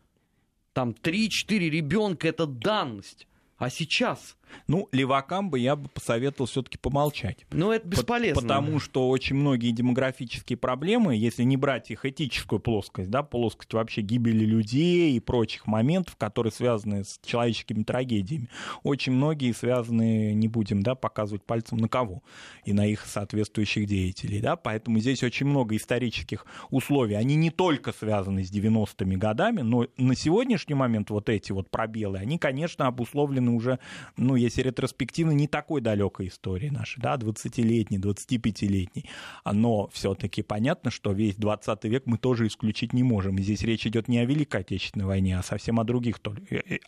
Там 0.72 0.90
3-4 0.90 1.28
ребенка 1.68 2.28
это 2.28 2.47
данность. 2.47 3.26
А 3.57 3.70
сейчас 3.70 4.36
ну, 4.67 4.89
левакам 4.93 5.51
бы 5.51 5.59
я 5.59 5.77
бы 5.77 5.89
посоветовал 5.89 6.47
все-таки 6.47 6.79
помолчать. 6.79 7.47
Ну, 7.51 7.71
это 7.71 7.87
бесполезно. 7.87 8.43
Потому 8.43 8.81
что 8.81 9.09
очень 9.09 9.37
многие 9.37 9.71
демографические 9.71 10.57
проблемы, 10.57 11.17
если 11.17 11.43
не 11.43 11.57
брать 11.57 11.91
их 11.91 12.05
этическую 12.05 12.61
плоскость, 12.61 13.11
да, 13.11 13.23
плоскость 13.23 13.73
вообще 13.75 14.01
гибели 14.01 14.45
людей 14.45 15.17
и 15.17 15.21
прочих 15.21 15.67
моментов, 15.67 16.17
которые 16.17 16.53
связаны 16.53 17.05
с 17.05 17.21
человеческими 17.25 17.83
трагедиями, 17.83 18.49
очень 18.83 19.13
многие 19.13 19.53
связаны, 19.53 20.35
не 20.35 20.49
будем, 20.49 20.83
да, 20.83 20.95
показывать 20.95 21.45
пальцем 21.45 21.79
на 21.79 21.89
кого 21.89 22.23
и 22.65 22.73
на 22.73 22.87
их 22.87 23.05
соответствующих 23.07 23.87
деятелей, 23.87 24.41
да, 24.41 24.57
поэтому 24.57 24.99
здесь 24.99 25.23
очень 25.23 25.47
много 25.47 25.77
исторических 25.77 26.47
условий. 26.71 27.15
Они 27.15 27.35
не 27.35 27.51
только 27.51 27.93
связаны 27.93 28.45
с 28.45 28.53
90-ми 28.53 29.17
годами, 29.17 29.63
но 29.63 29.87
на 29.97 30.15
сегодняшний 30.15 30.75
момент 30.75 31.11
вот 31.11 31.29
эти 31.29 31.53
вот 31.53 31.71
пробелы, 31.71 32.19
они, 32.19 32.39
конечно, 32.39 32.87
обусловлены 32.87 33.51
уже, 33.51 33.79
ну, 34.17 34.37
если 34.45 34.62
ретроспективно 34.62 35.32
не 35.32 35.49
такой 35.49 35.80
далекой 35.80 36.28
истории 36.28 36.68
нашей, 36.68 37.01
да, 37.01 37.16
20-летней, 37.16 37.99
25-летней. 37.99 39.09
Но 39.51 39.88
все-таки 39.92 40.42
понятно, 40.42 40.90
что 40.90 41.12
весь 41.12 41.36
20 41.36 41.84
век 41.84 42.05
мы 42.07 42.18
тоже 42.18 42.47
исключить 42.47 42.92
не 42.92 43.03
можем. 43.03 43.36
И 43.38 43.42
здесь 43.42 43.62
речь 43.62 43.86
идет 43.86 44.09
не 44.09 44.18
о 44.18 44.24
Великой 44.24 44.61
Отечественной 44.61 45.07
войне, 45.07 45.38
а 45.38 45.42
совсем 45.42 45.80
о 45.80 45.84
других, 45.84 46.20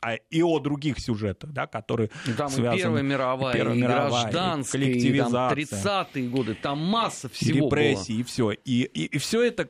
а 0.01 0.15
и 0.15 0.43
о 0.43 0.59
других 0.59 0.99
сюжетах, 0.99 1.53
да, 1.53 1.67
которые 1.67 2.11
ну, 2.27 2.35
там 2.35 2.49
связаны... 2.49 2.79
Первая 2.79 3.03
мировая, 3.03 3.55
Первая 3.55 3.77
и 3.77 3.81
мировая, 3.81 4.23
гражданская, 4.23 4.83
и 4.83 4.85
коллективизация. 4.85 5.57
И 5.57 5.65
30-е 5.65 6.29
годы, 6.29 6.55
там 6.55 6.79
масса 6.79 7.29
всего 7.29 7.67
Репрессии, 7.67 8.13
было. 8.13 8.21
и 8.21 8.23
все. 8.23 8.51
И, 8.53 8.83
и, 8.83 9.05
и 9.07 9.19
все 9.19 9.43
это 9.43 9.69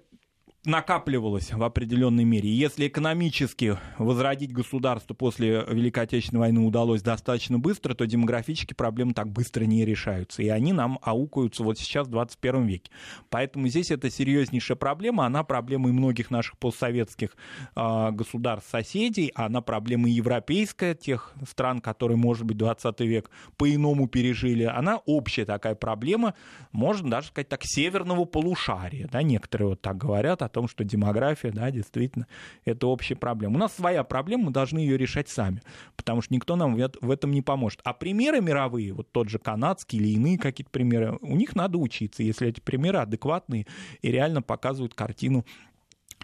накапливалось 0.67 1.53
в 1.53 1.63
определенной 1.63 2.25
мере. 2.25 2.51
Если 2.51 2.89
экономически 2.89 3.79
возродить 3.99 4.53
государство 4.53 5.15
после 5.15 5.65
Великой 5.69 6.05
Отечественной 6.05 6.41
войны 6.41 6.61
удалось 6.67 7.03
достаточно 7.03 7.59
быстро, 7.59 7.95
то 7.95 8.05
демографические 8.05 8.75
проблемы 8.75 9.15
так 9.15 9.31
быстро 9.31 9.65
не 9.65 9.85
решаются. 9.85 10.43
И 10.43 10.49
они 10.49 10.73
нам 10.73 10.99
аукаются 11.03 11.63
вот 11.63 11.79
сейчас 11.79 12.09
в 12.09 12.11
21 12.11 12.67
веке. 12.67 12.91
Поэтому 13.31 13.69
здесь 13.69 13.93
это 13.93 14.11
серьезнейшая 14.11 14.77
проблема. 14.77 15.25
Она 15.25 15.45
проблема 15.45 15.89
и 15.89 15.93
многих 15.93 16.31
наших 16.31 16.59
постсоветских 16.59 17.37
э, 17.77 18.11
государств-соседей, 18.11 19.31
она 19.37 19.61
проблема 19.61 20.09
европейская, 20.09 20.95
тех 20.95 21.33
стран, 21.49 21.81
которые, 21.81 22.17
может 22.17 22.45
быть, 22.45 22.57
20 22.57 23.01
век 23.01 23.31
по-иному 23.57 24.09
пережили. 24.09 24.65
Она 24.65 24.97
общая 25.07 25.45
такая 25.45 25.77
проблема, 25.77 26.35
можно 26.73 27.09
даже 27.09 27.29
сказать 27.29 27.49
так, 27.49 27.61
северного 27.63 28.25
полушария. 28.25 29.09
Да? 29.13 29.23
Некоторые 29.23 29.69
вот 29.69 29.81
так 29.81 29.97
говорят 29.97 30.43
о 30.43 30.49
том, 30.57 30.69
что 30.69 30.85
демография, 30.85 31.53
да, 31.53 31.71
действительно, 31.71 32.27
это 32.65 32.87
общая 32.87 33.15
проблема. 33.15 33.57
У 33.57 33.59
нас 33.59 33.75
своя 33.75 34.03
проблема, 34.05 34.45
мы 34.45 34.53
должны 34.53 34.79
ее 34.79 34.97
решать 34.97 35.29
сами, 35.29 35.61
потому 35.97 36.23
что 36.23 36.33
никто 36.33 36.57
нам 36.57 36.77
в 36.77 37.11
этом 37.11 37.31
не 37.33 37.43
поможет. 37.43 37.81
А 37.85 37.93
примеры 37.93 38.41
мировые, 38.41 38.95
вот 38.95 39.13
тот 39.13 39.29
же 39.29 39.39
канадский 39.39 39.99
или 39.99 40.09
иные 40.15 40.39
какие-то 40.39 40.71
примеры, 40.71 41.19
у 41.21 41.37
них 41.37 41.55
надо 41.55 41.77
учиться, 41.77 42.23
если 42.23 42.49
эти 42.49 42.61
примеры 42.61 43.01
адекватные 43.01 43.67
и 44.01 44.11
реально 44.11 44.41
показывают 44.41 44.95
картину 44.95 45.45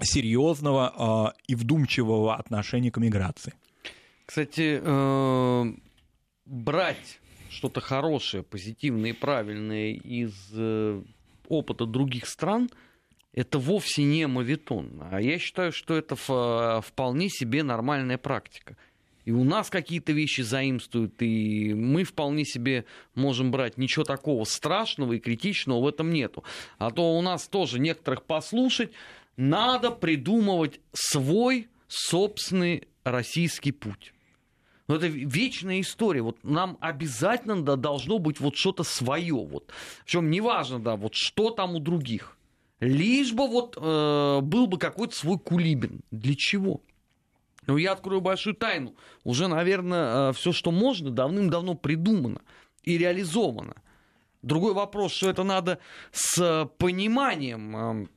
серьезного 0.01 1.35
э, 1.37 1.43
и 1.49 1.55
вдумчивого 1.55 2.35
отношения 2.35 2.91
к 2.91 2.97
миграции. 2.97 3.53
Кстати, 4.25 4.81
э, 4.83 5.73
брать 6.47 7.21
что-то 7.51 7.83
хорошее, 7.83 8.43
позитивное 8.43 9.11
и 9.11 9.13
правильное 9.13 9.93
из 9.93 10.33
э, 10.55 11.03
опыта 11.49 11.85
других 11.85 12.27
стран– 12.27 12.71
это 13.33 13.59
вовсе 13.59 14.03
не 14.05 14.27
мавитон. 14.27 15.03
А 15.11 15.21
я 15.21 15.39
считаю, 15.39 15.73
что 15.73 15.95
это 15.97 16.17
вполне 16.83 17.29
себе 17.29 17.63
нормальная 17.63 18.19
практика. 18.19 18.77
И 19.25 19.31
у 19.31 19.45
нас 19.45 19.71
какие-то 19.71 20.13
вещи 20.13 20.41
заимствуют, 20.41 21.23
и 21.23 21.75
мы 21.75 22.03
вполне 22.03 22.45
себе 22.45 22.85
можем 23.15 23.53
брать. 23.53 23.79
Ничего 23.79 24.05
такого 24.05 24.45
страшного 24.45 25.13
и 25.13 25.21
критичного 25.21 25.81
в 25.81 25.87
этом 25.87 26.11
нету. 26.11 26.43
А 26.79 26.91
то 26.91 27.17
у 27.17 27.23
нас 27.23 27.47
тоже 27.47 27.79
некоторых 27.79 28.25
послушать, 28.25 28.91
надо 29.37 29.93
придумывать 29.93 30.81
свой 30.93 31.69
собственный 31.87 32.89
российский 33.05 33.71
путь. 33.71 34.13
Но 34.89 34.97
это 34.97 35.07
вечная 35.07 35.81
история. 35.81 36.23
Вот 36.23 36.43
нам 36.43 36.77
обязательно 36.81 37.63
да, 37.63 37.77
должно 37.77 38.19
быть 38.19 38.41
вот 38.41 38.57
что-то 38.57 38.83
свое. 38.83 39.35
Вот. 39.35 39.73
Причем 40.05 40.31
неважно, 40.31 40.81
да, 40.81 40.97
вот 40.97 41.15
что 41.15 41.51
там 41.51 41.77
у 41.77 41.79
других. 41.79 42.37
Лишь 42.83 43.33
бы 43.33 43.47
вот 43.47 43.79
э, 43.81 44.41
был 44.43 44.67
бы 44.67 44.77
какой-то 44.77 45.15
свой 45.15 45.39
кулибин. 45.39 46.01
Для 46.11 46.35
чего? 46.35 46.81
Ну, 47.69 47.77
я 47.77 47.93
открою 47.93 48.21
большую 48.21 48.57
тайну. 48.57 48.97
Уже, 49.23 49.47
наверное, 49.47 50.31
э, 50.31 50.33
все, 50.33 50.51
что 50.51 50.73
можно, 50.73 51.13
давным-давно 51.13 51.77
придумано 51.77 52.41
и 52.83 52.99
реализовано. 52.99 53.77
Другой 54.43 54.75
вопрос, 54.75 55.13
что 55.13 55.31
это 55.31 55.45
надо 55.45 55.79
с 56.11 56.69
пониманием 56.79 58.09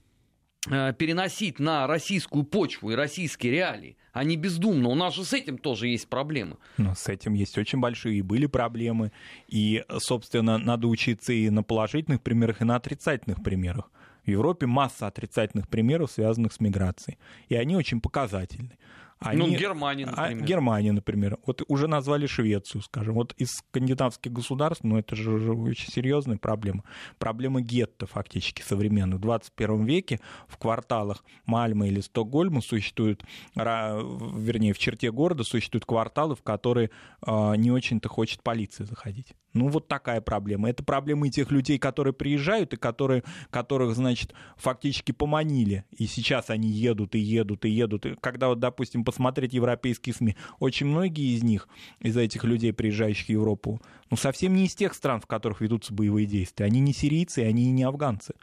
э, 0.67 0.93
переносить 0.97 1.59
на 1.59 1.85
российскую 1.85 2.43
почву 2.43 2.89
и 2.89 2.95
российские 2.95 3.51
реалии, 3.51 3.97
а 4.13 4.23
не 4.23 4.35
бездумно. 4.35 4.89
У 4.89 4.95
нас 4.95 5.13
же 5.13 5.25
с 5.25 5.33
этим 5.33 5.59
тоже 5.59 5.89
есть 5.89 6.07
проблемы. 6.07 6.57
Но 6.77 6.95
с 6.95 7.07
этим 7.07 7.33
есть 7.33 7.55
очень 7.59 7.79
большие 7.79 8.17
и 8.17 8.23
были 8.23 8.47
проблемы. 8.47 9.11
И, 9.47 9.85
собственно, 9.99 10.57
надо 10.57 10.87
учиться 10.87 11.33
и 11.33 11.51
на 11.51 11.61
положительных 11.61 12.23
примерах, 12.23 12.61
и 12.61 12.65
на 12.65 12.77
отрицательных 12.77 13.43
примерах. 13.43 13.91
В 14.25 14.29
Европе 14.29 14.65
масса 14.65 15.07
отрицательных 15.07 15.67
примеров, 15.67 16.11
связанных 16.11 16.53
с 16.53 16.59
миграцией. 16.59 17.17
И 17.49 17.55
они 17.55 17.75
очень 17.75 18.01
показательны. 18.01 18.77
Они, 19.19 19.39
ну, 19.39 19.47
Германия, 19.57 20.05
а, 20.05 20.09
например. 20.09 20.43
А, 20.43 20.45
Германия, 20.45 20.91
например. 20.91 21.37
Вот 21.45 21.61
уже 21.67 21.87
назвали 21.87 22.27
Швецию, 22.27 22.81
скажем. 22.81 23.15
Вот 23.15 23.33
из 23.37 23.51
скандинавских 23.51 24.31
государств, 24.31 24.83
ну, 24.83 24.97
это 24.97 25.15
же 25.15 25.53
очень 25.53 25.91
серьезная 25.91 26.37
проблема. 26.37 26.83
Проблема 27.17 27.61
гетто, 27.61 28.07
фактически, 28.07 28.61
современных. 28.61 29.19
В 29.19 29.21
21 29.21 29.85
веке 29.85 30.19
в 30.47 30.57
кварталах 30.57 31.23
Мальмы 31.45 31.87
или 31.87 32.01
Стокгольма 32.01 32.61
существуют, 32.61 33.23
вернее, 33.55 34.73
в 34.73 34.77
черте 34.77 35.11
города 35.11 35.43
существуют 35.43 35.85
кварталы, 35.85 36.35
в 36.35 36.43
которые 36.43 36.91
э, 37.25 37.55
не 37.55 37.71
очень-то 37.71 38.09
хочет 38.09 38.43
полиция 38.43 38.85
заходить. 38.85 39.33
Ну, 39.55 39.69
вот 39.69 39.87
такая 39.87 40.19
проблема. 40.19 40.69
Это 40.69 40.83
проблема 40.83 41.27
и 41.27 41.31
тех 41.31 41.49
людей, 41.49 41.79
которые 41.79 42.13
приезжают, 42.13 42.73
и 42.73 42.77
которые, 42.77 43.23
которых, 43.49 43.95
значит, 43.95 44.33
фактически 44.57 45.13
поманили. 45.13 45.85
И 45.97 46.07
сейчас 46.07 46.49
они 46.49 46.67
едут 46.69 47.15
и 47.15 47.19
едут 47.19 47.63
и 47.63 47.69
едут. 47.69 48.05
И 48.05 48.15
когда, 48.19 48.49
вот, 48.49 48.59
допустим, 48.59 49.05
посмотреть 49.05 49.53
европейские 49.53 50.13
СМИ, 50.13 50.35
очень 50.59 50.87
многие 50.87 51.37
из 51.37 51.41
них, 51.41 51.69
из 52.01 52.17
этих 52.17 52.43
людей, 52.43 52.73
приезжающих 52.73 53.27
в 53.27 53.29
Европу, 53.29 53.81
ну, 54.11 54.17
совсем 54.17 54.53
не 54.55 54.65
из 54.65 54.75
тех 54.75 54.93
стран, 54.93 55.21
в 55.21 55.25
которых 55.25 55.61
ведутся 55.61 55.93
боевые 55.93 56.27
действия. 56.27 56.65
Они 56.65 56.81
не 56.81 56.91
сирийцы, 56.91 57.39
они 57.39 57.71
не 57.71 57.83
афганцы. 57.83 58.33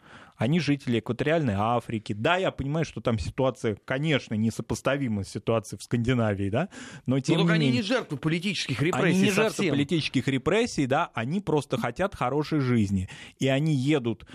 Они 0.43 0.59
жители 0.59 0.99
экваториальной 0.99 1.53
Африки. 1.57 2.11
Да, 2.11 2.35
я 2.35 2.51
понимаю, 2.51 2.85
что 2.85 2.99
там 2.99 3.17
ситуация, 3.17 3.77
конечно, 3.85 4.33
несопоставима 4.33 5.23
с 5.23 5.29
ситуацией 5.29 5.79
в 5.79 5.83
Скандинавии, 5.83 6.49
да, 6.49 6.67
но 7.05 7.17
тем 7.21 7.37
но 7.37 7.43
не 7.43 7.49
они 7.49 7.65
менее... 7.67 7.81
не 7.81 7.87
жертвы 7.87 8.17
политических 8.17 8.81
репрессий 8.81 9.07
Они 9.07 9.19
не 9.19 9.25
совсем. 9.27 9.43
жертвы 9.43 9.69
политических 9.69 10.27
репрессий, 10.27 10.85
да, 10.85 11.11
они 11.13 11.39
просто 11.39 11.77
хотят 11.77 12.13
хорошей 12.13 12.59
жизни. 12.59 13.07
И 13.39 13.47
они 13.47 13.73
едут 13.73 14.25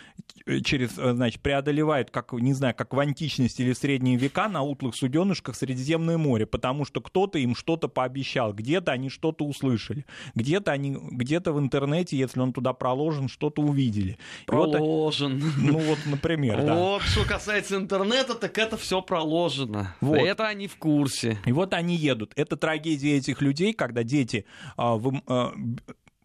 через, 0.65 0.93
значит, 0.93 1.43
преодолевают, 1.43 2.11
как, 2.11 2.33
не 2.33 2.55
знаю, 2.55 2.75
как 2.75 2.95
в 2.95 2.99
античности 2.99 3.61
или 3.61 3.75
в 3.75 3.79
средние 3.79 4.17
века 4.17 4.49
на 4.49 4.63
утлых 4.63 4.97
суденышках 4.97 5.57
Средиземное 5.57 6.17
море, 6.17 6.47
потому 6.47 6.87
что 6.87 7.03
кто-то 7.03 7.39
им 7.39 7.55
что-то 7.55 7.89
пообещал, 7.89 8.55
где-то 8.55 8.93
они 8.93 9.11
что-то 9.11 9.45
услышали, 9.45 10.07
где-то 10.35 10.73
они, 10.73 10.97
где-то 10.99 11.53
в 11.53 11.59
интернете, 11.59 12.17
если 12.17 12.41
он 12.41 12.55
туда 12.55 12.73
проложен, 12.73 13.29
что-то 13.29 13.61
увидели. 13.61 14.17
Проложен. 14.47 15.39
Вот, 15.39 15.53
ну 15.59 15.79
вот, 15.81 15.98
например, 16.07 16.65
да. 16.65 16.75
Вот, 16.75 17.03
что 17.03 17.25
касается 17.25 17.77
интернета, 17.77 18.35
так 18.35 18.57
это 18.59 18.77
все 18.77 19.03
проложено. 19.03 19.95
Вот. 20.01 20.19
Это 20.19 20.47
они 20.47 20.69
в 20.69 20.77
курсе. 20.77 21.39
И 21.47 21.53
вот 21.53 21.75
они 21.75 21.97
едут. 21.97 22.33
Это 22.37 22.57
трагедия 22.57 23.17
этих 23.17 23.41
людей, 23.43 23.73
когда 23.73 24.03
дети 24.03 24.45
а, 24.77 24.97
вы, 24.97 25.23
а, 25.27 25.53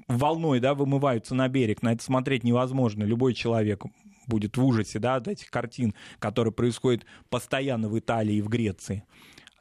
волной 0.08 0.60
да, 0.60 0.74
вымываются 0.74 1.36
на 1.36 1.48
берег. 1.48 1.82
На 1.82 1.94
это 1.94 2.04
смотреть 2.04 2.44
невозможно. 2.44 3.04
Любой 3.04 3.34
человек 3.34 3.84
будет 4.28 4.58
в 4.58 4.66
ужасе 4.66 5.00
да, 5.00 5.16
от 5.16 5.28
этих 5.28 5.50
картин, 5.50 5.94
которые 6.20 6.54
происходят 6.54 7.06
постоянно 7.30 7.90
в 7.90 7.98
Италии 7.98 8.36
и 8.36 8.42
в 8.42 8.50
Греции 8.50 9.04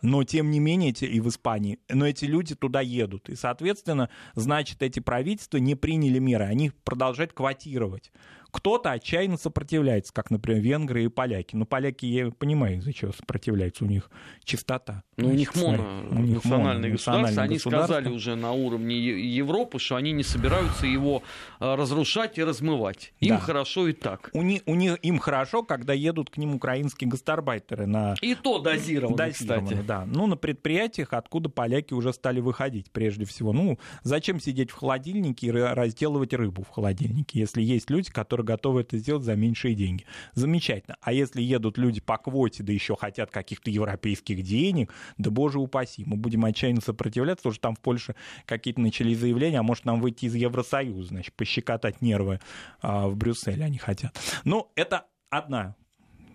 но 0.03 0.24
тем 0.24 0.50
не 0.50 0.61
менее 0.61 0.90
эти, 0.90 1.05
и 1.05 1.20
в 1.20 1.28
Испании, 1.28 1.78
но 1.88 2.07
эти 2.07 2.24
люди 2.24 2.55
туда 2.55 2.80
едут. 2.80 3.28
И, 3.28 3.36
соответственно, 3.36 4.11
значит, 4.34 4.82
эти 4.82 5.00
правительства 5.00 5.59
не 5.59 5.74
приняли 5.74 6.18
меры, 6.18 6.44
они 6.44 6.72
продолжают 6.84 7.32
квотировать. 7.32 8.11
Кто-то 8.53 8.90
отчаянно 8.90 9.38
сопротивляется, 9.38 10.12
как, 10.12 10.30
например, 10.30 10.62
венгры 10.62 11.05
и 11.05 11.09
поляки. 11.09 11.57
Но 11.57 11.64
поляки, 11.64 12.05
я 12.05 12.30
понимаю, 12.30 12.76
из-за 12.78 12.92
чего 12.92 13.11
сопротивляются. 13.12 13.84
У 13.84 13.88
них 13.88 14.11
чистота. 14.44 15.05
Ну, 15.16 15.30
у 15.30 15.32
них 15.32 15.57
моно, 15.57 16.05
у 16.11 16.18
них 16.18 16.44
национальное 16.44 16.76
моно, 16.76 16.88
государство. 16.88 17.42
Они 17.42 17.59
сказали 17.59 18.09
уже 18.09 18.34
на 18.34 18.53
уровне 18.53 18.98
Европы, 18.98 19.78
что 19.78 19.96
они 19.96 20.12
не 20.12 20.22
собираются 20.22 20.86
его 20.86 21.22
а, 21.61 21.76
разрушать 21.76 22.36
и 22.36 22.44
размывать. 22.44 23.14
Им 23.20 23.36
да. 23.36 23.38
хорошо 23.38 23.88
и 23.88 23.94
так. 23.94 24.28
У 24.34 24.42
них, 24.42 24.61
у 24.66 24.74
них, 24.74 24.98
им 25.03 25.18
хорошо, 25.18 25.62
когда 25.62 25.94
едут 25.94 26.28
к 26.28 26.36
ним 26.36 26.55
украинские 26.55 27.09
гастарбайтеры. 27.09 27.86
На... 27.86 28.16
И 28.20 28.34
то 28.34 28.59
дозированно, 28.59 29.16
дозированно 29.16 29.66
кстати. 29.66 29.82
Да. 29.86 29.91
Ну, 30.07 30.26
на 30.26 30.36
предприятиях, 30.36 31.12
откуда 31.12 31.49
поляки 31.49 31.95
уже 31.95 32.12
стали 32.12 32.40
выходить, 32.40 32.90
прежде 32.90 33.24
всего. 33.24 33.53
Ну, 33.53 33.78
зачем 34.03 34.40
сидеть 34.40 34.70
в 34.70 34.74
холодильнике 34.74 35.49
и 35.49 35.51
разделывать 35.51 36.34
рыбу 36.34 36.62
в 36.62 36.68
холодильнике, 36.68 37.38
если 37.38 37.62
есть 37.62 37.90
люди, 37.90 38.11
которые 38.11 38.47
готовы 38.47 38.80
это 38.80 38.99
сделать 38.99 39.24
за 39.24 39.36
меньшие 39.36 39.74
деньги. 39.74 40.05
Замечательно. 40.34 40.97
А 41.01 41.12
если 41.12 41.43
едут 41.43 41.78
люди 41.78 42.01
по 42.01 42.18
квоте, 42.18 42.62
да 42.62 42.72
еще 42.72 42.97
хотят 42.97 43.30
каких-то 43.30 43.70
европейских 43.70 44.43
денег, 44.43 44.93
да 45.18 45.30
боже 45.30 45.59
упаси, 45.59 46.05
мы 46.07 46.16
будем 46.16 46.45
отчаянно 46.45 46.80
сопротивляться, 46.80 47.51
что 47.51 47.61
там 47.61 47.76
в 47.76 47.80
Польше 47.80 48.14
какие-то 48.47 48.80
начали 48.80 49.14
заявления, 49.14 49.61
а 49.61 49.62
может 49.62 49.84
нам 49.84 50.01
выйти 50.01 50.26
из 50.26 50.34
Евросоюза, 50.34 51.09
значит, 51.09 51.34
пощекотать 51.34 52.01
нервы 52.01 52.40
а, 52.80 53.09
в 53.09 53.16
Брюсселе 53.16 53.64
они 53.64 53.78
хотят. 53.78 54.16
Ну, 54.45 54.70
это 54.74 55.07
одна 55.30 55.76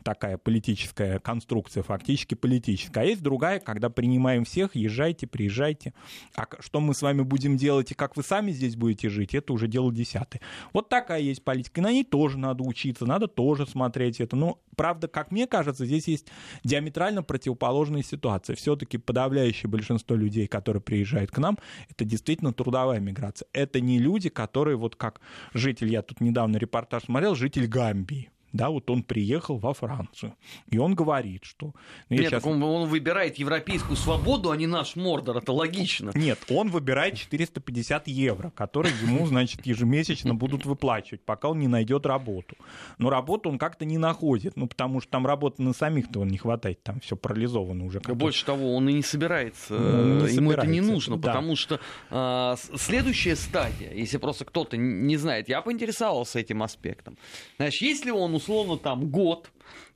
такая 0.07 0.37
политическая 0.37 1.19
конструкция, 1.19 1.83
фактически 1.83 2.33
политическая. 2.33 3.01
А 3.01 3.03
есть 3.03 3.21
другая, 3.21 3.59
когда 3.59 3.89
принимаем 3.89 4.45
всех, 4.45 4.73
езжайте, 4.73 5.27
приезжайте. 5.27 5.93
А 6.33 6.47
что 6.61 6.79
мы 6.79 6.93
с 6.93 7.01
вами 7.01 7.23
будем 7.23 7.57
делать 7.57 7.91
и 7.91 7.93
как 7.93 8.15
вы 8.15 8.23
сами 8.23 8.51
здесь 8.51 8.77
будете 8.77 9.09
жить, 9.09 9.35
это 9.35 9.51
уже 9.51 9.67
дело 9.67 9.93
десятое. 9.93 10.39
Вот 10.71 10.87
такая 10.87 11.19
есть 11.19 11.43
политика. 11.43 11.81
И 11.81 11.83
на 11.83 11.91
ней 11.91 12.05
тоже 12.05 12.37
надо 12.37 12.63
учиться, 12.63 13.05
надо 13.05 13.27
тоже 13.27 13.67
смотреть 13.67 14.21
это. 14.21 14.37
Но, 14.37 14.61
правда, 14.77 15.09
как 15.09 15.29
мне 15.31 15.45
кажется, 15.45 15.85
здесь 15.85 16.07
есть 16.07 16.27
диаметрально 16.63 17.21
противоположная 17.21 18.01
ситуация. 18.01 18.55
Все-таки 18.55 18.97
подавляющее 18.97 19.69
большинство 19.69 20.15
людей, 20.15 20.47
которые 20.47 20.81
приезжают 20.81 21.31
к 21.31 21.37
нам, 21.37 21.57
это 21.89 22.05
действительно 22.05 22.53
трудовая 22.53 23.01
миграция. 23.01 23.49
Это 23.51 23.81
не 23.81 23.99
люди, 23.99 24.29
которые 24.29 24.77
вот 24.77 24.95
как 24.95 25.19
житель, 25.53 25.91
я 25.91 26.01
тут 26.01 26.21
недавно 26.21 26.55
репортаж 26.55 27.03
смотрел, 27.03 27.35
житель 27.35 27.67
Гамбии 27.67 28.29
да, 28.53 28.69
вот 28.69 28.89
он 28.89 29.03
приехал 29.03 29.57
во 29.57 29.73
Францию, 29.73 30.35
и 30.69 30.77
он 30.77 30.95
говорит, 30.95 31.43
что... 31.43 31.73
Ну, 32.09 32.17
Нет, 32.17 32.29
сейчас... 32.29 32.45
он, 32.45 32.61
он 32.63 32.87
выбирает 32.87 33.37
европейскую 33.37 33.97
свободу, 33.97 34.51
а 34.51 34.57
не 34.57 34.67
наш 34.67 34.95
Мордор, 34.95 35.37
это 35.37 35.51
логично. 35.51 36.11
Нет, 36.15 36.39
он 36.49 36.69
выбирает 36.69 37.15
450 37.15 38.07
евро, 38.07 38.49
которые 38.51 38.93
ему, 39.01 39.25
значит, 39.27 39.65
ежемесячно 39.65 40.33
будут 40.33 40.65
выплачивать, 40.65 41.21
пока 41.23 41.49
он 41.49 41.59
не 41.59 41.67
найдет 41.67 42.05
работу. 42.05 42.55
Но 42.97 43.09
работу 43.09 43.49
он 43.49 43.57
как-то 43.57 43.85
не 43.85 43.97
находит, 43.97 44.55
ну, 44.55 44.67
потому 44.67 45.01
что 45.01 45.11
там 45.11 45.27
работы 45.27 45.61
на 45.61 45.73
самих-то 45.73 46.21
он 46.21 46.29
не 46.29 46.37
хватает, 46.37 46.81
там 46.83 46.99
все 47.01 47.15
парализовано 47.15 47.85
уже. 47.85 47.99
Больше 47.99 48.45
того, 48.45 48.75
он 48.75 48.87
и 48.89 48.93
не 48.93 49.03
собирается, 49.03 49.73
ну, 49.73 50.25
не 50.25 50.33
ему 50.33 50.51
собирается. 50.51 50.61
это 50.61 50.67
не 50.67 50.81
нужно, 50.81 51.17
да. 51.17 51.29
потому 51.29 51.55
что 51.55 51.79
а, 52.09 52.55
следующая 52.75 53.35
стадия, 53.35 53.91
если 53.93 54.17
просто 54.17 54.45
кто-то 54.45 54.77
не 54.77 55.17
знает, 55.17 55.49
я 55.49 55.61
поинтересовался 55.61 56.39
этим 56.39 56.63
аспектом. 56.63 57.17
Знаешь, 57.57 57.81
если 57.81 58.11
он 58.11 58.36
условно 58.37 58.77
там 58.77 59.09
год, 59.09 59.51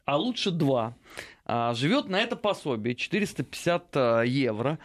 а 0.05 0.17
лучше 0.17 0.51
два, 0.51 0.95
а, 1.45 1.73
живет 1.73 2.07
на 2.07 2.19
это 2.19 2.35
пособие 2.35 2.95
450 2.95 3.87
а, 3.93 4.21
евро, 4.21 4.79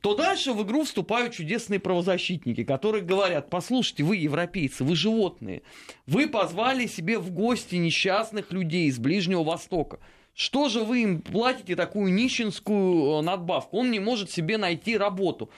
то 0.00 0.14
дальше 0.14 0.52
в 0.52 0.62
игру 0.62 0.84
вступают 0.84 1.32
чудесные 1.32 1.80
правозащитники, 1.80 2.64
которые 2.64 3.02
говорят, 3.02 3.50
послушайте, 3.50 4.02
вы 4.02 4.16
европейцы, 4.16 4.84
вы 4.84 4.96
животные, 4.96 5.62
вы 6.06 6.28
позвали 6.28 6.86
себе 6.86 7.18
в 7.18 7.30
гости 7.30 7.76
несчастных 7.76 8.52
людей 8.52 8.86
из 8.88 8.98
Ближнего 8.98 9.42
Востока. 9.42 10.00
Что 10.34 10.68
же 10.68 10.82
вы 10.82 11.02
им 11.02 11.20
платите 11.20 11.76
такую 11.76 12.12
нищенскую 12.12 13.18
э, 13.18 13.22
надбавку? 13.22 13.78
Он 13.78 13.90
не 13.90 14.00
может 14.00 14.30
себе 14.30 14.56
найти 14.56 14.96
работу. 14.96 15.50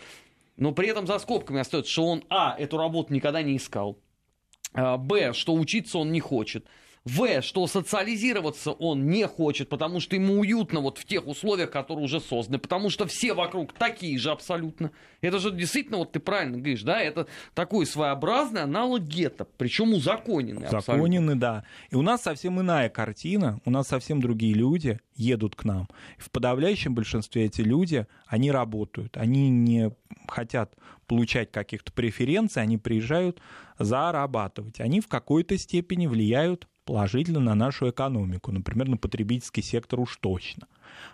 Но 0.56 0.72
при 0.72 0.88
этом 0.88 1.06
за 1.06 1.18
скобками 1.18 1.60
остается, 1.60 1.92
что 1.92 2.06
он, 2.06 2.24
а, 2.28 2.56
эту 2.58 2.76
работу 2.76 3.12
никогда 3.12 3.42
не 3.42 3.56
искал, 3.56 3.98
а, 4.72 4.96
б, 4.96 5.32
что 5.32 5.54
учиться 5.54 5.98
он 5.98 6.12
не 6.12 6.20
хочет, 6.20 6.66
В, 7.04 7.42
что 7.42 7.66
социализироваться 7.66 8.72
он 8.72 9.10
не 9.10 9.26
хочет, 9.26 9.68
потому 9.68 10.00
что 10.00 10.16
ему 10.16 10.40
уютно 10.40 10.80
вот 10.80 10.96
в 10.96 11.04
тех 11.04 11.26
условиях, 11.26 11.70
которые 11.70 12.02
уже 12.02 12.18
созданы, 12.18 12.58
потому 12.58 12.88
что 12.88 13.06
все 13.06 13.34
вокруг 13.34 13.74
такие 13.74 14.16
же 14.18 14.30
абсолютно. 14.30 14.90
Это 15.20 15.38
же 15.38 15.50
действительно, 15.50 15.98
вот 15.98 16.12
ты 16.12 16.20
правильно 16.20 16.56
говоришь, 16.56 16.82
да, 16.82 17.02
это 17.02 17.26
такой 17.52 17.84
своеобразный 17.84 18.62
аналог 18.62 19.02
гетто, 19.02 19.46
причем 19.58 19.92
узаконенный. 19.92 20.66
Узаконенный, 20.66 21.34
да. 21.34 21.64
И 21.90 21.94
у 21.94 22.00
нас 22.00 22.22
совсем 22.22 22.58
иная 22.58 22.88
картина, 22.88 23.60
у 23.66 23.70
нас 23.70 23.88
совсем 23.88 24.22
другие 24.22 24.54
люди 24.54 24.98
едут 25.14 25.56
к 25.56 25.64
нам. 25.64 25.90
В 26.16 26.30
подавляющем 26.30 26.94
большинстве 26.94 27.44
эти 27.44 27.60
люди, 27.60 28.06
они 28.26 28.50
работают, 28.50 29.18
они 29.18 29.50
не 29.50 29.90
хотят 30.26 30.74
получать 31.06 31.52
каких-то 31.52 31.92
преференций, 31.92 32.62
они 32.62 32.78
приезжают 32.78 33.42
зарабатывать. 33.78 34.80
Они 34.80 35.02
в 35.02 35.08
какой-то 35.08 35.58
степени 35.58 36.06
влияют 36.06 36.66
положительно 36.84 37.40
на 37.40 37.54
нашу 37.54 37.90
экономику, 37.90 38.52
например, 38.52 38.88
на 38.88 38.96
потребительский 38.96 39.62
сектор 39.62 40.00
уж 40.00 40.16
точно. 40.16 40.66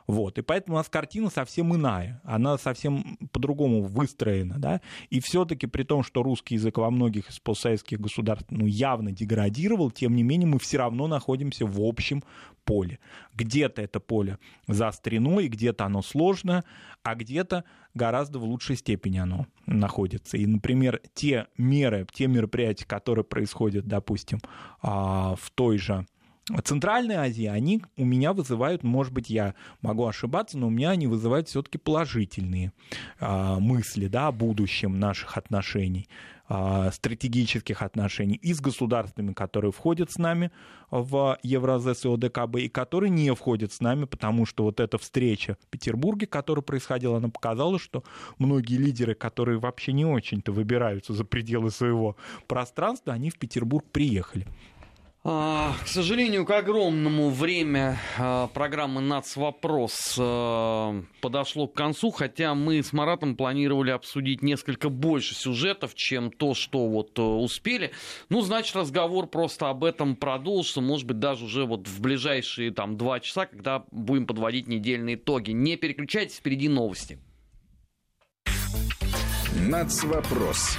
Вот. 0.07 0.39
И 0.39 0.43
поэтому 0.43 0.77
у 0.77 0.79
нас 0.79 0.89
картина 0.89 1.31
совсем 1.31 1.75
иная, 1.75 2.21
она 2.25 2.59
совсем 2.59 3.19
по-другому 3.33 3.83
выстроена. 3.83 4.59
Да? 4.59 4.81
И 5.09 5.21
все-таки 5.21 5.67
при 5.67 5.83
том, 5.83 6.03
что 6.03 6.23
русский 6.23 6.55
язык 6.55 6.79
во 6.79 6.91
многих 6.91 7.31
из 7.31 7.39
постсоветских 7.39 8.01
государств 8.01 8.47
ну, 8.51 8.67
явно 8.67 9.13
деградировал, 9.13 9.91
тем 9.91 10.15
не 10.15 10.23
менее 10.23 10.49
мы 10.49 10.59
все 10.59 10.79
равно 10.79 11.07
находимся 11.07 11.67
в 11.67 11.81
общем 11.81 12.23
поле. 12.65 12.99
Где-то 13.35 13.83
это 13.83 14.01
поле 14.01 14.39
заострено, 14.69 15.41
и 15.41 15.49
где-то 15.49 15.87
оно 15.87 16.03
сложно, 16.03 16.65
а 17.03 17.15
где-то 17.15 17.65
гораздо 17.95 18.39
в 18.39 18.45
лучшей 18.45 18.77
степени 18.77 19.19
оно 19.19 19.47
находится. 19.67 20.37
И, 20.37 20.47
например, 20.47 21.01
те 21.15 21.47
меры, 21.57 22.07
те 22.13 22.27
мероприятия, 22.27 22.87
которые 22.87 23.25
происходят, 23.25 23.87
допустим, 23.87 24.41
а, 24.83 25.35
в 25.37 25.51
той 25.51 25.79
же 25.79 26.07
Центральной 26.65 27.15
Азии, 27.17 27.47
они 27.47 27.83
у 27.97 28.05
меня 28.05 28.33
вызывают, 28.33 28.83
может 28.83 29.13
быть, 29.13 29.31
я 29.31 29.55
могу 29.83 30.07
ошибаться, 30.07 30.59
но 30.59 30.67
у 30.67 30.71
меня 30.71 30.91
они 30.91 31.07
вызывают 31.07 31.49
все-таки 31.49 31.79
положительные 31.79 32.73
э, 33.21 33.57
мысли 33.59 34.09
да, 34.09 34.29
о 34.29 34.33
будущем 34.33 34.99
наших 34.99 35.37
отношений, 35.37 36.09
э, 36.49 36.91
стратегических 36.93 37.83
отношений 37.83 38.35
и 38.35 38.53
с 38.53 38.61
государствами, 38.61 39.33
которые 39.33 39.71
входят 39.71 40.11
с 40.11 40.19
нами 40.19 40.51
в 40.91 41.39
Евразес 41.45 42.05
и 42.05 42.09
ОДКБ, 42.09 42.57
и 42.57 42.69
которые 42.69 43.11
не 43.11 43.33
входят 43.33 43.73
с 43.73 43.81
нами, 43.81 44.07
потому 44.07 44.45
что 44.45 44.65
вот 44.65 44.81
эта 44.81 44.99
встреча 44.99 45.57
в 45.63 45.67
Петербурге, 45.69 46.27
которая 46.27 46.63
происходила, 46.63 47.19
она 47.19 47.29
показала, 47.29 47.79
что 47.79 48.03
многие 48.39 48.77
лидеры, 48.77 49.15
которые 49.15 49.59
вообще 49.59 49.93
не 49.93 50.05
очень-то 50.05 50.51
выбираются 50.51 51.13
за 51.13 51.25
пределы 51.25 51.71
своего 51.71 52.17
пространства, 52.49 53.13
они 53.13 53.31
в 53.31 53.39
Петербург 53.39 53.85
приехали. 53.93 54.49
А, 55.23 55.75
к 55.85 55.87
сожалению, 55.87 56.47
к 56.47 56.51
огромному 56.51 57.29
время 57.29 57.99
а, 58.19 58.47
программы 58.47 59.03
«Нацвопрос» 59.03 60.17
а, 60.19 61.03
подошло 61.21 61.69
к 61.69 61.75
концу, 61.75 62.11
хотя 62.11 62.55
мы 62.55 62.83
с 62.83 62.95
Маратом 62.95 63.37
планировали 63.37 63.91
обсудить 63.91 64.41
несколько 64.43 64.89
больше 64.89 65.35
сюжетов, 65.35 65.95
чем 65.95 66.31
то, 66.31 66.55
что 66.55 66.89
вот 66.89 67.19
успели. 67.19 67.91
Ну, 68.31 68.41
значит, 68.41 68.75
разговор 68.75 69.27
просто 69.27 69.69
об 69.69 69.85
этом 69.85 70.17
продолжится, 70.17 70.81
может 70.81 71.07
быть, 71.07 71.19
даже 71.19 71.45
уже 71.45 71.67
вот 71.67 71.87
в 71.87 72.01
ближайшие 72.01 72.71
там 72.71 72.97
два 72.97 73.21
часа, 73.21 73.45
когда 73.45 73.85
будем 73.91 74.27
подводить 74.27 74.69
недельные 74.69 75.17
итоги. 75.17 75.51
Не 75.51 75.77
переключайтесь, 75.77 76.37
впереди 76.37 76.71
новости. 76.71 77.19
«Нацвопрос» 79.69 80.79